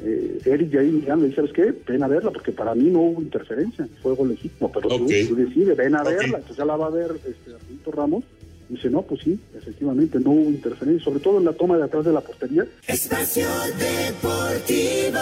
eh, 0.00 0.38
Eric 0.46 0.72
Jair 0.72 0.92
Miranda 0.92 1.26
dice, 1.26 1.36
¿sabes 1.36 1.52
qué? 1.52 1.74
Ven 1.86 2.02
a 2.02 2.08
verla, 2.08 2.30
porque 2.30 2.52
para 2.52 2.74
mí 2.74 2.84
no 2.84 3.00
hubo 3.00 3.20
interferencia, 3.20 3.86
fue 4.02 4.12
algo 4.12 4.26
legítimo, 4.26 4.72
pero 4.72 4.88
tú, 4.88 5.06
decides, 5.06 5.76
ven 5.76 5.94
a 5.94 6.02
verla. 6.02 6.38
Entonces 6.38 6.56
ya 6.56 6.64
la 6.64 6.76
va 6.76 6.86
a 6.86 6.90
ver 6.90 7.12
este, 7.26 7.90
Ramos. 7.90 8.24
Y 8.70 8.74
dice, 8.74 8.90
no, 8.90 9.02
pues 9.02 9.22
sí, 9.22 9.38
efectivamente, 9.56 10.18
no 10.20 10.30
hubo 10.30 10.50
interferencia, 10.50 11.04
sobre 11.04 11.20
todo 11.20 11.38
en 11.38 11.46
la 11.46 11.52
toma 11.52 11.76
de 11.76 11.84
atrás 11.84 12.04
de 12.04 12.12
la 12.12 12.20
portería. 12.20 12.66
Espacio 12.86 13.46
Deportivo. 13.78 15.20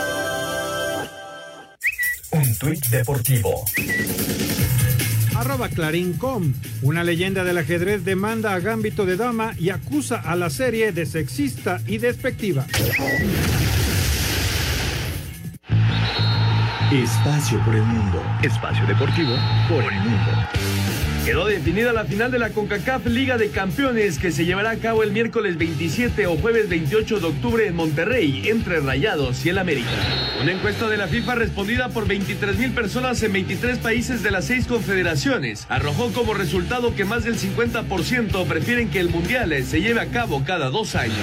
Un 2.33 2.59
tuit 2.59 2.87
deportivo. 2.87 3.65
Arroba 5.37 5.69
Clarín.com. 5.69 6.53
Una 6.83 7.05
leyenda 7.05 7.45
del 7.45 7.59
ajedrez 7.59 8.05
demanda 8.05 8.55
a 8.55 8.61
Gambito 8.61 9.05
de 9.05 9.17
Dama 9.17 9.53
y 9.59 9.71
acusa 9.71 10.17
a 10.17 10.35
la 10.35 10.51
serie 10.51 10.93
de 10.93 11.07
sexista 11.07 11.81
y 11.87 11.99
despectiva. 11.99 12.67
Espacio 16.93 17.59
por 17.65 17.75
el 17.75 17.83
mundo. 17.83 18.23
Espacio 18.43 18.87
deportivo 18.87 19.35
por 19.69 19.93
el 19.93 20.01
mundo. 20.01 20.66
Quedó 21.27 21.45
definida 21.45 21.93
la 21.93 22.05
final 22.05 22.31
de 22.31 22.39
la 22.39 22.51
CONCACAF 22.51 23.07
Liga 23.07 23.37
de 23.37 23.51
Campeones 23.51 24.21
que 24.21 24.31
se 24.31 24.45
llevará 24.45 24.71
a 24.71 24.77
cabo 24.77 25.03
el 25.03 25.11
miércoles 25.11 25.59
27 25.59 26.25
o 26.29 26.37
jueves 26.37 26.69
28 26.69 27.19
de 27.19 27.27
octubre 27.27 27.67
en 27.67 27.75
Monterrey 27.75 28.49
entre 28.49 28.79
Rayados 28.79 29.45
y 29.45 29.49
el 29.49 29.59
América. 29.59 29.91
Una 30.41 30.53
encuesta 30.53 30.87
de 30.87 30.97
la 30.97 31.09
FIFA 31.09 31.35
respondida 31.35 31.89
por 31.89 32.07
23 32.07 32.59
mil 32.59 32.71
personas 32.71 33.21
en 33.25 33.33
23 33.33 33.79
países 33.79 34.23
de 34.23 34.31
las 34.31 34.45
seis 34.45 34.67
confederaciones 34.67 35.67
arrojó 35.69 36.13
como 36.13 36.33
resultado 36.33 36.95
que 36.95 37.05
más 37.05 37.25
del 37.25 37.37
50% 37.37 38.47
prefieren 38.47 38.89
que 38.89 39.01
el 39.01 39.11
Mundial 39.11 39.53
se 39.65 39.81
lleve 39.81 40.03
a 40.03 40.07
cabo 40.07 40.45
cada 40.45 40.71
dos 40.71 40.95
años. 40.95 41.17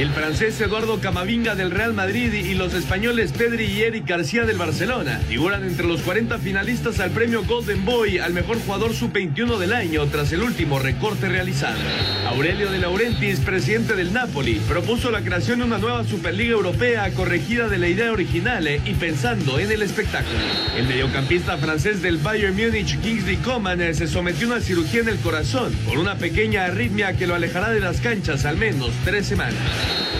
El 0.00 0.10
francés 0.10 0.60
Eduardo 0.60 0.98
Camavinga 0.98 1.54
del 1.54 1.70
Real 1.70 1.94
Madrid 1.94 2.32
y 2.32 2.54
los 2.54 2.74
españoles 2.74 3.30
Pedri 3.30 3.66
y 3.66 3.82
Eric 3.82 4.04
García 4.04 4.46
del 4.46 4.58
Barcelona 4.58 5.20
figuran 5.28 5.62
entre 5.62 5.86
los 5.86 6.02
40 6.02 6.38
finalistas 6.38 6.98
al 6.98 7.12
premio 7.12 7.44
Golden 7.44 7.84
Boy 7.84 8.18
al 8.18 8.32
mejor 8.32 8.58
jugador 8.58 8.92
sub-21 8.92 9.43
del 9.44 9.74
año 9.74 10.06
tras 10.06 10.32
el 10.32 10.42
último 10.42 10.78
recorte 10.78 11.28
realizado. 11.28 11.78
Aurelio 12.26 12.70
de 12.70 12.78
Laurentiis, 12.78 13.40
presidente 13.40 13.94
del 13.94 14.14
Napoli, 14.14 14.54
propuso 14.66 15.10
la 15.10 15.20
creación 15.20 15.58
de 15.58 15.66
una 15.66 15.76
nueva 15.76 16.02
Superliga 16.04 16.52
Europea 16.52 17.12
corregida 17.12 17.68
de 17.68 17.76
la 17.76 17.88
idea 17.88 18.10
original 18.10 18.66
eh, 18.66 18.80
y 18.86 18.94
pensando 18.94 19.58
en 19.58 19.70
el 19.70 19.82
espectáculo. 19.82 20.38
El 20.78 20.86
mediocampista 20.86 21.58
francés 21.58 22.00
del 22.00 22.16
Bayern 22.16 22.56
Múnich, 22.56 22.98
Kingsley 23.02 23.36
Coman, 23.36 23.82
eh, 23.82 23.92
se 23.92 24.06
sometió 24.06 24.46
a 24.46 24.52
una 24.52 24.60
cirugía 24.60 25.02
en 25.02 25.10
el 25.10 25.18
corazón 25.18 25.74
por 25.86 25.98
una 25.98 26.16
pequeña 26.16 26.64
arritmia 26.64 27.14
que 27.14 27.26
lo 27.26 27.34
alejará 27.34 27.70
de 27.70 27.80
las 27.80 28.00
canchas 28.00 28.46
al 28.46 28.56
menos 28.56 28.92
tres 29.04 29.26
semanas. 29.26 29.60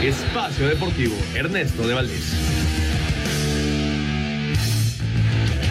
Espacio 0.03 0.69
Deportivo, 0.69 1.17
Ernesto 1.35 1.89
de 1.89 1.95
Valdés. 1.95 2.35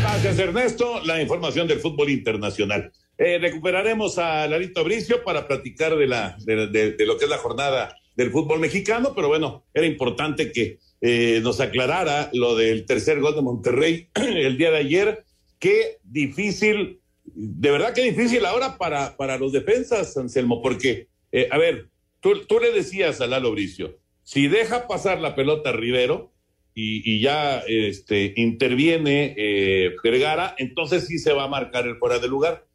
Gracias, 0.01 0.39
Ernesto. 0.39 1.01
La 1.05 1.21
información 1.21 1.67
del 1.67 1.79
fútbol 1.79 2.09
internacional. 2.09 2.91
Eh, 3.25 3.37
recuperaremos 3.39 4.17
a 4.17 4.45
Larito 4.49 4.83
Bricio 4.83 5.23
para 5.23 5.47
platicar 5.47 5.95
de, 5.95 6.07
la, 6.07 6.35
de, 6.41 6.67
de, 6.67 7.05
lo 7.05 7.17
que 7.17 7.23
es 7.23 7.29
la 7.29 7.37
jornada 7.37 7.95
del 8.17 8.31
fútbol 8.31 8.59
mexicano, 8.59 9.13
pero 9.15 9.29
bueno, 9.29 9.63
era 9.73 9.85
importante 9.85 10.51
que 10.51 10.79
eh, 10.99 11.39
nos 11.41 11.61
aclarara 11.61 12.29
lo 12.33 12.57
del 12.57 12.85
tercer 12.85 13.21
gol 13.21 13.33
de 13.33 13.41
Monterrey 13.41 14.09
el 14.15 14.57
día 14.57 14.71
de 14.71 14.77
ayer. 14.77 15.23
Qué 15.57 15.99
difícil, 16.03 16.99
de 17.23 17.71
verdad 17.71 17.93
qué 17.93 18.03
difícil 18.03 18.45
ahora 18.45 18.77
para, 18.77 19.15
para 19.15 19.37
los 19.37 19.53
defensas, 19.53 20.17
Anselmo, 20.17 20.61
porque, 20.61 21.07
eh, 21.31 21.47
a 21.49 21.57
ver, 21.57 21.87
tú, 22.19 22.41
tú, 22.45 22.59
le 22.59 22.73
decías 22.73 23.21
a 23.21 23.27
Lalo 23.27 23.51
Bricio, 23.51 23.99
si 24.23 24.49
deja 24.49 24.85
pasar 24.85 25.21
la 25.21 25.33
pelota 25.33 25.71
Rivero 25.71 26.33
y, 26.75 27.09
y 27.09 27.21
ya 27.21 27.63
este, 27.69 28.33
interviene 28.35 29.33
eh, 29.37 29.95
Vergara, 30.03 30.55
entonces 30.57 31.07
sí 31.07 31.19
se 31.19 31.31
va 31.31 31.45
a 31.45 31.47
marcar 31.47 31.87
el 31.87 31.95
fuera 31.95 32.19
de 32.19 32.27
lugar. 32.27 32.65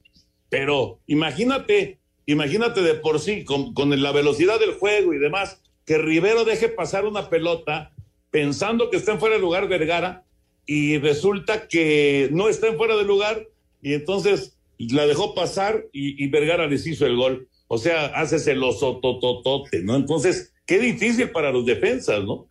Pero 0.49 1.01
imagínate, 1.07 1.99
imagínate 2.27 2.83
de 2.83 2.95
por 2.95 3.21
sí, 3.21 3.45
con, 3.45 3.75
con 3.75 4.03
la 4.03 4.13
velocidad 4.13 4.59
del 4.59 4.73
juego 4.73 5.13
y 5.15 5.19
demás, 5.19 5.61
que 5.85 5.99
Rivero 5.99 6.45
deje 6.45 6.69
pasar 6.69 7.07
una 7.07 7.31
pelota 7.31 7.93
pensando 8.31 8.91
que 8.91 8.97
está 8.97 9.13
en 9.13 9.21
fuera 9.21 9.37
de 9.37 9.41
lugar 9.41 9.69
Vergara 9.69 10.25
y 10.67 10.99
resulta 10.99 11.67
que 11.67 12.29
no 12.31 12.49
está 12.49 12.69
en 12.69 12.77
fuera 12.77 12.97
de 12.97 13.05
lugar 13.05 13.47
y 13.81 13.95
entonces 13.95 14.59
la 14.79 15.07
dejó 15.07 15.35
pasar 15.35 15.87
y, 15.93 16.27
Vergara 16.29 16.67
les 16.67 16.87
hizo 16.87 17.07
el 17.07 17.17
gol. 17.17 17.49
O 17.69 17.79
sea, 17.79 18.07
haces 18.07 18.47
el 18.47 18.63
osotototote, 18.63 19.83
¿no? 19.83 19.97
Entonces, 19.97 20.53
qué 20.67 20.79
difícil 20.79 21.31
para 21.31 21.51
los 21.51 21.67
defensas, 21.67 22.25
¿no? 22.25 22.47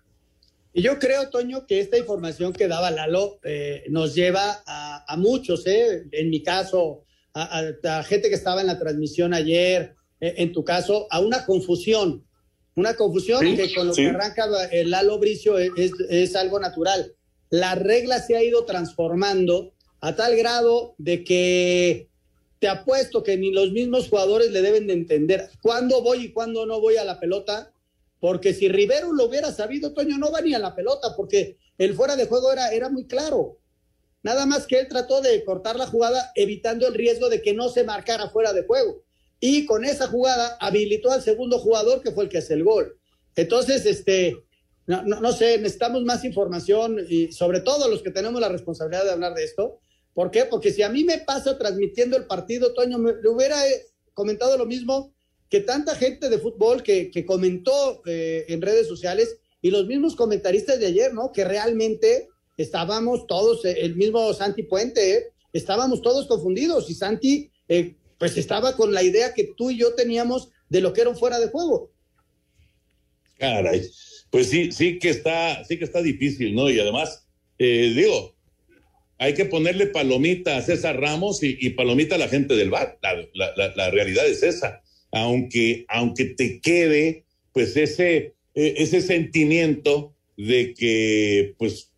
Y 0.74 0.82
yo 0.82 1.00
creo, 1.00 1.30
Toño, 1.30 1.66
que 1.66 1.80
esta 1.80 1.98
información 1.98 2.54
que 2.54 2.68
daba 2.68 2.92
Lalo 2.92 3.40
eh, 3.44 3.84
nos 3.90 4.14
lleva 4.14 4.64
a 4.66 5.16
muchos, 5.18 5.66
¿eh? 5.66 6.04
En 6.12 6.30
mi 6.30 6.44
caso, 6.44 7.04
a, 7.38 7.60
a, 7.60 8.00
a, 8.00 8.04
gente 8.04 8.30
que 8.30 8.36
estaba 8.36 8.62
en 8.62 8.68
la 8.68 8.80
transmisión 8.80 9.34
ayer, 9.34 9.96
eh, 10.20 10.36
en 10.38 10.52
tu 10.52 10.64
caso, 10.64 11.08
a 11.12 11.20
una 11.20 11.46
confusión. 11.46 12.26
Una 12.76 12.96
confusión 12.96 13.42
sí, 13.42 13.56
que 13.56 13.74
con 13.74 13.88
lo 13.88 13.94
sí. 13.94 14.04
que 14.04 14.10
arranca 14.10 14.46
el 14.72 14.92
Lalo 14.92 15.20
Bricio 15.20 15.58
es, 15.58 15.72
es, 15.78 15.92
es 16.10 16.36
algo 16.36 16.60
natural. 16.60 17.14
La 17.50 17.76
regla 17.76 18.20
se 18.20 18.36
ha 18.36 18.44
ido 18.44 18.66
transformando 18.66 19.74
a 20.02 20.16
tal 20.16 20.36
grado 20.36 20.96
de 20.98 21.24
que 21.24 22.10
te 22.60 22.68
apuesto 22.68 23.24
que 23.24 23.38
ni 23.38 23.52
los 23.52 23.72
mismos 23.72 24.10
jugadores 24.10 24.52
le 24.52 24.62
deben 24.62 24.88
de 24.88 24.94
entender 24.94 25.50
cuándo 25.62 26.02
voy 26.02 26.26
y 26.26 26.32
cuándo 26.32 26.66
no 26.66 26.82
voy 26.82 26.98
a 26.98 27.04
la 27.04 27.20
pelota, 27.20 27.72
porque 28.20 28.54
si 28.54 28.68
Rivero 28.68 29.14
lo 29.14 29.26
hubiera 29.26 29.52
sabido, 29.52 29.94
Toño 29.94 30.18
no 30.18 30.32
va 30.32 30.42
ni 30.42 30.56
a 30.56 30.60
la 30.60 30.76
pelota, 30.76 31.16
porque 31.16 31.58
el 31.78 31.94
fuera 31.94 32.16
de 32.16 32.26
juego 32.26 32.52
era, 32.52 32.70
era 32.70 32.90
muy 32.90 33.06
claro. 33.06 33.60
Nada 34.28 34.46
más 34.46 34.68
que 34.68 34.78
él 34.78 34.90
trató 34.90 35.22
de 35.22 35.42
cortar 35.46 35.78
la 35.78 35.88
jugada 35.88 36.34
evitando 36.36 36.86
el 36.86 36.96
riesgo 36.96 37.30
de 37.30 37.42
que 37.42 37.54
no 37.54 37.70
se 37.70 37.86
marcara 37.86 38.30
fuera 38.30 38.52
de 38.52 38.64
juego. 38.64 39.06
Y 39.40 39.66
con 39.66 39.86
esa 39.86 40.08
jugada 40.08 40.58
habilitó 40.60 41.12
al 41.12 41.22
segundo 41.22 41.60
jugador 41.60 42.02
que 42.02 42.12
fue 42.12 42.26
el 42.26 42.30
que 42.30 42.40
hace 42.40 42.56
el 42.56 42.66
gol. 42.66 43.00
Entonces, 43.38 43.86
este, 43.86 44.36
no, 44.86 45.02
no, 45.04 45.32
sé, 45.32 45.60
necesitamos 45.60 46.04
más 46.04 46.26
información 46.26 46.98
y 47.08 47.32
sobre 47.32 47.62
todo 47.62 47.88
los 47.88 48.04
que 48.04 48.12
tenemos 48.12 48.42
la 48.42 48.50
responsabilidad 48.50 49.06
de 49.06 49.12
hablar 49.12 49.34
de 49.34 49.46
esto, 49.46 49.80
¿Por 50.18 50.32
qué? 50.32 50.46
Porque 50.46 50.74
si 50.74 50.82
a 50.82 50.90
mí 50.90 51.04
me 51.04 51.20
pasa 51.20 51.60
transmitiendo 51.60 52.18
el 52.18 52.26
partido, 52.26 52.74
Toño, 52.74 52.98
me, 52.98 53.14
le 53.22 53.30
hubiera 53.30 53.70
eh, 53.70 53.86
comentado 54.16 54.58
lo 54.58 54.66
mismo 54.66 55.14
que 55.48 55.62
tanta 55.62 55.96
gente 55.96 56.28
de 56.28 56.40
fútbol 56.40 56.82
que, 56.82 57.12
que 57.12 57.24
comentó 57.24 58.02
eh, 58.08 58.46
en 58.48 58.64
redes 58.64 58.88
sociales 58.88 59.38
y 59.62 59.70
los 59.70 59.86
mismos 59.86 60.16
comentaristas 60.16 60.80
de 60.80 60.88
ayer, 60.88 61.14
¿no? 61.14 61.32
Que 61.32 61.46
realmente 61.46 62.30
estábamos 62.58 63.28
todos, 63.28 63.64
eh, 63.66 63.78
el 63.82 63.96
mismo 63.96 64.34
Santi 64.34 64.64
Puente, 64.64 65.14
¿eh? 65.14 65.24
estábamos 65.54 66.02
todos 66.02 66.28
confundidos 66.28 66.90
y 66.90 66.96
Santi, 66.96 67.52
eh, 67.70 67.96
pues 68.18 68.36
estaba 68.38 68.76
con 68.76 68.94
la 68.94 69.04
idea 69.04 69.34
que 69.34 69.54
tú 69.56 69.70
y 69.70 69.78
yo 69.78 69.94
teníamos 69.94 70.50
de 70.70 70.82
lo 70.82 70.92
que 70.92 71.02
era 71.02 71.10
un 71.12 71.18
fuera 71.18 71.40
de 71.40 71.48
juego. 71.48 71.92
Caray, 73.38 73.88
pues 74.32 74.50
sí, 74.50 74.72
sí 74.72 74.98
que 74.98 75.10
está, 75.10 75.64
sí 75.64 75.78
que 75.78 75.86
está 75.86 76.02
difícil, 76.02 76.56
¿no? 76.56 76.70
Y 76.72 76.80
además, 76.80 77.28
digo, 77.60 78.36
hay 79.20 79.36
que 79.36 79.46
ponerle 79.46 79.88
palomita 79.88 80.58
a 80.58 80.62
César 80.64 81.00
Ramos 81.00 81.44
y, 81.44 81.70
palomita 81.72 82.16
a 82.16 82.18
la 82.18 82.28
gente 82.28 82.56
del 82.56 82.72
bar. 82.72 82.98
La, 83.04 83.54
la, 83.56 83.76
la, 83.76 83.92
realidad 83.92 84.28
es 84.28 84.42
esa. 84.42 84.82
Aunque, 85.12 85.86
aunque 85.88 86.26
te 86.26 86.60
quede, 86.60 87.26
pues, 87.54 87.78
ese, 87.78 88.34
ese 88.56 89.02
sentimiento 89.02 90.16
de 90.36 90.74
que, 90.74 91.54
pues, 91.60 91.92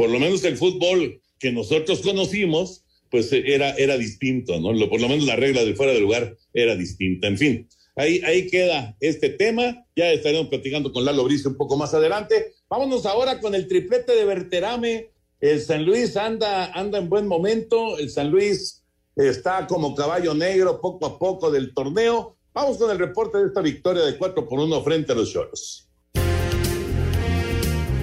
por 0.00 0.08
lo 0.08 0.18
menos 0.18 0.42
el 0.44 0.56
fútbol 0.56 1.20
que 1.38 1.52
nosotros 1.52 2.00
conocimos, 2.00 2.84
pues 3.10 3.30
era, 3.34 3.72
era 3.72 3.98
distinto, 3.98 4.58
¿no? 4.58 4.68
Por 4.88 4.98
lo 4.98 5.10
menos 5.10 5.26
la 5.26 5.36
regla 5.36 5.62
de 5.62 5.74
fuera 5.74 5.92
de 5.92 6.00
lugar 6.00 6.38
era 6.54 6.74
distinta. 6.74 7.26
En 7.26 7.36
fin, 7.36 7.68
ahí, 7.96 8.22
ahí 8.24 8.46
queda 8.46 8.96
este 9.00 9.28
tema. 9.28 9.84
Ya 9.94 10.10
estaremos 10.10 10.48
platicando 10.48 10.90
con 10.90 11.04
Lalo 11.04 11.24
Brice 11.24 11.48
un 11.48 11.58
poco 11.58 11.76
más 11.76 11.92
adelante. 11.92 12.54
Vámonos 12.70 13.04
ahora 13.04 13.40
con 13.40 13.54
el 13.54 13.68
triplete 13.68 14.14
de 14.14 14.24
Berterame 14.24 15.10
el 15.38 15.60
San 15.60 15.84
Luis 15.84 16.16
anda, 16.16 16.72
anda 16.72 16.96
en 16.96 17.10
buen 17.10 17.26
momento. 17.26 17.98
El 17.98 18.08
San 18.08 18.30
Luis 18.30 18.82
está 19.16 19.66
como 19.66 19.94
caballo 19.94 20.32
negro 20.32 20.80
poco 20.80 21.04
a 21.04 21.18
poco 21.18 21.50
del 21.50 21.74
torneo. 21.74 22.38
Vamos 22.54 22.78
con 22.78 22.90
el 22.90 22.98
reporte 22.98 23.36
de 23.36 23.48
esta 23.48 23.60
victoria 23.60 24.04
de 24.04 24.16
4 24.16 24.48
por 24.48 24.60
1 24.60 24.82
frente 24.82 25.12
a 25.12 25.14
los 25.14 25.30
Choros. 25.30 25.89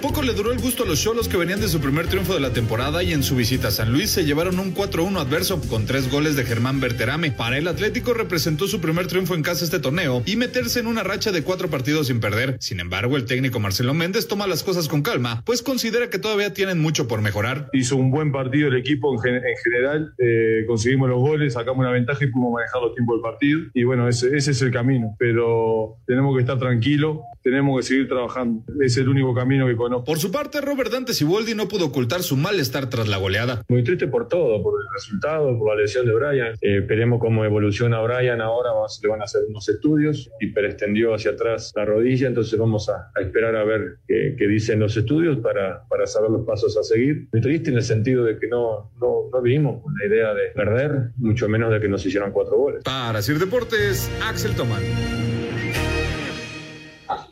Poco 0.02 0.22
le 0.22 0.34
duró 0.34 0.52
el 0.52 0.60
gusto 0.60 0.84
a 0.84 0.86
los 0.86 1.02
Cholos 1.02 1.28
que 1.28 1.38
venían 1.38 1.60
de 1.60 1.68
su 1.68 1.80
primer 1.80 2.06
triunfo 2.08 2.36
de 2.36 2.40
la 2.40 2.54
temporada 2.54 3.02
y 3.02 3.14
en 3.14 3.24
su 3.24 3.36
visita 3.36 3.70
a 3.70 3.72
San 3.72 3.92
Luis 3.92 4.12
se 4.12 4.26
llevaron 4.26 4.60
un 4.60 4.76
4-1 4.76 5.18
adverso 5.20 5.60
con 5.70 5.88
tres 5.88 6.12
goles 6.12 6.36
de 6.36 6.44
Germán 6.44 6.80
Berterame. 6.80 7.32
Para 7.32 7.58
el 7.58 7.68
Atlético 7.68 8.14
representó 8.14 8.68
su 8.68 8.80
primer 8.80 9.08
triunfo 9.08 9.34
en 9.34 9.42
casa 9.42 9.66
este 9.66 9.80
torneo 9.80 10.22
y 10.26 10.36
meterse 10.36 10.80
en 10.80 10.88
una 10.88 11.02
racha 11.02 11.32
de 11.32 11.42
cuatro 11.42 11.70
partidos 11.70 12.08
sin 12.08 12.20
perder. 12.20 12.58
Sin 12.60 12.80
embargo, 12.80 13.18
el 13.18 13.26
técnico 13.26 13.60
Marcelo 13.60 13.96
Méndez 13.96 14.28
toma 14.28 14.46
las 14.46 14.62
cosas 14.62 14.88
con 14.88 15.02
calma, 15.02 15.42
pues 15.46 15.64
considera 15.64 16.12
que 16.12 16.20
todavía 16.20 16.54
tienen 16.54 16.80
mucho 16.80 17.08
por 17.08 17.22
mejorar. 17.22 17.70
Hizo 17.74 17.96
un 17.96 18.12
buen 18.12 18.32
partido 18.32 18.68
el 18.68 18.76
equipo 18.76 19.12
en, 19.14 19.20
gen 19.20 19.36
en 19.36 19.58
general, 19.64 20.14
eh, 20.20 20.64
conseguimos 20.68 21.10
los 21.10 21.20
goles, 21.20 21.54
sacamos 21.54 21.80
una 21.80 21.92
ventaja 21.92 22.24
y 22.24 22.28
pudimos 22.28 22.54
manejar 22.54 22.82
los 22.82 22.94
tiempos 22.94 23.16
del 23.16 23.22
partido. 23.24 23.60
Y 23.74 23.84
bueno, 23.84 24.08
ese, 24.08 24.36
ese 24.38 24.52
es 24.52 24.62
el 24.62 24.72
camino, 24.72 25.16
pero 25.18 25.98
tenemos 26.06 26.36
que 26.36 26.42
estar 26.42 26.60
tranquilos, 26.60 27.18
tenemos 27.42 27.80
que 27.80 27.88
seguir 27.88 28.08
trabajando. 28.08 28.64
Es 28.82 28.96
el 28.98 29.10
único 29.10 29.34
camino 29.34 29.66
que 29.66 29.76
Por 30.04 30.20
su 30.20 30.32
parte, 30.32 30.62
Robert 30.62 30.92
Dante 30.92 31.14
Siboldi 31.14 31.56
no 31.56 31.68
pudo 31.68 31.86
ocultar 31.86 32.24
su 32.24 32.36
malestar 32.36 32.90
tras 32.90 33.08
la 33.08 33.18
goleada. 33.18 33.64
Muy 33.70 33.84
triste 33.84 34.08
por 34.08 34.28
todo, 34.28 34.62
por 34.62 34.80
el 34.82 34.88
resultado, 34.94 35.58
por 35.58 35.76
la 35.76 35.82
lesión 35.82 36.06
de 36.06 36.14
Brian. 36.14 36.54
Eh, 36.62 36.80
esperemos 36.80 37.20
cómo 37.20 37.46
evoluciona 37.46 38.02
Brian 38.02 38.42
ahora, 38.42 38.72
vamos, 38.72 39.00
le 39.02 39.10
van 39.10 39.22
a 39.22 39.26
hacer 39.26 39.42
unos 39.50 39.68
estudios, 39.70 40.30
hiperestendió 40.40 41.14
hacia 41.14 41.32
atrás 41.32 41.72
la 41.76 41.86
rodilla, 41.86 42.28
entonces 42.28 42.58
vamos 42.60 42.90
a, 42.90 43.12
a 43.16 43.22
esperar 43.22 43.56
a 43.56 43.64
ver 43.64 44.00
qué, 44.08 44.36
qué, 44.38 44.48
dicen 44.48 44.80
los 44.80 44.96
estudios 44.98 45.38
para, 45.38 45.88
para 45.88 46.06
saber 46.08 46.32
los 46.32 46.46
pasos 46.46 46.76
a 46.78 46.84
seguir. 46.84 47.28
Muy 47.32 47.42
triste 47.42 47.70
en 47.70 47.78
el 47.78 47.84
sentido 47.84 48.24
de 48.24 48.38
que 48.40 48.48
no, 48.48 48.92
no, 49.00 49.30
no 49.32 49.42
vinimos 49.42 49.82
con 49.82 49.94
la 49.98 50.06
idea 50.06 50.34
de 50.34 50.50
perder, 50.56 51.12
mucho 51.18 51.48
menos 51.48 51.72
de 51.72 51.80
que 51.80 51.88
nos 51.88 52.06
hicieran 52.06 52.32
cuatro 52.32 52.58
goles. 52.58 52.84
Para 52.84 53.22
Sir 53.22 53.40
Deportes, 53.40 54.10
Axel 54.24 54.56
Tomán. 54.56 55.37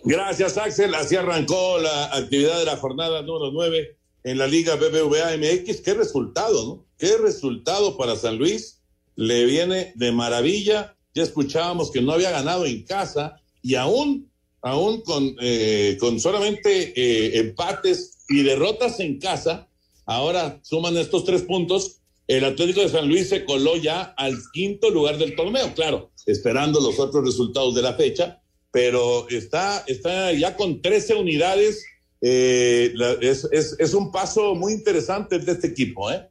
Gracias, 0.03 0.57
Axel. 0.57 0.93
Así 0.95 1.15
arrancó 1.15 1.79
la 1.79 2.05
actividad 2.15 2.59
de 2.59 2.65
la 2.65 2.77
jornada 2.77 3.21
número 3.21 3.51
9 3.51 3.97
en 4.23 4.37
la 4.37 4.47
Liga 4.47 4.75
BBVA 4.75 5.37
MX. 5.37 5.81
Qué 5.81 5.93
resultado, 5.93 6.65
¿no? 6.65 6.85
Qué 6.97 7.17
resultado 7.17 7.97
para 7.97 8.15
San 8.15 8.37
Luis. 8.37 8.81
Le 9.15 9.45
viene 9.45 9.93
de 9.95 10.11
maravilla. 10.11 10.95
Ya 11.13 11.23
escuchábamos 11.23 11.91
que 11.91 12.01
no 12.01 12.11
había 12.11 12.31
ganado 12.31 12.65
en 12.65 12.83
casa 12.83 13.41
y 13.61 13.75
aún, 13.75 14.29
aún 14.61 15.01
con, 15.01 15.35
eh, 15.41 15.97
con 15.99 16.19
solamente 16.19 16.93
eh, 16.95 17.39
empates 17.39 18.19
y 18.29 18.43
derrotas 18.43 18.99
en 18.99 19.19
casa, 19.19 19.67
ahora 20.05 20.59
suman 20.63 20.97
estos 20.97 21.25
tres 21.25 21.41
puntos. 21.43 22.01
El 22.27 22.43
Atlético 22.43 22.81
de 22.81 22.89
San 22.89 23.07
Luis 23.07 23.29
se 23.29 23.45
coló 23.45 23.75
ya 23.77 24.01
al 24.17 24.37
quinto 24.53 24.89
lugar 24.89 25.17
del 25.17 25.35
torneo, 25.35 25.73
claro, 25.73 26.11
esperando 26.25 26.79
los 26.79 26.99
otros 26.99 27.23
resultados 27.23 27.75
de 27.75 27.81
la 27.83 27.93
fecha, 27.93 28.41
pero 28.75 29.29
está, 29.29 29.85
está 29.87 30.33
ya 30.33 30.57
con 30.57 30.81
13 30.81 31.15
unidades. 31.15 31.85
Eh, 32.19 32.91
la, 32.95 33.13
es, 33.21 33.47
es, 33.53 33.73
es, 33.79 33.93
un 33.93 34.11
paso 34.11 34.53
muy 34.53 34.73
interesante 34.73 35.39
de 35.39 35.49
este 35.49 35.67
equipo. 35.67 36.11
¿eh? 36.11 36.27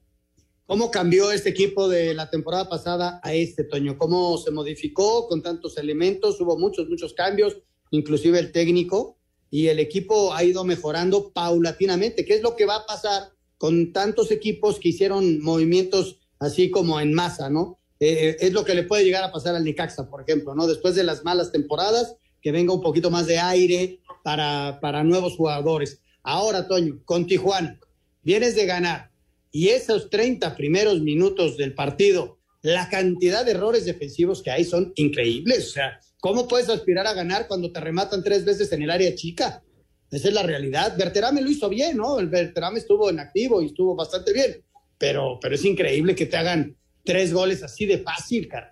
¿Cómo 0.66 0.90
cambió 0.90 1.32
este 1.32 1.48
equipo 1.48 1.88
de 1.88 2.12
la 2.12 2.28
temporada 2.28 2.68
pasada 2.68 3.18
a 3.22 3.32
este, 3.32 3.64
Toño? 3.64 3.96
¿Cómo 3.96 4.36
se 4.36 4.50
modificó 4.50 5.26
con 5.26 5.40
tantos 5.42 5.78
elementos? 5.78 6.38
Hubo 6.38 6.58
muchos, 6.58 6.86
muchos 6.86 7.14
cambios, 7.14 7.56
inclusive 7.90 8.38
el 8.40 8.52
técnico, 8.52 9.16
y 9.50 9.68
el 9.68 9.78
equipo 9.78 10.34
ha 10.34 10.44
ido 10.44 10.64
mejorando 10.64 11.32
paulatinamente. 11.32 12.26
¿Qué 12.26 12.34
es 12.34 12.42
lo 12.42 12.56
que 12.56 12.66
va 12.66 12.76
a 12.76 12.86
pasar 12.86 13.30
con 13.56 13.90
tantos 13.90 14.30
equipos 14.30 14.78
que 14.78 14.90
hicieron 14.90 15.40
movimientos 15.40 16.18
así 16.40 16.70
como 16.70 17.00
en 17.00 17.14
masa, 17.14 17.48
¿no? 17.48 17.78
Eh, 18.00 18.36
es 18.38 18.52
lo 18.52 18.66
que 18.66 18.74
le 18.74 18.82
puede 18.82 19.02
llegar 19.02 19.24
a 19.24 19.32
pasar 19.32 19.54
al 19.54 19.64
Necaxa, 19.64 20.10
por 20.10 20.20
ejemplo, 20.20 20.54
¿no? 20.54 20.66
Después 20.66 20.94
de 20.94 21.04
las 21.04 21.24
malas 21.24 21.50
temporadas, 21.50 22.16
que 22.44 22.52
venga 22.52 22.74
un 22.74 22.82
poquito 22.82 23.10
más 23.10 23.26
de 23.26 23.38
aire 23.38 24.00
para, 24.22 24.78
para 24.78 25.02
nuevos 25.02 25.34
jugadores. 25.34 26.02
Ahora, 26.22 26.68
Toño, 26.68 27.00
con 27.06 27.26
Tijuana, 27.26 27.80
vienes 28.22 28.54
de 28.54 28.66
ganar, 28.66 29.10
y 29.50 29.68
esos 29.68 30.10
30 30.10 30.54
primeros 30.54 31.00
minutos 31.00 31.56
del 31.56 31.72
partido, 31.72 32.38
la 32.60 32.90
cantidad 32.90 33.46
de 33.46 33.52
errores 33.52 33.86
defensivos 33.86 34.42
que 34.42 34.50
hay 34.50 34.64
son 34.64 34.92
increíbles. 34.96 35.68
O 35.68 35.72
sea, 35.72 35.98
¿cómo 36.20 36.46
puedes 36.46 36.68
aspirar 36.68 37.06
a 37.06 37.14
ganar 37.14 37.48
cuando 37.48 37.72
te 37.72 37.80
rematan 37.80 38.22
tres 38.22 38.44
veces 38.44 38.70
en 38.72 38.82
el 38.82 38.90
área 38.90 39.14
chica? 39.14 39.62
Esa 40.10 40.28
es 40.28 40.34
la 40.34 40.42
realidad. 40.42 40.98
Berterame 40.98 41.40
lo 41.40 41.50
hizo 41.50 41.70
bien, 41.70 41.96
¿no? 41.96 42.20
El 42.20 42.28
Berterame 42.28 42.78
estuvo 42.78 43.08
en 43.08 43.20
activo 43.20 43.62
y 43.62 43.66
estuvo 43.66 43.94
bastante 43.94 44.34
bien, 44.34 44.62
pero, 44.98 45.38
pero 45.40 45.54
es 45.54 45.64
increíble 45.64 46.14
que 46.14 46.26
te 46.26 46.36
hagan 46.36 46.76
tres 47.04 47.32
goles 47.32 47.62
así 47.62 47.86
de 47.86 47.98
fácil, 47.98 48.48
cara. 48.48 48.70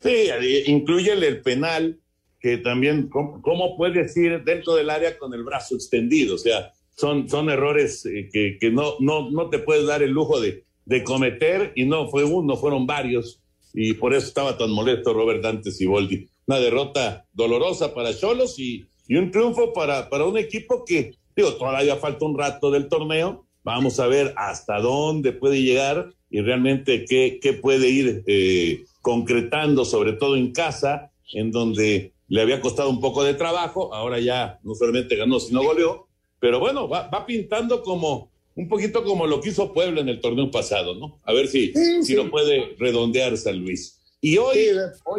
Sí, 0.00 0.28
incluye 0.66 1.12
el 1.12 1.42
penal, 1.42 2.01
que 2.42 2.58
también, 2.58 3.08
¿cómo, 3.08 3.76
puedes 3.76 4.16
ir 4.16 4.42
dentro 4.42 4.74
del 4.74 4.90
área 4.90 5.16
con 5.16 5.32
el 5.32 5.44
brazo 5.44 5.76
extendido? 5.76 6.34
O 6.34 6.38
sea, 6.38 6.72
son, 6.96 7.28
son 7.28 7.48
errores 7.48 8.04
eh, 8.04 8.28
que, 8.32 8.58
que 8.60 8.70
no, 8.70 8.96
no, 8.98 9.30
no 9.30 9.48
te 9.48 9.60
puedes 9.60 9.86
dar 9.86 10.02
el 10.02 10.10
lujo 10.10 10.40
de, 10.40 10.64
de 10.84 11.04
cometer, 11.04 11.72
y 11.76 11.84
no 11.84 12.08
fue 12.08 12.24
uno, 12.24 12.56
fueron 12.56 12.86
varios, 12.86 13.40
y 13.72 13.94
por 13.94 14.12
eso 14.12 14.26
estaba 14.26 14.58
tan 14.58 14.72
molesto 14.72 15.14
Robert 15.14 15.40
Dante 15.40 15.70
Siboldi. 15.70 16.28
Una 16.46 16.58
derrota 16.58 17.24
dolorosa 17.32 17.94
para 17.94 18.14
Cholos 18.14 18.58
y, 18.58 18.84
y 19.06 19.14
un 19.14 19.30
triunfo 19.30 19.72
para, 19.72 20.10
para 20.10 20.24
un 20.24 20.36
equipo 20.36 20.84
que, 20.84 21.14
digo, 21.36 21.54
todavía 21.54 21.96
falta 21.96 22.24
un 22.24 22.36
rato 22.36 22.70
del 22.72 22.88
torneo, 22.88 23.46
vamos 23.62 24.00
a 24.00 24.08
ver 24.08 24.34
hasta 24.36 24.80
dónde 24.80 25.32
puede 25.32 25.62
llegar 25.62 26.10
y 26.28 26.40
realmente 26.40 27.04
qué, 27.04 27.38
qué 27.40 27.52
puede 27.52 27.88
ir 27.88 28.24
eh, 28.26 28.84
concretando, 29.00 29.84
sobre 29.84 30.14
todo 30.14 30.36
en 30.36 30.52
casa, 30.52 31.12
en 31.32 31.50
donde 31.52 32.12
le 32.28 32.40
había 32.40 32.60
costado 32.60 32.90
un 32.90 33.00
poco 33.00 33.24
de 33.24 33.34
trabajo, 33.34 33.94
ahora 33.94 34.20
ya 34.20 34.58
no 34.62 34.74
solamente 34.74 35.16
ganó, 35.16 35.38
sino 35.40 35.62
goleó, 35.62 36.08
pero 36.40 36.60
bueno, 36.60 36.88
va, 36.88 37.08
va 37.08 37.26
pintando 37.26 37.82
como 37.82 38.32
un 38.54 38.68
poquito 38.68 39.04
como 39.04 39.26
lo 39.26 39.40
que 39.40 39.50
hizo 39.50 39.72
Puebla 39.72 40.00
en 40.00 40.08
el 40.08 40.20
torneo 40.20 40.50
pasado, 40.50 40.94
¿no? 40.94 41.20
A 41.24 41.32
ver 41.32 41.48
si, 41.48 41.72
si 42.02 42.14
lo 42.14 42.30
puede 42.30 42.76
redondear 42.78 43.36
San 43.36 43.58
Luis. 43.58 44.00
Y 44.20 44.36
hoy, 44.38 44.68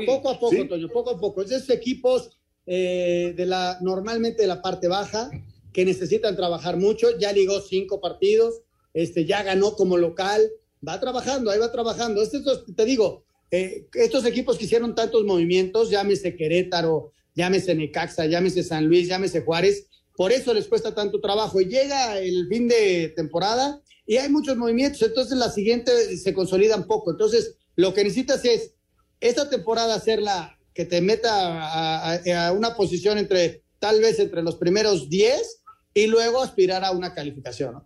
poco 0.06 0.30
a 0.30 0.40
poco, 0.40 0.68
Toño, 0.68 0.88
poco 0.90 1.12
a 1.12 1.20
poco. 1.20 1.42
Es 1.42 1.50
de 1.50 1.58
estos 1.58 1.76
equipos 1.76 2.30
eh, 2.66 3.34
de 3.36 3.46
la, 3.46 3.78
normalmente 3.82 4.44
de 4.44 4.48
la 4.48 4.62
parte 4.62 4.88
baja 4.88 5.30
que 5.74 5.84
necesitan 5.84 6.36
trabajar 6.36 6.78
mucho. 6.78 7.18
Ya 7.20 7.34
ligó 7.34 7.60
cinco 7.60 8.00
partidos, 8.00 8.62
este, 8.94 9.26
ya 9.26 9.44
ganó 9.44 9.76
como 9.76 9.98
local, 9.98 10.50
va 10.88 11.00
trabajando, 11.00 11.52
ahí 11.52 11.60
va 11.60 11.72
trabajando. 11.72 12.22
Este, 12.22 12.40
te 12.76 12.86
digo, 12.86 13.26
eh, 13.54 13.86
estos 13.94 14.26
equipos 14.26 14.58
que 14.58 14.66
hicieron 14.66 14.96
tantos 14.96 15.24
movimientos, 15.26 15.92
llámese 15.92 16.36
Querétaro, 16.36 17.14
llámese 17.36 17.76
Necaxa, 17.76 18.26
llámese 18.26 18.64
San 18.64 18.88
Luis, 18.88 19.08
llámese 19.08 19.42
Juárez, 19.42 19.86
por 20.16 20.32
eso 20.32 20.56
les 20.56 20.68
cuesta 20.68 20.96
tanto 20.96 21.22
trabajo. 21.22 21.60
Llega 21.62 22.18
el 22.18 22.48
fin 22.48 22.68
de 22.68 23.14
temporada 23.16 23.80
y 24.08 24.18
hay 24.18 24.30
muchos 24.30 24.58
movimientos, 24.58 25.04
entonces 25.04 25.38
la 25.38 25.52
siguiente 25.52 26.18
se 26.18 26.34
consolida 26.34 26.76
un 26.76 26.88
poco. 26.88 27.12
Entonces, 27.12 27.56
lo 27.76 27.94
que 27.94 28.04
necesitas 28.04 28.44
es 28.44 28.74
esta 29.20 29.48
temporada 29.48 29.94
hacerla 29.94 30.58
que 30.74 30.86
te 30.86 31.00
meta 31.02 32.16
a, 32.16 32.52
una 32.54 32.76
posición 32.76 33.20
entre, 33.20 33.62
tal 33.78 34.02
vez 34.02 34.18
entre 34.18 34.42
los 34.42 34.56
primeros 34.56 35.10
10 35.10 35.64
y 35.94 36.08
luego 36.08 36.42
aspirar 36.42 36.84
a 36.84 36.90
una 36.90 37.14
calificación. 37.14 37.84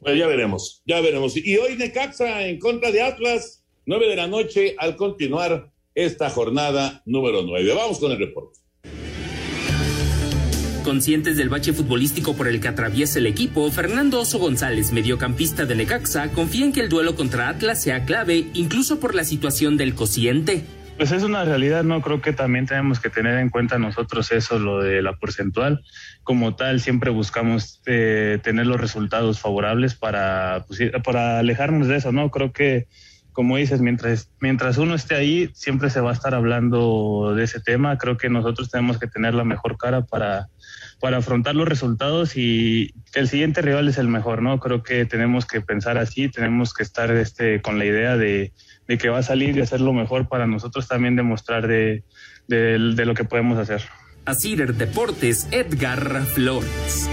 Pues 0.00 0.18
ya 0.18 0.26
veremos, 0.26 0.82
ya 0.86 1.02
veremos. 1.02 1.36
Y 1.36 1.58
hoy 1.58 1.76
Necaxa 1.76 2.46
en 2.46 2.58
contra 2.58 2.90
de 2.90 3.02
Atlas, 3.02 3.61
9 3.84 4.08
de 4.08 4.16
la 4.16 4.28
noche 4.28 4.76
al 4.78 4.96
continuar 4.96 5.70
esta 5.94 6.30
jornada 6.30 7.02
número 7.04 7.42
9. 7.42 7.74
Vamos 7.74 7.98
con 7.98 8.12
el 8.12 8.18
reporte. 8.18 8.60
Conscientes 10.84 11.36
del 11.36 11.48
bache 11.48 11.72
futbolístico 11.72 12.34
por 12.34 12.48
el 12.48 12.60
que 12.60 12.68
atraviesa 12.68 13.18
el 13.18 13.26
equipo, 13.26 13.70
Fernando 13.70 14.20
Oso 14.20 14.38
González, 14.38 14.92
mediocampista 14.92 15.64
de 15.64 15.76
Necaxa, 15.76 16.32
confía 16.32 16.64
en 16.64 16.72
que 16.72 16.80
el 16.80 16.88
duelo 16.88 17.14
contra 17.14 17.48
Atlas 17.48 17.80
sea 17.80 18.04
clave, 18.04 18.46
incluso 18.54 18.98
por 18.98 19.14
la 19.14 19.24
situación 19.24 19.76
del 19.76 19.94
cociente. 19.94 20.64
Pues 20.96 21.12
es 21.12 21.22
una 21.22 21.44
realidad, 21.44 21.84
¿no? 21.84 22.02
Creo 22.02 22.20
que 22.20 22.32
también 22.32 22.66
tenemos 22.66 23.00
que 23.00 23.10
tener 23.10 23.38
en 23.38 23.48
cuenta 23.48 23.78
nosotros 23.78 24.30
eso, 24.32 24.58
lo 24.58 24.80
de 24.80 25.02
la 25.02 25.16
porcentual. 25.16 25.84
Como 26.22 26.54
tal, 26.56 26.80
siempre 26.80 27.10
buscamos 27.10 27.80
eh, 27.86 28.38
tener 28.42 28.66
los 28.66 28.80
resultados 28.80 29.40
favorables 29.40 29.94
para, 29.94 30.64
pues, 30.68 30.80
para 31.04 31.38
alejarnos 31.38 31.88
de 31.88 31.96
eso, 31.96 32.12
¿no? 32.12 32.30
Creo 32.30 32.52
que 32.52 32.88
como 33.32 33.56
dices, 33.56 33.80
mientras, 33.80 34.30
mientras 34.40 34.78
uno 34.78 34.94
esté 34.94 35.14
ahí, 35.14 35.50
siempre 35.54 35.90
se 35.90 36.00
va 36.00 36.10
a 36.10 36.14
estar 36.14 36.34
hablando 36.34 37.34
de 37.34 37.44
ese 37.44 37.60
tema. 37.60 37.98
Creo 37.98 38.16
que 38.16 38.28
nosotros 38.28 38.70
tenemos 38.70 38.98
que 38.98 39.06
tener 39.06 39.34
la 39.34 39.44
mejor 39.44 39.78
cara 39.78 40.02
para, 40.02 40.48
para 41.00 41.16
afrontar 41.16 41.54
los 41.56 41.68
resultados 41.68 42.36
y 42.36 42.94
el 43.14 43.28
siguiente 43.28 43.60
rival 43.60 43.88
es 43.88 43.98
el 43.98 44.08
mejor, 44.08 44.40
¿no? 44.40 44.60
Creo 44.60 44.82
que 44.82 45.04
tenemos 45.04 45.46
que 45.46 45.60
pensar 45.60 45.98
así, 45.98 46.28
tenemos 46.28 46.74
que 46.74 46.82
estar 46.82 47.10
este, 47.10 47.60
con 47.60 47.78
la 47.78 47.86
idea 47.86 48.16
de, 48.16 48.52
que 48.86 49.08
va 49.08 49.18
a 49.18 49.22
salir 49.22 49.56
y 49.56 49.60
hacer 49.62 49.80
lo 49.80 49.94
mejor 49.94 50.28
para 50.28 50.46
nosotros 50.46 50.86
también 50.86 51.16
demostrar 51.16 51.66
de, 51.66 52.04
de, 52.46 52.78
lo 52.78 53.14
que 53.14 53.24
podemos 53.24 53.58
hacer. 53.58 53.82
Asirer 54.26 54.74
Deportes, 54.74 55.48
Edgar 55.50 56.22
Flores. 56.26 57.08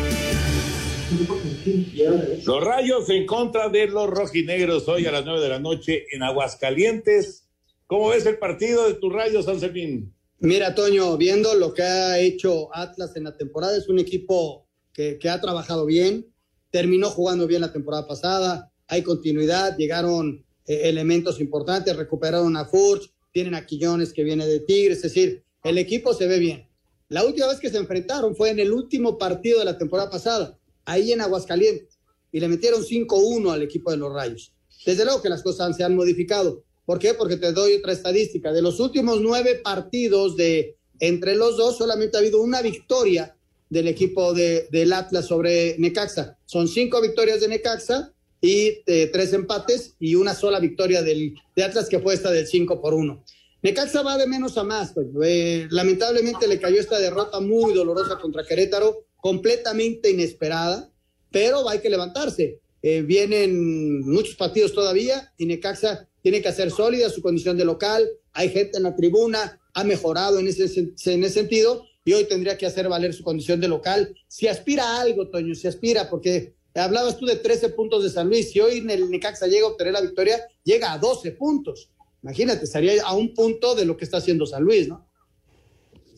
Los 2.46 2.64
rayos 2.64 3.10
en 3.10 3.26
contra 3.26 3.70
de 3.70 3.88
los 3.88 4.08
rojinegros 4.08 4.88
hoy 4.88 5.08
a 5.08 5.12
las 5.12 5.26
nueve 5.26 5.42
de 5.42 5.50
la 5.50 5.60
noche 5.60 6.06
en 6.12 6.22
Aguascalientes. 6.22 7.48
¿Cómo 7.88 8.10
ves 8.10 8.28
el 8.28 8.38
partido 8.38 8.88
de 8.88 8.94
tus 8.94 9.12
rayos, 9.12 9.48
Anselmín? 9.48 10.14
Mira, 10.38 10.76
Toño, 10.76 11.18
viendo 11.18 11.56
lo 11.56 11.74
que 11.74 11.82
ha 11.82 12.20
hecho 12.20 12.70
Atlas 12.76 13.16
en 13.16 13.24
la 13.24 13.36
temporada, 13.36 13.76
es 13.76 13.90
un 13.90 13.98
equipo 13.98 14.68
que, 14.94 15.18
ha 15.30 15.42
trabajado 15.42 15.88
bien, 15.88 16.28
terminó 16.70 17.10
jugando 17.10 17.48
bien 17.48 17.62
la 17.62 17.74
temporada 17.74 18.06
pasada, 18.06 18.72
hay 18.88 19.02
continuidad, 19.02 19.78
llegaron 19.78 20.46
eh, 20.68 20.82
elementos 20.84 21.40
importantes, 21.40 21.96
recuperaron 21.96 22.56
a 22.56 22.66
Furch, 22.66 23.12
tienen 23.32 23.56
a 23.56 23.66
Quillones 23.66 24.14
que 24.14 24.24
viene 24.24 24.46
de 24.46 24.60
Tigre, 24.60 24.94
es 24.94 25.02
decir, 25.02 25.44
el 25.64 25.80
equipo 25.80 26.14
se 26.14 26.28
ve 26.28 26.38
bien. 26.38 26.68
La 27.08 27.26
última 27.26 27.48
vez 27.48 27.60
que 27.60 27.72
se 27.72 27.78
enfrentaron 27.78 28.36
fue 28.36 28.52
en 28.52 28.60
el 28.60 28.72
último 28.72 29.18
partido 29.18 29.60
de 29.60 29.66
la 29.66 29.78
temporada 29.80 30.12
pasada, 30.12 30.59
ahí 30.90 31.12
en 31.12 31.22
Aguascalientes, 31.22 32.00
y 32.32 32.40
le 32.40 32.48
metieron 32.48 32.84
5-1 32.84 33.52
al 33.52 33.64
equipo 33.64 33.92
de 33.92 33.98
los 33.98 34.14
Rayos. 34.14 34.54
Desde 34.86 35.04
luego 35.04 35.22
que 35.22 35.30
las 35.30 35.44
cosas 35.44 35.76
se 35.76 35.84
han 35.84 35.96
modificado, 35.96 36.64
¿Por 36.90 36.98
qué? 36.98 37.14
Porque 37.14 37.38
te 37.38 37.52
doy 37.52 37.76
otra 37.76 37.94
estadística. 37.94 38.52
De 38.52 38.64
los 38.64 38.80
últimos 38.80 39.22
nueve 39.22 39.62
partidos 39.64 40.36
de 40.36 40.76
entre 41.00 41.36
los 41.36 41.56
dos, 41.56 41.78
solamente 41.78 42.18
ha 42.18 42.20
habido 42.20 42.42
una 42.42 42.64
victoria 42.64 43.36
del 43.70 43.88
equipo 43.88 44.34
de, 44.34 44.68
del 44.72 44.92
Atlas 44.94 45.28
sobre 45.28 45.76
Necaxa. 45.78 46.40
Son 46.48 46.68
cinco 46.68 47.00
victorias 47.00 47.42
de 47.42 47.48
Necaxa 47.48 48.12
y 48.42 48.82
eh, 48.88 49.08
tres 49.14 49.34
empates 49.34 49.98
y 50.00 50.16
una 50.16 50.34
sola 50.34 50.60
victoria 50.60 51.04
del, 51.04 51.36
de 51.56 51.64
Atlas 51.64 51.90
que 51.90 52.00
fue 52.00 52.16
esta 52.16 52.32
del 52.32 52.48
5 52.48 52.82
por 52.82 52.96
1. 52.96 53.24
Necaxa 53.62 54.02
va 54.02 54.18
de 54.18 54.26
menos 54.26 54.58
a 54.58 54.64
más. 54.64 54.92
Pues, 54.94 55.10
eh, 55.22 55.68
lamentablemente 55.70 56.48
le 56.48 56.60
cayó 56.60 56.80
esta 56.80 56.98
derrota 56.98 57.40
muy 57.40 57.72
dolorosa 57.76 58.18
contra 58.18 58.44
Querétaro, 58.44 59.06
completamente 59.22 60.10
inesperada, 60.12 60.92
pero 61.32 61.68
hay 61.70 61.80
que 61.80 61.90
levantarse. 61.90 62.60
Eh, 62.82 63.02
vienen 63.02 64.02
muchos 64.02 64.36
partidos 64.36 64.74
todavía 64.74 65.34
y 65.38 65.46
Necaxa 65.46 66.08
tiene 66.22 66.42
que 66.42 66.48
hacer 66.48 66.72
sólida 66.72 67.10
su 67.10 67.22
condición 67.22 67.58
de 67.58 67.66
local, 67.66 68.08
hay 68.34 68.50
gente 68.50 68.78
en 68.78 68.84
la 68.84 68.96
tribuna, 68.96 69.60
ha 69.74 69.84
mejorado 69.84 70.40
en 70.40 70.48
ese, 70.48 70.64
en 71.06 71.24
ese 71.24 71.34
sentido 71.34 71.86
y 72.06 72.14
hoy 72.14 72.26
tendría 72.26 72.58
que 72.58 72.66
hacer 72.66 72.88
valer 72.88 73.14
su 73.14 73.24
condición 73.24 73.60
de 73.60 73.68
local. 73.68 74.16
Si 74.28 74.48
aspira 74.48 74.84
a 74.84 75.02
algo, 75.02 75.28
Toño, 75.28 75.56
si 75.56 75.68
aspira, 75.68 76.10
porque 76.10 76.54
hablabas 76.74 77.18
tú 77.18 77.26
de 77.26 77.36
13 77.36 77.70
puntos 77.70 78.04
de 78.04 78.10
San 78.10 78.28
Luis, 78.28 78.52
si 78.52 78.60
hoy 78.60 78.80
en 78.80 78.90
el 78.90 79.10
Necaxa 79.10 79.48
llega 79.48 79.68
a 79.68 79.72
obtener 79.72 79.94
la 79.94 80.02
victoria, 80.02 80.42
llega 80.64 80.94
a 80.94 80.98
12 80.98 81.32
puntos. 81.34 81.90
Imagínate, 82.24 82.66
estaría 82.66 83.04
a 83.04 83.14
un 83.14 83.34
punto 83.34 83.76
de 83.76 83.86
lo 83.86 83.96
que 83.96 84.06
está 84.06 84.18
haciendo 84.18 84.46
San 84.46 84.64
Luis, 84.64 84.88
¿no? 84.88 85.08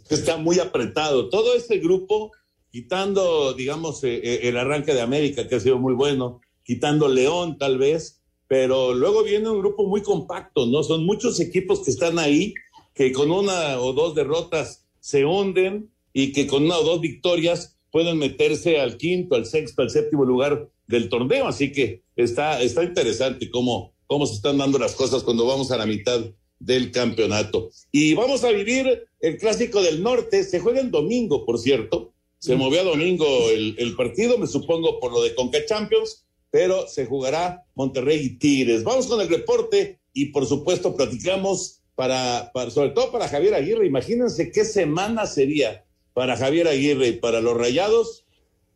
Está 0.09 0.37
muy 0.37 0.59
apretado. 0.59 1.29
Todo 1.29 1.55
este 1.55 1.77
grupo, 1.77 2.31
quitando, 2.71 3.53
digamos, 3.53 4.03
eh, 4.03 4.21
eh, 4.23 4.39
el 4.43 4.57
arranque 4.57 4.93
de 4.93 5.01
América, 5.01 5.47
que 5.47 5.55
ha 5.55 5.59
sido 5.59 5.77
muy 5.77 5.93
bueno, 5.93 6.41
quitando 6.63 7.07
León 7.07 7.57
tal 7.57 7.77
vez, 7.77 8.21
pero 8.47 8.93
luego 8.93 9.23
viene 9.23 9.49
un 9.49 9.59
grupo 9.59 9.85
muy 9.87 10.01
compacto, 10.01 10.65
¿no? 10.65 10.83
Son 10.83 11.05
muchos 11.05 11.39
equipos 11.39 11.81
que 11.81 11.91
están 11.91 12.17
ahí, 12.17 12.53
que 12.93 13.11
con 13.11 13.31
una 13.31 13.79
o 13.79 13.93
dos 13.93 14.15
derrotas 14.15 14.85
se 14.99 15.25
hunden 15.25 15.89
y 16.13 16.31
que 16.31 16.47
con 16.47 16.63
una 16.63 16.77
o 16.77 16.83
dos 16.83 17.01
victorias 17.01 17.77
pueden 17.91 18.17
meterse 18.17 18.79
al 18.79 18.97
quinto, 18.97 19.35
al 19.35 19.45
sexto, 19.45 19.81
al 19.81 19.89
séptimo 19.89 20.25
lugar 20.25 20.69
del 20.87 21.09
torneo. 21.09 21.47
Así 21.47 21.71
que 21.71 22.03
está, 22.15 22.61
está 22.61 22.83
interesante 22.83 23.49
cómo, 23.49 23.93
cómo 24.07 24.25
se 24.25 24.35
están 24.35 24.57
dando 24.57 24.79
las 24.79 24.95
cosas 24.95 25.23
cuando 25.23 25.45
vamos 25.45 25.71
a 25.71 25.77
la 25.77 25.85
mitad 25.85 26.21
del 26.59 26.91
campeonato. 26.91 27.69
Y 27.91 28.13
vamos 28.13 28.43
a 28.43 28.51
vivir 28.51 29.07
el 29.19 29.37
clásico 29.37 29.81
del 29.81 30.03
norte. 30.03 30.43
Se 30.43 30.59
juega 30.59 30.79
en 30.79 30.91
domingo, 30.91 31.45
por 31.45 31.59
cierto. 31.59 32.10
Se 32.41 32.55
movió 32.55 32.81
a 32.81 32.83
domingo 32.83 33.25
el, 33.49 33.95
partido, 33.95 34.37
me 34.37 34.47
supongo, 34.47 34.99
por 34.99 35.13
lo 35.13 35.21
de 35.21 35.33
Conca 35.33 35.65
Champions 35.65 36.25
pero 36.51 36.87
se 36.87 37.05
jugará 37.05 37.65
Monterrey 37.75 38.19
y 38.19 38.37
Tigres. 38.37 38.83
Vamos 38.83 39.07
con 39.07 39.21
el 39.21 39.29
reporte 39.29 39.99
y 40.13 40.27
por 40.27 40.45
supuesto 40.45 40.95
platicamos 40.95 41.81
para, 41.95 42.51
sobre 42.69 42.89
todo 42.89 43.11
para 43.11 43.29
Javier 43.29 43.55
Aguirre. 43.55 43.87
Imagínense 43.87 44.51
qué 44.51 44.65
semana 44.65 45.25
sería 45.25 45.85
para 46.13 46.35
Javier 46.35 46.67
Aguirre 46.67 47.07
y 47.07 47.11
para 47.13 47.39
los 47.39 47.57
Rayados 47.57 48.25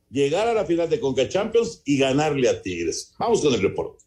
llegar 0.09 0.47
a 0.47 0.53
la 0.53 0.65
final 0.65 0.89
de 0.89 1.01
Conca 1.01 1.27
Champions 1.27 1.81
y 1.85 1.97
ganarle 1.97 2.47
a 2.47 2.61
Tigres. 2.61 3.13
Vamos 3.19 3.41
con 3.41 3.53
el 3.53 3.61
reporte. 3.61 4.05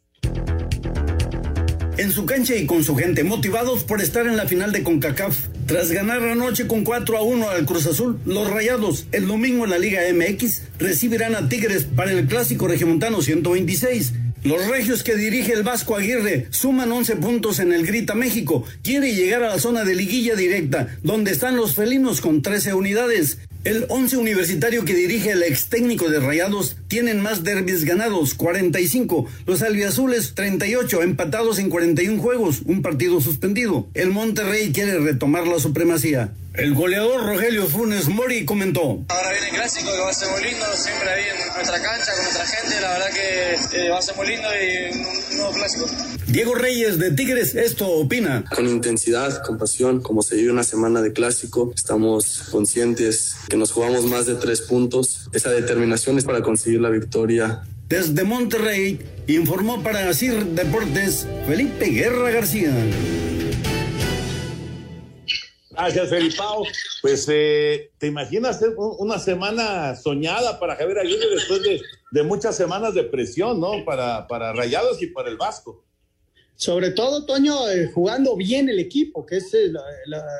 En 1.99 2.12
su 2.12 2.26
cancha 2.26 2.55
y 2.55 2.64
con 2.64 2.84
su 2.84 2.94
gente, 2.94 3.24
motivados 3.24 3.82
por 3.82 4.01
estar 4.01 4.24
en 4.28 4.36
la 4.36 4.46
final 4.46 4.70
de 4.70 4.84
CONCACAF. 4.84 5.36
Tras 5.66 5.90
ganar 5.90 6.22
anoche 6.22 6.68
con 6.68 6.84
4 6.84 7.18
a 7.18 7.22
1 7.22 7.51
al 7.51 7.66
Cruz 7.66 7.86
Azul, 7.86 8.20
los 8.24 8.49
Rayados 8.49 9.07
el 9.11 9.26
domingo 9.26 9.64
en 9.64 9.70
la 9.70 9.78
Liga 9.78 10.03
MX 10.14 10.62
recibirán 10.78 11.34
a 11.34 11.49
Tigres 11.49 11.86
para 11.96 12.12
el 12.12 12.26
Clásico 12.26 12.68
Regiomontano 12.68 13.20
126. 13.20 14.12
Los 14.44 14.68
regios 14.68 15.03
que 15.03 15.16
dirige 15.16 15.53
el 15.53 15.64
Vasco 15.64 15.96
Aguirre 15.96 16.46
suman 16.51 16.92
11 16.92 17.16
puntos 17.16 17.59
en 17.59 17.72
el 17.72 17.84
Grita 17.84 18.14
México. 18.14 18.62
Quiere 18.82 19.12
llegar 19.12 19.42
a 19.42 19.49
la 19.49 19.59
zona 19.59 19.82
de 19.82 19.96
liguilla 19.96 20.36
directa, 20.36 20.96
donde 21.03 21.32
están 21.32 21.57
los 21.57 21.74
felinos 21.74 22.20
con 22.20 22.42
13 22.42 22.74
unidades. 22.74 23.38
El 23.68 23.84
11 23.90 24.16
universitario 24.16 24.86
que 24.86 24.94
dirige 24.94 25.32
el 25.32 25.42
ex 25.42 25.68
técnico 25.68 26.08
de 26.08 26.20
Rayados 26.20 26.78
tienen 26.88 27.20
más 27.20 27.44
derbis 27.44 27.84
ganados, 27.84 28.32
45. 28.32 29.26
Los 29.44 29.60
albiazules, 29.60 30.32
38, 30.34 31.02
empatados 31.02 31.58
en 31.58 31.68
41 31.68 32.18
juegos, 32.22 32.62
un 32.64 32.80
partido 32.80 33.20
suspendido. 33.20 33.86
El 33.92 34.08
Monterrey 34.08 34.72
quiere 34.72 34.98
retomar 35.00 35.46
la 35.46 35.58
supremacía. 35.58 36.32
El 36.59 36.74
goleador 36.74 37.24
Rogelio 37.24 37.68
Funes 37.68 38.09
Mori 38.09 38.44
comentó. 38.44 39.04
Ahora 39.09 39.30
viene 39.30 39.46
el 39.50 39.54
clásico 39.54 39.92
que 39.92 40.00
va 40.00 40.11
a 40.11 40.12
ser 40.12 40.28
muy 40.28 40.42
lindo, 40.42 40.66
siempre 40.74 41.09
ahí 41.09 41.24
en 41.30 41.54
nuestra 41.54 41.80
cancha, 41.80 42.12
con 42.14 42.22
nuestra 42.24 42.46
gente, 42.46 42.80
la 42.80 42.90
verdad 42.90 43.06
que 43.12 43.78
eh, 43.78 43.90
va 43.90 43.98
a 43.98 44.02
ser 44.02 44.16
muy 44.16 44.26
lindo 44.26 44.48
y 44.48 44.92
un, 44.92 45.36
nuevo 45.36 45.52
clásico. 45.52 45.86
Diego 46.26 46.56
Reyes 46.56 46.98
de 46.98 47.12
Tigres 47.12 47.54
esto 47.54 47.88
opina. 47.88 48.44
Con 48.52 48.66
intensidad, 48.66 49.40
con 49.46 49.56
pasión, 49.56 50.02
como 50.02 50.22
se 50.22 50.34
vive 50.34 50.50
una 50.50 50.64
semana 50.64 51.00
de 51.00 51.12
clásico, 51.12 51.72
estamos 51.76 52.48
conscientes 52.50 53.36
que 53.48 53.56
nos 53.56 53.70
jugamos 53.70 54.06
más 54.06 54.26
de 54.26 54.34
tres 54.34 54.61
puntos. 54.62 55.30
Esa 55.32 55.50
determinación 55.50 56.18
es 56.18 56.24
para 56.24 56.42
conseguir 56.42 56.80
la 56.80 56.90
victoria. 56.90 57.62
Desde 57.88 58.24
Monterrey 58.24 58.98
informó 59.28 59.80
para 59.84 60.12
CIR 60.12 60.44
Deportes 60.44 61.24
Felipe 61.46 61.86
Guerra 61.86 62.32
García. 62.32 62.72
Gracias, 65.79 66.09
Felipao. 66.11 66.64
Pues, 67.03 67.29
eh, 67.31 67.93
¿te 67.99 68.09
imaginas 68.09 68.61
una 68.76 69.18
semana 69.20 69.95
soñada 69.95 70.59
para 70.59 70.74
Javier 70.74 70.99
Aguirre 70.99 71.31
después 71.31 71.62
de, 72.11 72.22
muchas 72.24 72.57
semanas 72.57 72.95
de 72.95 73.05
presión, 73.05 73.61
¿no? 73.61 73.85
Para, 73.85 74.26
para 74.26 74.53
Rayados 74.53 75.01
y 75.01 75.07
para 75.07 75.29
el 75.29 75.37
Vasco. 75.37 75.85
Sobre 76.57 76.91
todo, 76.91 77.24
Toño, 77.24 77.68
eh, 77.68 77.87
jugando 77.95 78.35
bien 78.35 78.68
el 78.68 78.81
equipo, 78.81 79.24
que 79.24 79.37
es 79.37 79.55
eh, 79.55 79.70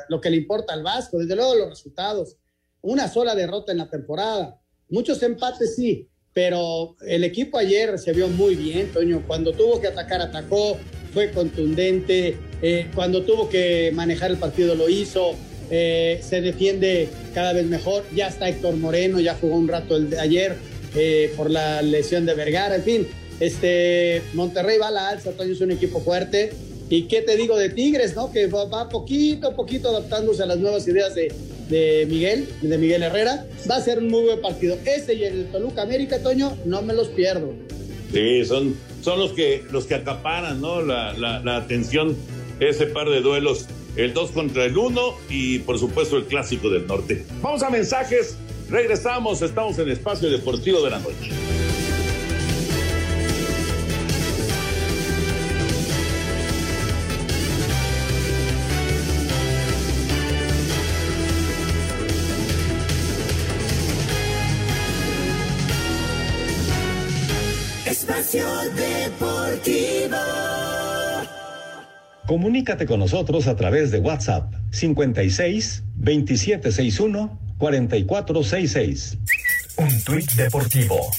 lo, 0.09 0.19
que 0.19 0.29
le 0.29 0.35
importa 0.35 0.73
al 0.73 0.83
Vasco. 0.83 1.17
Desde 1.17 1.37
luego, 1.37 1.55
los 1.55 1.69
resultados. 1.69 2.35
Una 2.81 3.07
sola 3.07 3.33
derrota 3.33 3.71
en 3.71 3.77
la 3.77 3.89
temporada. 3.89 4.59
Muchos 4.89 5.23
empates, 5.23 5.77
sí, 5.77 6.09
pero 6.33 6.97
el 7.07 7.23
equipo 7.23 7.57
ayer 7.57 7.97
se 7.97 8.11
vio 8.11 8.27
muy 8.27 8.55
bien, 8.55 8.91
Toño. 8.91 9.23
Cuando 9.25 9.53
tuvo 9.53 9.79
que 9.79 9.87
atacar, 9.87 10.21
atacó 10.21 10.77
fue 11.13 11.31
contundente, 11.31 12.37
eh, 12.61 12.87
cuando 12.93 13.23
tuvo 13.23 13.49
que 13.49 13.91
manejar 13.93 14.31
el 14.31 14.37
partido 14.37 14.75
lo 14.75 14.89
hizo, 14.89 15.35
eh, 15.71 16.19
se 16.27 16.41
defiende 16.41 17.09
cada 17.33 17.53
vez 17.53 17.65
mejor, 17.65 18.03
ya 18.15 18.27
está 18.27 18.49
Héctor 18.49 18.75
Moreno, 18.75 19.19
ya 19.19 19.35
jugó 19.35 19.55
un 19.55 19.67
rato 19.67 19.95
el 19.95 20.09
de 20.09 20.19
ayer 20.19 20.55
eh, 20.95 21.31
por 21.37 21.49
la 21.49 21.81
lesión 21.81 22.25
de 22.25 22.33
Vergara, 22.33 22.75
en 22.75 22.83
fin, 22.83 23.07
este, 23.39 24.21
Monterrey 24.33 24.77
va 24.77 24.87
a 24.87 24.91
la 24.91 25.09
alza, 25.09 25.31
Toño 25.31 25.53
es 25.53 25.61
un 25.61 25.71
equipo 25.71 26.01
fuerte, 26.01 26.51
y 26.89 27.03
qué 27.03 27.21
te 27.21 27.35
digo 27.37 27.55
de 27.57 27.69
Tigres, 27.69 28.15
¿no? 28.15 28.31
Que 28.31 28.47
va, 28.47 28.65
va 28.65 28.89
poquito 28.89 29.49
a 29.49 29.55
poquito 29.55 29.89
adaptándose 29.89 30.41
a 30.41 30.47
las 30.47 30.57
nuevas 30.57 30.87
ideas 30.87 31.13
de, 31.13 31.31
de 31.69 32.07
Miguel, 32.09 32.47
de 32.61 32.77
Miguel 32.77 33.03
Herrera, 33.03 33.45
va 33.69 33.75
a 33.75 33.81
ser 33.81 33.99
un 33.99 34.09
muy 34.09 34.23
buen 34.23 34.41
partido. 34.41 34.77
Ese 34.85 35.13
y 35.13 35.23
el 35.23 35.45
Toluca 35.51 35.83
América, 35.83 36.19
Toño, 36.19 36.57
no 36.65 36.81
me 36.81 36.93
los 36.93 37.09
pierdo. 37.09 37.53
Sí, 38.11 38.43
son, 38.43 38.75
son 39.01 39.19
los 39.19 39.33
que 39.33 39.63
los 39.71 39.85
que 39.85 39.95
acaparan 39.95 40.61
¿no? 40.61 40.81
la, 40.81 41.13
la, 41.13 41.39
la 41.39 41.57
atención, 41.57 42.15
ese 42.59 42.85
par 42.87 43.09
de 43.09 43.21
duelos, 43.21 43.67
el 43.95 44.13
2 44.13 44.31
contra 44.31 44.65
el 44.65 44.77
1 44.77 45.15
y 45.29 45.59
por 45.59 45.77
supuesto 45.79 46.17
el 46.17 46.25
clásico 46.25 46.69
del 46.69 46.87
norte. 46.87 47.25
Vamos 47.41 47.63
a 47.63 47.69
mensajes, 47.69 48.37
regresamos, 48.69 49.41
estamos 49.41 49.77
en 49.79 49.89
Espacio 49.89 50.29
Deportivo 50.29 50.81
de 50.81 50.89
la 50.89 50.99
Noche. 50.99 51.58
Espacio 68.29 68.45
Deportivo. 68.75 70.17
Comunícate 72.27 72.85
con 72.85 72.99
nosotros 72.99 73.47
a 73.47 73.55
través 73.55 73.89
de 73.89 73.99
WhatsApp 73.99 74.53
56 74.69 75.83
2761 75.95 77.39
4466. 77.57 79.17
Un 79.77 80.03
tuit 80.03 80.31
deportivo. 80.33 81.09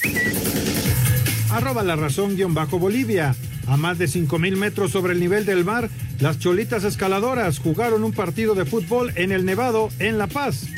Arroba 1.50 1.82
la 1.82 1.96
razón 1.96 2.36
guion 2.36 2.54
bajo 2.54 2.78
Bolivia. 2.78 3.34
A 3.66 3.76
más 3.76 3.98
de 3.98 4.06
5.000 4.06 4.56
metros 4.56 4.92
sobre 4.92 5.12
el 5.12 5.20
nivel 5.20 5.44
del 5.44 5.64
mar, 5.64 5.90
las 6.20 6.38
cholitas 6.38 6.84
escaladoras 6.84 7.58
jugaron 7.58 8.04
un 8.04 8.12
partido 8.12 8.54
de 8.54 8.66
fútbol 8.66 9.12
en 9.16 9.32
el 9.32 9.44
Nevado, 9.44 9.88
en 9.98 10.16
La 10.16 10.28
Paz. 10.28 10.68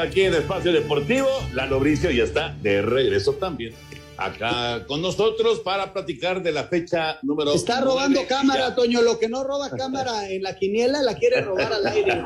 Aquí 0.00 0.22
en 0.22 0.34
Espacio 0.34 0.72
Deportivo, 0.72 1.28
Lalo 1.52 1.78
Bricio 1.78 2.10
ya 2.10 2.24
está 2.24 2.54
de 2.62 2.82
regreso 2.82 3.34
también. 3.34 3.74
Acá 4.16 4.84
con 4.86 5.00
nosotros 5.00 5.60
para 5.60 5.92
platicar 5.92 6.42
de 6.42 6.52
la 6.52 6.64
fecha 6.64 7.18
número. 7.22 7.54
Está 7.54 7.80
robando 7.80 8.26
cámara, 8.26 8.74
Toño. 8.74 9.00
Lo 9.00 9.18
que 9.18 9.28
no 9.28 9.44
roba 9.44 9.70
cámara 9.70 10.28
en 10.28 10.42
la 10.42 10.56
quiniela 10.56 11.00
la 11.02 11.14
quiere 11.14 11.40
robar 11.40 11.72
al 11.72 11.86
aire. 11.86 12.24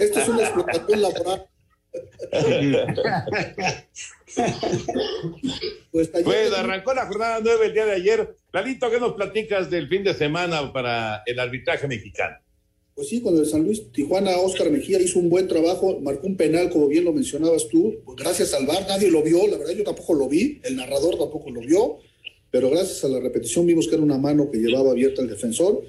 Esto 0.00 0.20
es 0.20 0.28
una 0.28 0.42
explotación 0.42 1.02
laboral. 1.02 1.48
pues, 5.92 6.08
pues 6.24 6.52
arrancó 6.54 6.94
la 6.94 7.06
jornada 7.06 7.40
9 7.42 7.66
el 7.66 7.74
día 7.74 7.84
de 7.84 7.92
ayer. 7.92 8.36
Lalito, 8.52 8.90
¿qué 8.90 9.00
nos 9.00 9.14
platicas 9.14 9.70
del 9.70 9.88
fin 9.88 10.04
de 10.04 10.14
semana 10.14 10.72
para 10.72 11.22
el 11.26 11.40
arbitraje 11.40 11.88
mexicano? 11.88 12.36
Pues 13.02 13.10
sí, 13.10 13.20
cuando 13.20 13.40
el 13.40 13.48
San 13.48 13.64
Luis 13.64 13.90
Tijuana, 13.90 14.38
Oscar 14.38 14.70
Mejía 14.70 15.02
hizo 15.02 15.18
un 15.18 15.28
buen 15.28 15.48
trabajo, 15.48 15.98
marcó 15.98 16.28
un 16.28 16.36
penal, 16.36 16.70
como 16.70 16.86
bien 16.86 17.04
lo 17.04 17.12
mencionabas 17.12 17.66
tú, 17.66 17.96
pues 18.04 18.16
gracias 18.16 18.54
al 18.54 18.64
VAR, 18.64 18.86
nadie 18.86 19.10
lo 19.10 19.24
vio, 19.24 19.44
la 19.48 19.58
verdad 19.58 19.74
yo 19.74 19.82
tampoco 19.82 20.14
lo 20.14 20.28
vi, 20.28 20.60
el 20.62 20.76
narrador 20.76 21.18
tampoco 21.18 21.50
lo 21.50 21.62
vio, 21.62 21.96
pero 22.52 22.70
gracias 22.70 23.02
a 23.02 23.08
la 23.08 23.18
repetición 23.18 23.66
vimos 23.66 23.88
que 23.88 23.96
era 23.96 24.04
una 24.04 24.18
mano 24.18 24.48
que 24.52 24.58
llevaba 24.58 24.92
abierta 24.92 25.20
el 25.20 25.28
defensor 25.28 25.82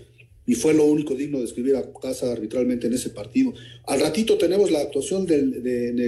y 0.48 0.56
fue 0.56 0.74
lo 0.74 0.86
único 0.86 1.14
digno 1.14 1.38
de 1.38 1.46
escribir 1.46 1.76
a 1.76 1.94
casa 2.02 2.32
arbitralmente 2.32 2.88
en 2.88 2.94
ese 2.94 3.12
partido. 3.12 3.54
Al 3.86 4.00
ratito 4.00 4.36
tenemos 4.40 4.72
la 4.72 4.80
actuación 4.80 5.28
del, 5.28 5.62
de, 5.62 5.90
en 5.90 6.00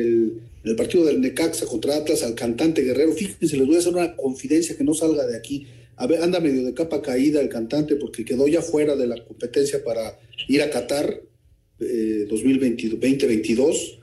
el 0.64 0.76
partido 0.76 1.06
del 1.06 1.22
Necaxa 1.22 1.68
contra 1.68 1.98
Atlas 1.98 2.24
al 2.24 2.34
cantante 2.34 2.82
Guerrero, 2.82 3.12
fíjense, 3.14 3.58
les 3.58 3.68
voy 3.68 3.76
a 3.76 3.78
hacer 3.78 3.94
una 3.94 4.16
confidencia 4.16 4.76
que 4.76 4.84
no 4.84 4.96
salga 4.96 5.28
de 5.28 5.38
aquí. 5.38 5.68
A 5.98 6.08
ver, 6.08 6.22
anda 6.22 6.40
medio 6.40 6.66
de 6.66 6.74
capa 6.74 7.02
caída 7.02 7.40
el 7.42 7.50
cantante 7.50 7.96
porque 7.96 8.26
quedó 8.26 8.48
ya 8.48 8.62
fuera 8.62 8.96
de 8.96 9.08
la 9.08 9.24
competencia 9.24 9.84
para 9.84 10.20
ir 10.48 10.62
a 10.62 10.70
Qatar 10.70 11.22
eh, 11.80 12.26
2022. 12.30 14.00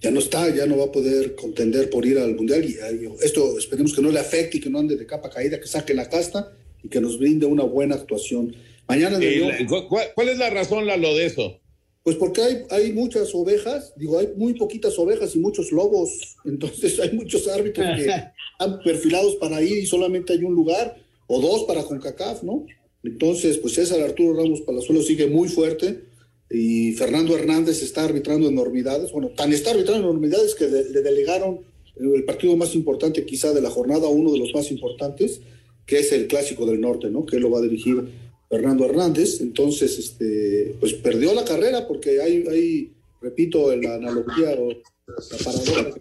Ya 0.00 0.10
no 0.10 0.20
está, 0.20 0.54
ya 0.54 0.66
no 0.66 0.76
va 0.76 0.84
a 0.84 0.92
poder 0.92 1.34
contender 1.34 1.90
por 1.90 2.06
ir 2.06 2.18
al 2.18 2.34
Mundial. 2.34 2.64
Y, 2.64 2.76
esto 3.24 3.58
esperemos 3.58 3.94
que 3.94 4.02
no 4.02 4.10
le 4.10 4.20
afecte 4.20 4.58
y 4.58 4.60
que 4.60 4.70
no 4.70 4.78
ande 4.78 4.96
de 4.96 5.06
capa 5.06 5.30
caída, 5.30 5.58
que 5.58 5.66
saque 5.66 5.94
la 5.94 6.08
casta 6.08 6.52
y 6.82 6.88
que 6.88 7.00
nos 7.00 7.18
brinde 7.18 7.46
una 7.46 7.64
buena 7.64 7.96
actuación. 7.96 8.54
Mañana. 8.86 9.18
Eh, 9.20 9.66
¿cuál, 9.68 10.08
¿Cuál 10.14 10.28
es 10.28 10.38
la 10.38 10.50
razón, 10.50 10.86
Lalo, 10.86 11.14
de 11.14 11.26
eso? 11.26 11.60
Pues 12.04 12.16
porque 12.16 12.42
hay, 12.42 12.62
hay 12.68 12.92
muchas 12.92 13.34
ovejas, 13.34 13.94
digo, 13.96 14.18
hay 14.18 14.28
muy 14.36 14.52
poquitas 14.52 14.98
ovejas 14.98 15.34
y 15.34 15.38
muchos 15.38 15.72
lobos, 15.72 16.36
entonces 16.44 17.00
hay 17.00 17.12
muchos 17.12 17.48
árbitros 17.48 17.86
que 17.96 18.02
están 18.02 18.78
perfilados 18.84 19.36
para 19.36 19.62
ir 19.62 19.78
y 19.78 19.86
solamente 19.86 20.34
hay 20.34 20.44
un 20.44 20.54
lugar 20.54 21.03
o 21.26 21.40
dos 21.40 21.64
para 21.64 21.84
CONCACAF, 21.84 22.42
¿no? 22.42 22.66
Entonces, 23.02 23.58
pues 23.58 23.74
César 23.74 24.00
Arturo 24.00 24.34
Ramos 24.34 24.62
Palazuelo 24.62 25.02
sigue 25.02 25.26
muy 25.26 25.48
fuerte 25.48 26.04
y 26.50 26.92
Fernando 26.92 27.36
Hernández 27.36 27.82
está 27.82 28.04
arbitrando 28.04 28.48
enormidades. 28.48 29.12
Bueno, 29.12 29.30
tan 29.30 29.52
está 29.52 29.70
arbitrando 29.70 30.08
enormidades 30.08 30.54
que 30.54 30.66
le 30.66 31.02
delegaron 31.02 31.60
el 31.96 32.24
partido 32.24 32.56
más 32.56 32.74
importante 32.74 33.24
quizá 33.24 33.52
de 33.52 33.60
la 33.60 33.70
jornada, 33.70 34.08
uno 34.08 34.32
de 34.32 34.38
los 34.38 34.54
más 34.54 34.70
importantes, 34.70 35.40
que 35.86 35.98
es 35.98 36.12
el 36.12 36.26
Clásico 36.26 36.66
del 36.66 36.80
Norte, 36.80 37.10
¿no? 37.10 37.24
Que 37.24 37.38
lo 37.38 37.50
va 37.50 37.58
a 37.58 37.62
dirigir 37.62 38.04
Fernando 38.48 38.84
Hernández. 38.84 39.40
Entonces, 39.40 39.98
este, 39.98 40.74
pues 40.80 40.94
perdió 40.94 41.34
la 41.34 41.44
carrera 41.44 41.86
porque 41.86 42.20
hay, 42.20 42.44
hay 42.48 42.92
repito, 43.20 43.74
la 43.76 43.94
analogía 43.94 44.56
o 44.58 44.70
la 44.70 45.38
paradoja, 45.44 45.94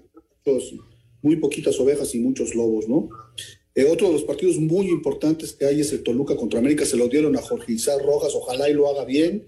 muy 1.21 1.37
poquitas 1.37 1.79
ovejas 1.79 2.13
y 2.15 2.19
muchos 2.19 2.53
lobos, 2.53 2.87
¿no? 2.87 3.09
Eh, 3.75 3.85
otro 3.85 4.07
de 4.07 4.13
los 4.13 4.23
partidos 4.23 4.57
muy 4.57 4.87
importantes 4.87 5.53
que 5.53 5.65
hay 5.65 5.81
es 5.81 5.91
el 5.93 6.03
Toluca 6.03 6.35
contra 6.35 6.59
América, 6.59 6.85
se 6.85 6.95
lo 6.95 7.07
dieron 7.07 7.35
a 7.35 7.41
Jorge 7.41 7.73
Isaac 7.73 8.01
Rojas, 8.03 8.35
ojalá 8.35 8.69
y 8.69 8.73
lo 8.73 8.87
haga 8.87 9.03
bien. 9.03 9.45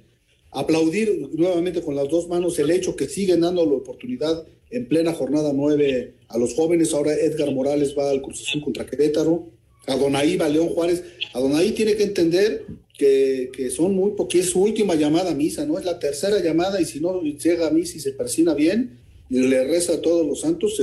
Aplaudir 0.52 1.30
nuevamente 1.34 1.82
con 1.82 1.96
las 1.96 2.10
dos 2.10 2.28
manos 2.28 2.58
el 2.58 2.72
hecho 2.72 2.96
que 2.96 3.08
siguen 3.08 3.42
dando 3.42 3.66
la 3.66 3.74
oportunidad 3.74 4.46
en 4.72 4.88
plena 4.88 5.14
jornada 5.14 5.52
nueve 5.54 6.14
a 6.28 6.38
los 6.38 6.56
jóvenes. 6.56 6.94
Ahora 6.94 7.14
Edgar 7.14 7.54
Morales 7.54 7.96
va 7.98 8.10
al 8.10 8.22
Cruz 8.22 8.42
Azul 8.42 8.64
contra 8.64 8.86
Querétaro. 8.86 9.48
A 9.86 9.96
Donaí 9.96 10.38
va 10.38 10.50
León 10.50 10.70
Juárez. 10.70 11.04
A 11.34 11.40
Donaí 11.40 11.74
tiene 11.74 11.96
que 11.96 12.04
entender 12.04 12.66
que, 12.98 13.52
que 13.54 13.70
son 13.70 13.94
muy 13.94 14.12
porque 14.18 14.40
es 14.40 14.50
su 14.50 14.62
última 14.62 14.96
llamada 14.96 15.32
a 15.32 15.36
misa, 15.36 15.66
¿no? 15.66 15.78
Es 15.78 15.86
la 15.86 16.00
tercera 16.00 16.42
llamada 16.42 16.82
y 16.82 16.86
si 16.86 17.00
no 17.00 17.22
llega 17.22 17.68
a 17.68 17.72
misa 17.72 17.98
y 17.98 18.00
se 18.00 18.14
persina 18.14 18.54
bien 18.56 18.98
y 19.30 19.40
le 19.40 19.66
reza 19.66 19.96
a 19.96 20.02
todos 20.02 20.26
los 20.26 20.40
santos, 20.42 20.82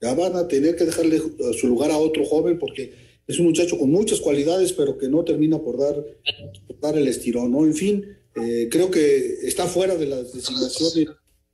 ya 0.00 0.14
van 0.14 0.36
a 0.36 0.48
tener 0.48 0.76
que 0.76 0.84
dejarle 0.84 1.20
su 1.58 1.66
lugar 1.66 1.90
a 1.90 1.98
otro 1.98 2.24
joven 2.24 2.58
porque 2.58 2.92
es 3.26 3.38
un 3.38 3.46
muchacho 3.46 3.78
con 3.78 3.90
muchas 3.90 4.20
cualidades, 4.20 4.72
pero 4.72 4.98
que 4.98 5.08
no 5.08 5.24
termina 5.24 5.58
por 5.58 5.78
dar, 5.78 6.04
dar 6.80 6.98
el 6.98 7.06
estirón, 7.06 7.52
¿no? 7.52 7.64
En 7.64 7.74
fin, 7.74 8.04
eh, 8.34 8.68
creo 8.70 8.90
que 8.90 9.38
está 9.42 9.66
fuera 9.66 9.96
de 9.96 10.06
las 10.06 10.32
designaciones 10.32 11.08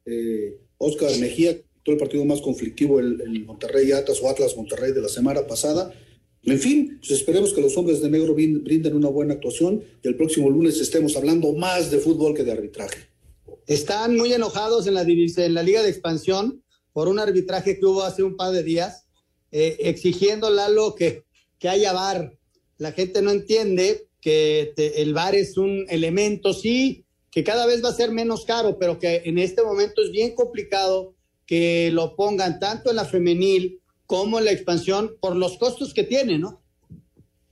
eh, 0.06 0.58
Oscar 0.78 1.10
Mejía, 1.18 1.60
todo 1.82 1.94
el 1.94 1.98
partido 1.98 2.24
más 2.24 2.40
conflictivo, 2.40 3.00
el, 3.00 3.20
el 3.20 3.44
Monterrey 3.44 3.92
Atlas 3.92 4.20
o 4.22 4.28
Atlas 4.28 4.56
Monterrey 4.56 4.92
de 4.92 5.02
la 5.02 5.08
semana 5.08 5.46
pasada. 5.46 5.92
En 6.42 6.60
fin, 6.60 6.98
pues 7.00 7.10
esperemos 7.10 7.52
que 7.52 7.60
los 7.60 7.76
hombres 7.76 8.00
de 8.00 8.08
negro 8.08 8.34
brinden 8.34 8.94
una 8.94 9.08
buena 9.08 9.34
actuación 9.34 9.82
y 10.02 10.06
el 10.06 10.16
próximo 10.16 10.48
lunes 10.48 10.80
estemos 10.80 11.16
hablando 11.16 11.52
más 11.52 11.90
de 11.90 11.98
fútbol 11.98 12.34
que 12.34 12.44
de 12.44 12.52
arbitraje. 12.52 13.08
Están 13.66 14.16
muy 14.16 14.32
enojados 14.32 14.86
en 14.86 14.94
la, 14.94 15.02
en 15.02 15.54
la 15.54 15.62
Liga 15.64 15.82
de 15.82 15.90
Expansión 15.90 16.62
por 16.96 17.08
un 17.08 17.18
arbitraje 17.18 17.78
que 17.78 17.84
hubo 17.84 18.04
hace 18.04 18.22
un 18.22 18.38
par 18.38 18.52
de 18.52 18.62
días, 18.62 19.04
eh, 19.52 19.76
exigiendo, 19.80 20.48
Lalo, 20.48 20.94
que, 20.94 21.24
que 21.58 21.68
haya 21.68 21.92
VAR. 21.92 22.32
La 22.78 22.92
gente 22.92 23.20
no 23.20 23.32
entiende 23.32 24.08
que 24.18 24.72
te, 24.74 25.02
el 25.02 25.12
VAR 25.12 25.34
es 25.34 25.58
un 25.58 25.84
elemento, 25.90 26.54
sí, 26.54 27.04
que 27.30 27.44
cada 27.44 27.66
vez 27.66 27.84
va 27.84 27.90
a 27.90 27.94
ser 27.94 28.12
menos 28.12 28.46
caro, 28.46 28.78
pero 28.78 28.98
que 28.98 29.20
en 29.26 29.38
este 29.38 29.62
momento 29.62 30.00
es 30.00 30.10
bien 30.10 30.34
complicado 30.34 31.14
que 31.44 31.90
lo 31.92 32.16
pongan 32.16 32.58
tanto 32.60 32.88
en 32.88 32.96
la 32.96 33.04
femenil 33.04 33.82
como 34.06 34.38
en 34.38 34.46
la 34.46 34.52
expansión 34.52 35.18
por 35.20 35.36
los 35.36 35.58
costos 35.58 35.92
que 35.92 36.04
tiene, 36.04 36.38
¿no? 36.38 36.62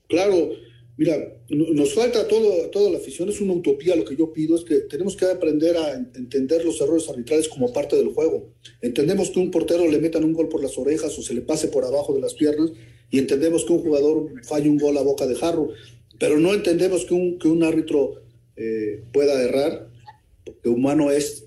Claro, 0.09 0.53
mira, 0.97 1.17
nos 1.49 1.95
falta 1.95 2.27
todo, 2.29 2.71
toda 2.71 2.91
la 2.91 2.99
afición, 2.99 3.29
es 3.29 3.41
una 3.41 3.55
utopía 3.55 3.97
lo 3.97 4.05
que 4.05 4.17
yo 4.17 4.33
pido, 4.33 4.57
es 4.57 4.65
que 4.65 4.77
tenemos 4.81 5.17
que 5.17 5.27
aprender 5.27 5.77
a 5.77 5.95
entender 5.95 6.65
los 6.65 6.81
errores 6.81 7.09
arbitrales 7.09 7.49
como 7.49 7.73
parte 7.73 7.97
del 7.97 8.09
juego. 8.09 8.53
Entendemos 8.81 9.31
que 9.31 9.41
un 9.41 9.51
portero 9.51 9.89
le 9.89 9.99
metan 9.99 10.25
un 10.25 10.33
gol 10.33 10.49
por 10.49 10.63
las 10.63 10.79
orejas 10.79 11.19
o 11.19 11.23
se 11.23 11.35
le 11.35 11.41
pase 11.41 11.69
por 11.69 11.85
abajo 11.85 12.15
de 12.15 12.21
las 12.21 12.35
piernas 12.35 12.71
y 13.11 13.19
entendemos 13.19 13.65
que 13.65 13.73
un 13.73 13.81
jugador 13.81 14.33
falle 14.45 14.69
un 14.69 14.79
gol 14.79 14.97
a 14.97 15.03
boca 15.03 15.27
de 15.27 15.35
jarro, 15.35 15.71
pero 16.19 16.39
no 16.39 16.55
entendemos 16.55 17.05
que 17.05 17.15
un, 17.15 17.39
que 17.39 17.49
un 17.49 17.65
árbitro 17.65 18.23
eh, 18.57 19.03
pueda 19.13 19.43
errar, 19.43 19.91
porque 20.45 20.69
humano 20.69 21.11
es, 21.11 21.47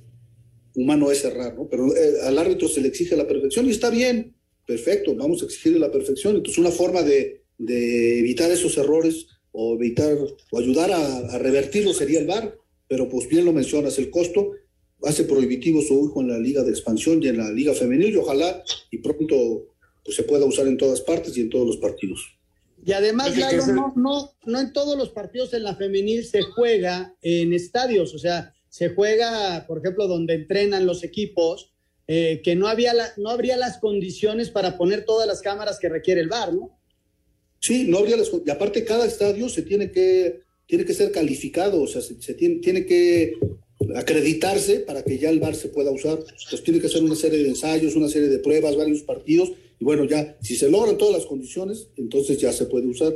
humano 0.75 1.09
es 1.09 1.23
errar, 1.23 1.55
¿no? 1.55 1.69
Pero 1.69 1.95
eh, 1.95 2.21
al 2.23 2.37
árbitro 2.37 2.67
se 2.67 2.81
le 2.81 2.89
exige 2.89 3.15
la 3.15 3.27
perfección 3.27 3.65
y 3.65 3.71
está 3.71 3.89
bien, 3.89 4.35
perfecto, 4.65 5.15
vamos 5.15 5.41
a 5.41 5.45
exigirle 5.45 5.79
la 5.79 5.91
perfección. 5.91 6.35
Entonces, 6.35 6.59
una 6.59 6.71
forma 6.71 7.01
de, 7.01 7.43
de 7.57 8.19
evitar 8.19 8.51
esos 8.51 8.77
errores 8.77 9.27
o 9.51 9.75
evitar 9.75 10.17
o 10.51 10.57
ayudar 10.59 10.91
a, 10.91 11.17
a 11.17 11.37
revertirlo 11.37 11.93
sería 11.93 12.19
el 12.19 12.27
VAR, 12.27 12.57
pero 12.87 13.09
pues 13.09 13.27
bien 13.27 13.45
lo 13.45 13.53
mencionas, 13.53 13.97
el 13.99 14.09
costo 14.09 14.51
hace 15.03 15.23
prohibitivo 15.25 15.81
su 15.81 15.99
uso 15.99 16.21
en 16.21 16.29
la 16.29 16.39
liga 16.39 16.63
de 16.63 16.71
expansión 16.71 17.21
y 17.21 17.27
en 17.27 17.37
la 17.37 17.51
liga 17.51 17.73
femenil 17.73 18.13
y 18.13 18.17
ojalá 18.17 18.63
y 18.91 18.97
pronto 18.97 19.67
pues, 20.03 20.15
se 20.15 20.23
pueda 20.23 20.45
usar 20.45 20.67
en 20.67 20.77
todas 20.77 21.01
partes 21.01 21.37
y 21.37 21.41
en 21.41 21.49
todos 21.49 21.67
los 21.67 21.77
partidos. 21.77 22.21
Y 22.85 22.93
además, 22.93 23.35
Lalo, 23.35 23.67
no, 23.67 23.93
no, 23.95 24.31
no 24.45 24.59
en 24.59 24.71
todos 24.71 24.97
los 24.97 25.09
partidos 25.09 25.53
en 25.53 25.63
la 25.63 25.75
femenil 25.75 26.23
se 26.23 26.41
juega 26.43 27.15
en 27.21 27.51
estadios, 27.51 28.13
o 28.15 28.19
sea, 28.19 28.53
se 28.69 28.89
juega, 28.89 29.65
por 29.67 29.79
ejemplo, 29.79 30.07
donde 30.07 30.35
entrenan 30.35 30.85
los 30.85 31.03
equipos, 31.03 31.73
eh, 32.07 32.41
que 32.43 32.55
no, 32.55 32.67
había 32.67 32.93
la, 32.93 33.09
no 33.17 33.29
habría 33.29 33.57
las 33.57 33.79
condiciones 33.79 34.49
para 34.49 34.77
poner 34.77 35.03
todas 35.03 35.27
las 35.27 35.41
cámaras 35.41 35.79
que 35.79 35.89
requiere 35.89 36.21
el 36.21 36.29
VAR, 36.29 36.53
¿no? 36.53 36.76
Sí, 37.59 37.85
no 37.87 37.99
habría 37.99 38.17
las 38.17 38.31
y 38.45 38.49
aparte 38.49 38.83
cada 38.85 39.05
estadio 39.05 39.49
se 39.49 39.63
tiene 39.63 39.91
que, 39.91 40.41
tiene 40.65 40.85
que 40.85 40.93
ser 40.93 41.11
calificado, 41.11 41.81
o 41.81 41.87
sea, 41.87 42.01
se, 42.01 42.33
tiene, 42.33 42.55
tiene 42.55 42.85
que 42.85 43.33
acreditarse 43.95 44.79
para 44.79 45.03
que 45.03 45.17
ya 45.17 45.29
el 45.29 45.39
VAR 45.39 45.55
se 45.55 45.69
pueda 45.69 45.91
usar. 45.91 46.19
Pues 46.49 46.63
tiene 46.63 46.79
que 46.79 46.89
ser 46.89 47.03
una 47.03 47.15
serie 47.15 47.39
de 47.39 47.49
ensayos, 47.49 47.95
una 47.95 48.09
serie 48.09 48.29
de 48.29 48.39
pruebas, 48.39 48.75
varios 48.75 49.01
partidos, 49.01 49.51
y 49.79 49.85
bueno, 49.85 50.05
ya, 50.05 50.37
si 50.41 50.55
se 50.55 50.69
logran 50.69 50.97
todas 50.97 51.15
las 51.15 51.25
condiciones, 51.25 51.89
entonces 51.97 52.39
ya 52.39 52.51
se 52.51 52.65
puede 52.65 52.87
usar. 52.87 53.13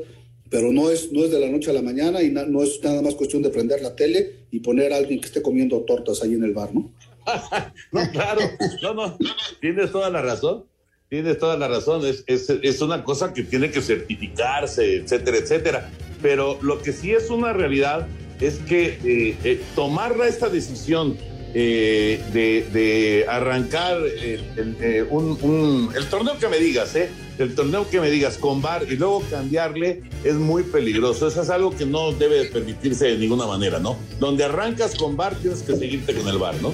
Pero 0.50 0.72
no 0.74 0.92
es, 0.92 1.14
no 1.14 1.24
es 1.24 1.32
de 1.32 1.40
la 1.40 1.48
noche 1.48 1.70
a 1.70 1.74
la 1.74 1.82
mañana 1.82 2.22
y 2.22 2.30
no 2.30 2.62
es 2.62 2.84
nada 2.84 3.02
más 3.02 3.16
cuestión 3.16 3.42
de 3.42 3.50
prender 3.50 3.82
la 3.82 3.96
tele 3.96 4.48
y 4.52 4.60
poner 4.60 4.92
a 4.92 4.98
alguien 4.98 5.22
que 5.22 5.28
esté 5.28 5.42
comiendo 5.42 5.80
tortas 5.84 6.22
ahí 6.22 6.34
en 6.34 6.44
el 6.44 6.54
bar, 6.54 6.74
¿no? 6.76 6.94
no, 7.94 8.12
claro, 8.12 8.42
no, 8.82 8.94
no, 8.94 9.18
tienes 9.62 9.92
toda 9.92 10.10
la 10.10 10.22
razón, 10.22 10.66
tienes 11.12 11.40
toda 11.40 11.58
la 11.58 11.68
razón, 11.68 12.06
es, 12.06 12.24
es, 12.26 12.50
es 12.50 12.82
una 12.82 13.04
cosa 13.04 13.34
que 13.34 13.44
tiene 13.44 13.70
que 13.70 13.82
certificarse, 13.82 14.96
etcétera, 14.96 15.38
etcétera. 15.40 15.90
Pero 16.22 16.58
lo 16.62 16.82
que 16.82 16.94
sí 16.94 17.12
es 17.12 17.30
una 17.30 17.52
realidad 17.52 18.08
es 18.40 18.60
que 18.60 18.98
eh, 19.04 19.38
eh, 19.44 19.62
tomar 19.76 20.16
esta 20.26 20.48
decisión 20.48 21.18
eh, 21.54 22.24
de, 22.32 22.66
de, 22.72 23.26
arrancar 23.28 23.98
el, 23.98 24.40
el, 24.56 24.78
eh, 24.80 25.04
un, 25.10 25.38
un, 25.42 25.90
el, 25.94 26.06
torneo 26.06 26.38
que 26.40 26.48
me 26.48 26.60
digas, 26.60 26.96
¿eh? 26.96 27.10
el 27.40 27.56
torneo 27.56 27.90
que 27.90 28.00
me 28.00 28.10
digas 28.10 28.38
con 28.38 28.62
VAR 28.62 28.86
y 28.90 28.96
luego 28.96 29.22
cambiarle 29.30 30.04
es 30.24 30.36
muy 30.36 30.64
peligroso. 30.64 31.28
Eso 31.28 31.42
es 31.42 31.50
algo 31.50 31.76
que 31.76 31.86
no 31.86 32.14
debe 32.14 32.46
permitirse 32.46 33.08
de 33.08 33.18
ninguna 33.18 33.46
manera, 33.48 33.80
¿no? 33.80 33.98
Donde 34.18 34.46
arrancas 34.46 34.96
con 34.96 35.18
VAR 35.18 35.36
tienes 35.36 35.62
que 35.62 35.76
seguirte 35.76 36.14
con 36.14 36.26
el 36.30 36.38
VAR, 36.38 36.56
¿no? 36.62 36.72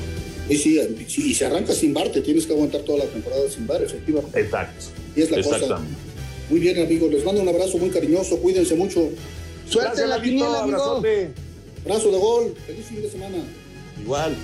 Y 0.49 0.57
si, 0.57 0.79
si, 1.07 1.33
si 1.33 1.43
arrancas 1.43 1.77
sin 1.77 1.93
VAR, 1.93 2.09
te 2.09 2.21
tienes 2.21 2.45
que 2.45 2.53
aguantar 2.53 2.81
toda 2.81 2.99
la 2.99 3.05
temporada 3.05 3.49
sin 3.49 3.67
VAR, 3.67 3.83
efectivamente. 3.83 4.39
Exacto. 4.39 4.85
Y 5.15 5.21
es 5.21 5.31
la 5.31 5.41
cosa. 5.41 5.79
Muy 6.49 6.59
bien, 6.59 6.79
amigos, 6.79 7.11
les 7.11 7.25
mando 7.25 7.41
un 7.41 7.49
abrazo 7.49 7.77
muy 7.77 7.89
cariñoso, 7.89 8.37
cuídense 8.39 8.75
mucho. 8.75 9.09
Suerte 9.69 10.03
en 10.03 10.09
la 10.09 10.21
quiniela, 10.21 10.61
amigo. 10.61 10.81
Abrazote. 10.81 11.29
Abrazo 11.85 12.11
de 12.11 12.17
gol, 12.17 12.53
feliz 12.65 12.85
fin 12.85 13.01
de 13.01 13.09
semana. 13.09 13.37
Igual. 14.01 14.35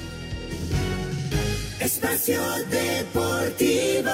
Espacio 1.80 2.40
Deportivo. 2.70 4.10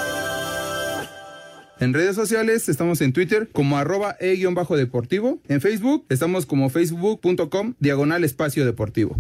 En 1.80 1.94
redes 1.94 2.16
sociales 2.16 2.68
estamos 2.68 3.00
en 3.00 3.14
Twitter 3.14 3.48
como 3.52 3.78
arroba 3.78 4.18
e-deportivo. 4.20 5.40
En 5.48 5.62
Facebook 5.62 6.06
estamos 6.10 6.46
como 6.46 6.70
facebook.com 6.70 7.76
diagonal 7.80 8.24
espacio 8.26 8.66
deportivo. 8.66 9.18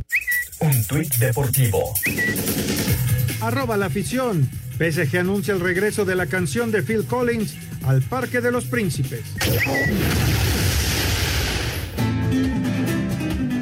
Un 0.59 0.83
tuit 0.85 1.13
deportivo. 1.15 1.93
Arroba 3.41 3.77
la 3.77 3.85
afición. 3.85 4.49
PSG 4.77 5.17
anuncia 5.17 5.53
el 5.53 5.61
regreso 5.61 6.03
de 6.03 6.15
la 6.15 6.25
canción 6.25 6.71
de 6.71 6.83
Phil 6.83 7.05
Collins 7.05 7.55
al 7.83 8.01
Parque 8.01 8.41
de 8.41 8.51
los 8.51 8.65
Príncipes. 8.65 9.21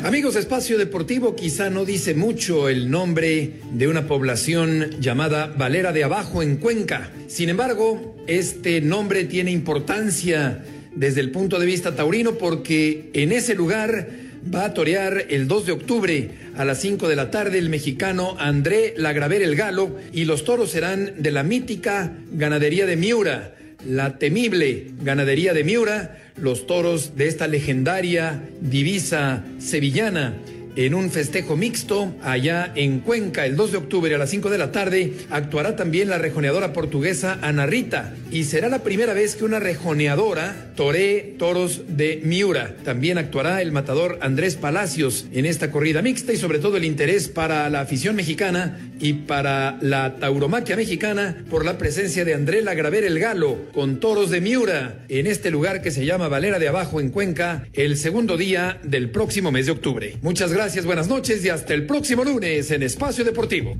Amigos 0.03 0.36
Espacio 0.36 0.78
Deportivo, 0.78 1.36
quizá 1.36 1.69
no 1.69 1.86
dice 1.86 2.15
mucho 2.15 2.69
el 2.69 2.89
nombre 2.89 3.59
de 3.71 3.88
una 3.88 4.07
población 4.07 4.99
llamada 4.99 5.47
Valera 5.47 5.91
de 5.91 6.03
Abajo 6.03 6.41
en 6.41 6.57
Cuenca. 6.57 7.11
Sin 7.28 7.49
embargo, 7.49 8.15
este 8.25 8.82
nombre 8.82 9.25
tiene 9.25 9.51
importancia 9.51 10.63
desde 10.95 11.21
el 11.21 11.30
punto 11.30 11.59
de 11.59 11.65
vista 11.65 11.95
taurino 11.95 12.34
porque 12.36 13.11
en 13.13 13.32
ese 13.32 13.53
lugar 13.53 14.26
va 14.53 14.65
a 14.65 14.73
torear 14.73 15.25
el 15.29 15.47
2 15.47 15.65
de 15.65 15.71
octubre 15.71 16.29
a 16.55 16.65
las 16.65 16.79
5 16.81 17.07
de 17.07 17.15
la 17.15 17.31
tarde 17.31 17.57
el 17.57 17.69
mexicano 17.69 18.35
André 18.39 18.93
Lagraver 18.97 19.41
el 19.41 19.55
Galo 19.55 19.97
y 20.13 20.25
los 20.25 20.43
toros 20.43 20.71
serán 20.71 21.13
de 21.17 21.31
la 21.31 21.43
mítica 21.43 22.13
ganadería 22.31 22.85
de 22.85 22.95
Miura, 22.95 23.55
la 23.85 24.17
temible 24.17 24.87
ganadería 25.01 25.53
de 25.53 25.63
Miura 25.63 26.17
los 26.37 26.67
toros 26.67 27.15
de 27.15 27.27
esta 27.27 27.47
legendaria 27.47 28.41
divisa 28.61 29.43
sevillana 29.59 30.35
en 30.78 30.93
un 30.93 31.09
festejo 31.09 31.57
mixto 31.57 32.13
allá 32.21 32.71
en 32.75 32.99
Cuenca 32.99 33.47
el 33.47 33.55
2 33.55 33.71
de 33.71 33.78
octubre 33.80 34.13
a 34.13 34.17
las 34.19 34.30
5 34.30 34.51
de 34.51 34.57
la 34.59 34.71
tarde 34.71 35.13
actuará 35.32 35.75
también 35.75 36.07
la 36.07 36.19
rejoneadora 36.19 36.71
portuguesa 36.71 37.39
Ana 37.41 37.65
Rita 37.65 38.13
y 38.32 38.43
será 38.43 38.69
la 38.69 38.84
primera 38.84 39.15
vez 39.15 39.36
que 39.36 39.43
una 39.43 39.59
rejoneadora 39.59 40.71
toree 40.75 41.36
toros 41.39 41.82
de 41.88 42.21
Miura. 42.23 42.75
También 42.84 43.17
actuará 43.17 43.63
el 43.63 43.71
matador 43.71 44.19
Andrés 44.21 44.55
Palacios 44.55 45.25
en 45.34 45.47
esta 45.47 45.71
corrida 45.71 46.03
mixta 46.03 46.32
y 46.32 46.38
sobre 46.38 46.59
todo 46.59 46.78
el 46.78 46.86
interés 46.86 47.28
para 47.28 47.67
la 47.71 47.82
afición 47.82 48.15
mexicana 48.15 48.78
y 48.99 49.13
para 49.13 49.80
la 49.82 50.17
tauromaquia 50.17 50.75
mexicana 50.75 51.43
por 51.49 51.65
la 51.65 51.80
presencia 51.80 52.23
de 52.23 52.36
André 52.36 52.61
Lagraver 52.61 53.03
el 53.03 53.17
Galo 53.17 53.57
con 53.73 53.99
toros 53.99 54.30
de 54.30 54.41
Miura 54.41 54.99
en 55.09 55.25
este 55.25 55.49
lugar 55.49 55.82
que 55.82 55.89
se 55.89 56.05
llama 56.05 56.28
Valera 56.28 56.59
de 56.59 56.67
Abajo 56.67 57.01
en 57.01 57.09
Cuenca 57.09 57.65
el 57.73 57.97
segundo 57.97 58.38
día 58.38 58.80
del 58.84 59.09
próximo 59.09 59.51
mes 59.51 59.65
de 59.65 59.71
octubre. 59.71 60.17
Muchas 60.21 60.53
gracias. 60.53 60.66
Gracias, 60.68 60.86
buenas 60.86 61.07
noches 61.07 61.45
y 61.45 61.47
hasta 61.47 61.74
el 61.74 61.86
próximo 61.86 62.26
lunes 62.26 62.70
en 62.72 62.84
Espacio 62.84 63.24
Deportivo. 63.24 63.78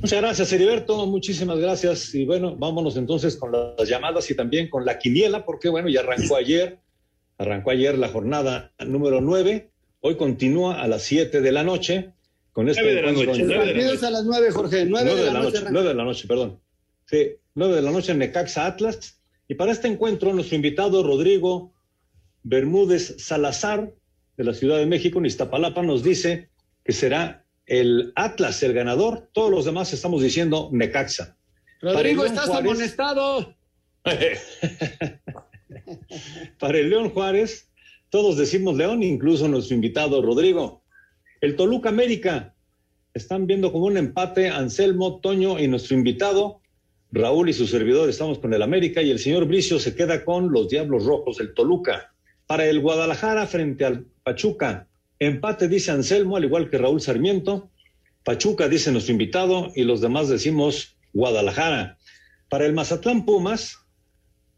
Muchas 0.00 0.18
gracias, 0.22 0.50
Heriberto. 0.50 1.04
Muchísimas 1.06 1.58
gracias. 1.58 2.14
Y 2.14 2.24
bueno, 2.24 2.56
vámonos 2.56 2.96
entonces 2.96 3.36
con 3.36 3.52
las 3.52 3.86
llamadas 3.86 4.30
y 4.30 4.34
también 4.34 4.70
con 4.70 4.86
la 4.86 4.98
quiniela, 4.98 5.44
porque 5.44 5.68
bueno, 5.68 5.90
ya 5.90 6.00
arrancó 6.00 6.36
ayer, 6.36 6.78
arrancó 7.36 7.70
ayer 7.72 7.98
la 7.98 8.08
jornada 8.08 8.72
número 8.78 9.20
9. 9.20 9.70
Hoy 10.00 10.16
continúa 10.16 10.80
a 10.80 10.88
las 10.88 11.02
7 11.02 11.42
de 11.42 11.52
la 11.52 11.64
noche. 11.64 12.12
Con 12.50 12.70
este 12.70 12.80
Nueve 12.80 12.96
de 12.96 13.02
la 13.02 13.12
noche, 13.12 13.26
nueve 13.44 13.66
de 13.66 13.74
la 13.74 13.92
noche. 13.92 14.06
a 14.06 14.10
las 14.10 14.24
9, 14.24 14.50
Jorge. 14.52 14.86
9, 14.86 15.14
de, 15.16 15.24
la 15.26 15.32
noche. 15.34 15.64
9 15.70 15.88
de 15.88 15.94
la 15.94 16.04
noche, 16.04 16.26
perdón. 16.26 16.60
Sí, 17.04 17.32
9 17.56 17.74
de 17.74 17.82
la 17.82 17.90
noche 17.90 18.12
en 18.12 18.20
Necaxa 18.20 18.64
Atlas. 18.64 19.20
Y 19.48 19.54
para 19.56 19.70
este 19.70 19.86
encuentro, 19.86 20.32
nuestro 20.32 20.56
invitado 20.56 21.02
Rodrigo 21.02 21.73
Bermúdez 22.44 23.16
Salazar, 23.18 23.92
de 24.36 24.44
la 24.44 24.54
Ciudad 24.54 24.78
de 24.78 24.86
México, 24.86 25.18
en 25.18 25.26
Iztapalapa, 25.26 25.82
nos 25.82 26.02
dice 26.02 26.48
que 26.84 26.92
será 26.92 27.44
el 27.66 28.12
Atlas 28.14 28.62
el 28.62 28.72
ganador. 28.74 29.28
Todos 29.32 29.50
los 29.50 29.64
demás 29.64 29.92
estamos 29.92 30.22
diciendo 30.22 30.68
Necaxa. 30.72 31.36
Rodrigo, 31.80 32.22
Para 32.22 32.30
el 32.30 32.34
estás 32.38 32.48
Juárez- 32.48 32.70
amonestado. 32.70 33.54
Para 36.58 36.78
el 36.78 36.90
León 36.90 37.10
Juárez, 37.10 37.70
todos 38.10 38.36
decimos 38.36 38.76
León, 38.76 39.02
incluso 39.02 39.48
nuestro 39.48 39.74
invitado 39.74 40.22
Rodrigo. 40.22 40.82
El 41.40 41.56
Toluca 41.56 41.88
América, 41.88 42.54
están 43.12 43.46
viendo 43.46 43.70
como 43.72 43.86
un 43.86 43.96
empate 43.96 44.48
Anselmo, 44.48 45.20
Toño 45.20 45.58
y 45.58 45.68
nuestro 45.68 45.96
invitado. 45.96 46.60
Raúl 47.12 47.48
y 47.48 47.52
su 47.52 47.66
servidor 47.66 48.08
estamos 48.08 48.40
con 48.40 48.52
el 48.54 48.62
América 48.62 49.00
y 49.00 49.10
el 49.10 49.20
señor 49.20 49.46
Bricio 49.46 49.78
se 49.78 49.94
queda 49.94 50.24
con 50.24 50.50
los 50.50 50.68
Diablos 50.68 51.04
Rojos 51.04 51.38
del 51.38 51.54
Toluca. 51.54 52.13
Para 52.46 52.66
el 52.66 52.80
Guadalajara 52.80 53.46
frente 53.46 53.84
al 53.84 54.04
Pachuca, 54.22 54.86
empate 55.18 55.68
dice 55.68 55.90
Anselmo, 55.90 56.36
al 56.36 56.44
igual 56.44 56.68
que 56.68 56.78
Raúl 56.78 57.00
Sarmiento. 57.00 57.70
Pachuca 58.22 58.68
dice 58.68 58.92
nuestro 58.92 59.12
invitado 59.12 59.72
y 59.74 59.84
los 59.84 60.00
demás 60.00 60.28
decimos 60.28 60.96
Guadalajara. 61.12 61.98
Para 62.50 62.66
el 62.66 62.74
Mazatlán 62.74 63.24
Pumas, 63.24 63.78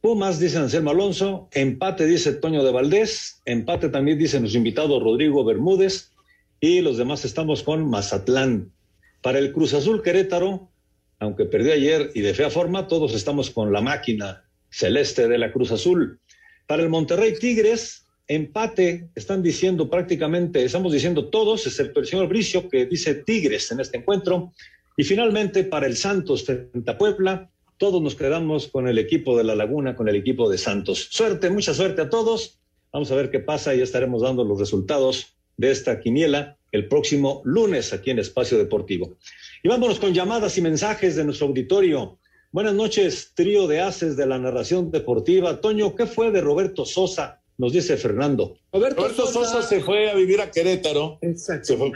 Pumas 0.00 0.38
dice 0.38 0.58
Anselmo 0.58 0.90
Alonso, 0.90 1.48
empate 1.52 2.06
dice 2.06 2.32
Toño 2.32 2.62
de 2.62 2.72
Valdés, 2.72 3.40
empate 3.44 3.88
también 3.88 4.18
dice 4.18 4.38
nuestro 4.38 4.58
invitado 4.58 5.00
Rodrigo 5.00 5.44
Bermúdez 5.44 6.12
y 6.60 6.80
los 6.80 6.96
demás 6.96 7.24
estamos 7.24 7.62
con 7.62 7.88
Mazatlán. 7.88 8.72
Para 9.20 9.38
el 9.38 9.52
Cruz 9.52 9.74
Azul 9.74 10.02
Querétaro, 10.02 10.70
aunque 11.18 11.44
perdió 11.44 11.72
ayer 11.72 12.10
y 12.14 12.20
de 12.20 12.34
fea 12.34 12.50
forma, 12.50 12.88
todos 12.88 13.14
estamos 13.14 13.50
con 13.50 13.72
la 13.72 13.80
máquina 13.80 14.44
celeste 14.70 15.28
de 15.28 15.38
la 15.38 15.52
Cruz 15.52 15.72
Azul. 15.72 16.20
Para 16.66 16.82
el 16.82 16.88
Monterrey 16.88 17.38
Tigres, 17.38 18.04
empate, 18.26 19.08
están 19.14 19.42
diciendo 19.42 19.88
prácticamente, 19.88 20.64
estamos 20.64 20.92
diciendo 20.92 21.28
todos, 21.28 21.66
excepto 21.66 22.00
el 22.00 22.06
señor 22.06 22.28
Bricio, 22.28 22.68
que 22.68 22.86
dice 22.86 23.14
Tigres 23.14 23.70
en 23.70 23.80
este 23.80 23.98
encuentro. 23.98 24.52
Y 24.96 25.04
finalmente, 25.04 25.62
para 25.64 25.86
el 25.86 25.96
Santos 25.96 26.44
frente 26.44 26.94
Puebla, 26.94 27.50
todos 27.76 28.02
nos 28.02 28.16
quedamos 28.16 28.66
con 28.66 28.88
el 28.88 28.98
equipo 28.98 29.36
de 29.36 29.44
La 29.44 29.54
Laguna, 29.54 29.94
con 29.94 30.08
el 30.08 30.16
equipo 30.16 30.50
de 30.50 30.58
Santos. 30.58 31.08
Suerte, 31.10 31.50
mucha 31.50 31.72
suerte 31.72 32.02
a 32.02 32.10
todos. 32.10 32.58
Vamos 32.92 33.12
a 33.12 33.14
ver 33.14 33.30
qué 33.30 33.38
pasa 33.38 33.74
y 33.74 33.80
estaremos 33.80 34.22
dando 34.22 34.44
los 34.44 34.58
resultados 34.58 35.36
de 35.56 35.70
esta 35.70 36.00
quiniela 36.00 36.56
el 36.72 36.88
próximo 36.88 37.42
lunes 37.44 37.92
aquí 37.92 38.10
en 38.10 38.18
Espacio 38.18 38.58
Deportivo. 38.58 39.18
Y 39.62 39.68
vámonos 39.68 39.98
con 40.00 40.12
llamadas 40.12 40.58
y 40.58 40.62
mensajes 40.62 41.16
de 41.16 41.24
nuestro 41.24 41.46
auditorio. 41.46 42.18
Buenas 42.52 42.74
noches, 42.74 43.32
trío 43.34 43.66
de 43.66 43.80
haces 43.80 44.16
de 44.16 44.26
la 44.26 44.38
narración 44.38 44.90
deportiva. 44.90 45.60
Toño, 45.60 45.94
¿qué 45.94 46.06
fue 46.06 46.30
de 46.30 46.40
Roberto 46.40 46.84
Sosa? 46.84 47.40
Nos 47.58 47.72
dice 47.72 47.96
Fernando. 47.96 48.56
Roberto, 48.72 49.08
Sosa 49.26 49.62
se 49.62 49.80
fue 49.80 50.10
a 50.10 50.14
vivir 50.14 50.40
a 50.40 50.50
Querétaro. 50.50 51.18
Exacto. 51.22 51.64
Se 51.66 51.76
fue- 51.76 51.90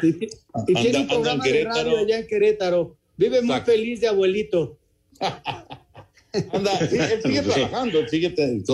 Y 0.66 0.74
tiene 0.74 0.90
un 0.90 0.96
anda- 1.02 1.14
programa 1.14 1.44
de 1.44 1.50
Querétaro. 1.50 1.74
radio 1.90 1.98
allá 1.98 2.18
en 2.18 2.26
Querétaro. 2.26 2.96
Vive 3.16 3.42
muy 3.42 3.60
feliz 3.60 4.00
de 4.00 4.08
abuelito. 4.08 4.78
Anda, 6.52 6.88
sí, 6.88 6.96
él 6.96 7.22
sigue 7.22 7.42
trabajando, 7.42 8.08
sigue 8.08 8.32
en, 8.38 8.64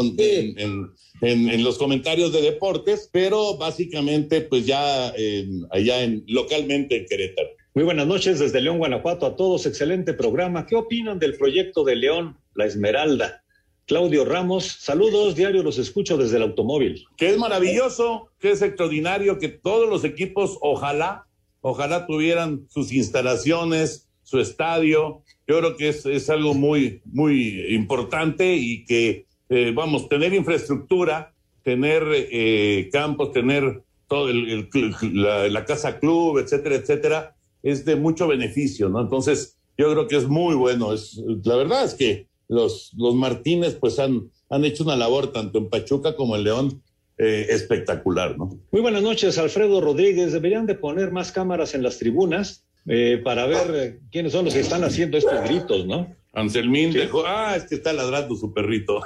en- 0.59 0.91
en- 1.23 1.49
en 1.49 1.65
los 1.65 1.79
comentarios 1.79 2.33
de 2.33 2.43
deportes, 2.43 3.09
pero 3.11 3.57
básicamente, 3.57 4.43
pues 4.43 4.67
ya 4.67 5.11
en- 5.17 5.67
allá 5.71 6.03
en, 6.03 6.23
localmente 6.29 6.97
en 6.99 7.07
Querétaro. 7.07 7.49
Muy 7.77 7.85
buenas 7.85 8.07
noches 8.07 8.39
desde 8.39 8.63
León, 8.63 8.79
Guanajuato 8.79 9.27
a 9.27 9.37
todos. 9.37 9.67
Excelente 9.67 10.15
programa. 10.15 10.65
¿Qué 10.65 10.77
opinan 10.77 11.19
del 11.19 11.37
proyecto 11.37 11.85
de 11.85 11.95
León, 11.95 12.39
La 12.55 12.65
Esmeralda? 12.65 13.43
Claudio 13.85 14.25
Ramos, 14.25 14.65
saludos, 14.65 15.35
diario 15.35 15.63
los 15.63 15.77
escucho 15.77 16.17
desde 16.17 16.39
el 16.39 16.45
automóvil. 16.45 17.05
Que 17.19 17.29
es 17.29 17.37
maravilloso, 17.37 18.31
que 18.39 18.53
es 18.53 18.63
extraordinario, 18.63 19.39
que 19.39 19.51
todos 19.51 19.91
los 19.91 20.05
equipos, 20.05 20.57
ojalá, 20.63 21.27
ojalá 21.61 22.07
tuvieran 22.07 22.65
sus 22.71 22.91
instalaciones, 22.93 24.09
su 24.23 24.41
estadio. 24.41 25.21
Yo 25.47 25.59
creo 25.59 25.77
que 25.77 25.91
es, 25.91 26.07
es 26.07 26.31
algo 26.31 26.55
muy, 26.55 27.03
muy 27.05 27.75
importante 27.75 28.55
y 28.55 28.87
que, 28.87 29.27
eh, 29.51 29.73
vamos, 29.75 30.09
tener 30.09 30.33
infraestructura, 30.33 31.35
tener 31.63 32.05
eh, 32.11 32.89
campos, 32.91 33.33
tener 33.33 33.83
todo 34.09 34.31
el, 34.31 34.67
la 35.13 35.65
casa 35.67 35.99
club, 35.99 36.39
etcétera, 36.39 36.77
etcétera, 36.77 37.36
es 37.67 37.85
de 37.85 37.97
mucho 37.97 38.29
beneficio, 38.29 38.89
¿no? 38.89 39.01
Entonces, 39.01 39.59
yo 39.77 39.91
creo 39.93 40.07
que 40.07 40.17
es 40.17 40.29
muy 40.29 40.55
bueno. 40.55 40.93
Es, 40.93 41.21
la 41.45 41.57
verdad 41.57 41.85
es 41.85 41.95
que 41.95 42.29
los, 42.49 42.93
los 42.97 43.15
Martínez, 43.15 43.75
pues 43.75 43.99
han, 43.99 44.31
han 44.49 44.65
hecho 44.65 44.85
una 44.85 44.95
labor 44.95 45.33
tanto 45.33 45.59
en 45.59 45.69
Pachuca 45.69 46.15
como 46.15 46.37
en 46.37 46.45
León 46.45 46.83
eh, 47.19 47.47
espectacular, 47.51 48.39
¿no? 48.39 48.61
Muy 48.71 48.83
buenas 48.83 49.03
noches, 49.03 49.37
Alfredo 49.39 49.81
Rodríguez. 49.81 50.33
Deberían 50.33 50.67
de 50.67 50.77
poner 50.77 51.11
más 51.11 51.33
cámaras 51.33 51.75
en 51.75 51.83
las 51.83 51.99
tribunas 51.99 52.65
eh, 52.87 53.21
para 53.25 53.47
ver 53.47 53.75
eh, 53.75 54.01
quiénes 54.13 54.33
son 54.33 54.45
los 54.45 54.55
que 54.55 54.61
están 54.61 54.85
haciendo 54.85 55.19
estos 55.19 55.43
gritos, 55.43 55.87
¿no? 55.87 56.15
Anselmín 56.35 56.93
dejó, 56.93 57.25
ah, 57.27 57.55
es 57.57 57.65
que 57.65 57.77
está 57.77 57.95
ladrando 57.95 58.37
su 58.37 58.53
perrito. 58.53 59.01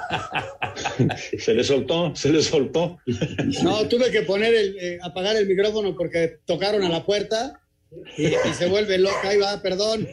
se 1.39 1.53
le 1.53 1.63
soltó, 1.63 2.13
se 2.13 2.31
le 2.31 2.41
soltó. 2.41 2.99
No, 3.63 3.87
tuve 3.87 4.11
que 4.11 4.21
poner 4.23 4.53
el, 4.53 4.77
eh, 4.77 4.99
apagar 5.01 5.37
el 5.37 5.47
micrófono 5.47 5.95
porque 5.95 6.39
tocaron 6.45 6.83
a 6.83 6.89
la 6.89 7.05
puerta 7.05 7.60
y, 8.17 8.25
y 8.27 8.53
se 8.53 8.67
vuelve 8.69 8.97
loca. 8.97 9.29
Ahí 9.29 9.37
va, 9.37 9.61
perdón. 9.61 10.07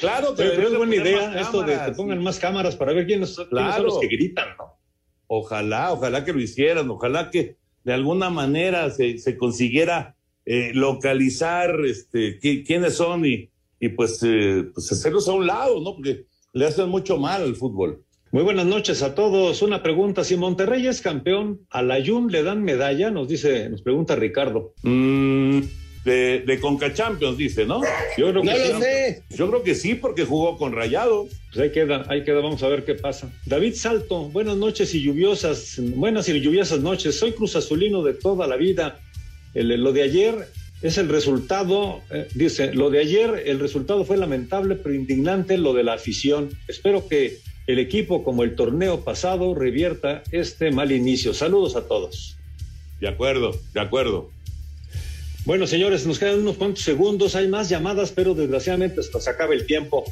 Claro, 0.00 0.30
Oye, 0.30 0.36
pero 0.36 0.68
es 0.68 0.76
buena 0.76 0.94
idea 0.96 1.40
esto 1.40 1.62
de 1.62 1.78
que 1.86 1.92
pongan 1.92 2.22
más 2.22 2.38
cámaras 2.38 2.76
para 2.76 2.92
ver 2.92 3.06
quiénes, 3.06 3.34
quiénes 3.34 3.48
son 3.48 3.48
Claro. 3.48 3.82
los 3.84 3.98
que 4.00 4.06
gritan, 4.08 4.48
¿no? 4.58 4.78
Ojalá, 5.26 5.92
ojalá 5.92 6.24
que 6.24 6.32
lo 6.32 6.40
hicieran, 6.40 6.90
ojalá 6.90 7.30
que 7.30 7.56
de 7.84 7.92
alguna 7.92 8.28
manera 8.30 8.90
se, 8.90 9.18
se 9.18 9.36
consiguiera 9.36 10.16
eh, 10.44 10.72
localizar 10.74 11.74
este, 11.84 12.38
qui- 12.40 12.66
quiénes 12.66 12.94
son 12.96 13.24
y, 13.24 13.50
y 13.80 13.88
pues, 13.90 14.20
eh, 14.24 14.64
pues 14.74 14.90
hacerlos 14.92 15.28
a 15.28 15.32
un 15.32 15.46
lado, 15.46 15.80
¿no? 15.80 15.94
Porque 15.94 16.26
le 16.52 16.66
hacen 16.66 16.88
mucho 16.88 17.16
mal 17.16 17.42
al 17.42 17.56
fútbol. 17.56 18.04
Muy 18.32 18.42
buenas 18.44 18.64
noches 18.64 19.02
a 19.02 19.14
todos. 19.14 19.60
Una 19.60 19.82
pregunta, 19.82 20.24
si 20.24 20.36
Monterrey 20.36 20.86
es 20.86 21.02
campeón, 21.02 21.60
¿a 21.70 21.82
la 21.82 22.02
Jun 22.04 22.32
le 22.32 22.42
dan 22.42 22.62
medalla? 22.64 23.10
Nos 23.10 23.28
dice, 23.28 23.68
nos 23.68 23.82
pregunta 23.82 24.16
Ricardo. 24.16 24.72
Mm, 24.82 25.60
de, 26.06 26.40
de 26.40 26.58
Conca 26.60 26.94
Champions, 26.94 27.36
dice, 27.36 27.66
¿no? 27.66 27.82
Yo 28.16 28.30
creo 28.30 28.40
que 28.42 28.48
No 28.48 28.56
sí. 28.56 28.72
lo 28.72 28.80
sé. 28.80 29.22
Yo 29.36 29.48
creo 29.50 29.62
que 29.62 29.74
sí, 29.74 29.94
porque 29.94 30.24
jugó 30.24 30.56
con 30.56 30.72
Rayado. 30.72 31.28
Pues 31.52 31.58
ahí 31.62 31.72
queda, 31.72 32.06
ahí 32.08 32.24
queda, 32.24 32.40
vamos 32.40 32.62
a 32.62 32.68
ver 32.68 32.86
qué 32.86 32.94
pasa. 32.94 33.30
David 33.44 33.74
Salto, 33.74 34.22
buenas 34.30 34.56
noches 34.56 34.94
y 34.94 35.02
lluviosas, 35.02 35.78
buenas 35.78 36.26
y 36.30 36.40
lluviosas 36.40 36.80
noches. 36.80 37.18
Soy 37.18 37.32
Cruz 37.32 37.54
Azulino 37.54 38.02
de 38.02 38.14
toda 38.14 38.46
la 38.46 38.56
vida. 38.56 38.98
El- 39.52 39.68
lo 39.82 39.92
de 39.92 40.02
ayer 40.04 40.48
es 40.80 40.96
el 40.96 41.10
resultado, 41.10 42.00
eh, 42.10 42.26
dice, 42.34 42.72
lo 42.72 42.88
de 42.88 43.00
ayer, 43.00 43.42
el 43.44 43.60
resultado 43.60 44.06
fue 44.06 44.16
lamentable 44.16 44.74
pero 44.76 44.94
indignante 44.94 45.58
lo 45.58 45.74
de 45.74 45.84
la 45.84 45.92
afición. 45.92 46.48
Espero 46.66 47.06
que 47.06 47.36
el 47.66 47.78
equipo, 47.78 48.24
como 48.24 48.42
el 48.42 48.56
torneo 48.56 49.00
pasado, 49.04 49.54
revierta 49.54 50.22
este 50.30 50.70
mal 50.70 50.92
inicio. 50.92 51.34
Saludos 51.34 51.76
a 51.76 51.86
todos. 51.86 52.36
De 53.00 53.08
acuerdo, 53.08 53.58
de 53.72 53.80
acuerdo. 53.80 54.30
Bueno, 55.44 55.66
señores, 55.66 56.06
nos 56.06 56.18
quedan 56.18 56.40
unos 56.40 56.56
cuantos 56.56 56.84
segundos. 56.84 57.34
Hay 57.34 57.48
más 57.48 57.68
llamadas, 57.68 58.12
pero 58.12 58.34
desgraciadamente 58.34 59.00
hasta 59.00 59.20
se 59.20 59.30
acaba 59.30 59.54
el 59.54 59.66
tiempo. 59.66 60.04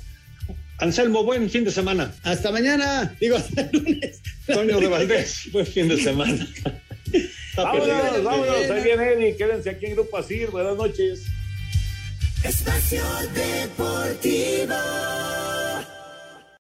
Anselmo, 0.79 1.23
buen 1.23 1.51
fin 1.51 1.65
de 1.65 1.71
semana. 1.71 2.15
Hasta 2.23 2.51
mañana. 2.51 3.15
Digo, 3.21 3.37
hasta 3.37 3.63
el 3.63 3.71
lunes. 3.73 4.21
Toño 4.47 4.81
de 4.81 4.89
Valdés, 4.89 5.49
buen 5.53 5.67
fin 5.67 5.89
de 5.89 5.99
semana. 5.99 6.49
Vámonos, 7.57 8.25
vámonos. 8.25 8.71
Ahí 8.71 8.83
viene 8.83 9.13
Eddie. 9.13 9.37
Quédense 9.37 9.71
aquí 9.71 9.87
en 9.87 9.93
Grupo 9.93 10.17
Asir. 10.17 10.51
Buenas 10.51 10.77
noches. 10.77 11.27
Espacio 12.43 13.03
Deportivo. 13.35 14.75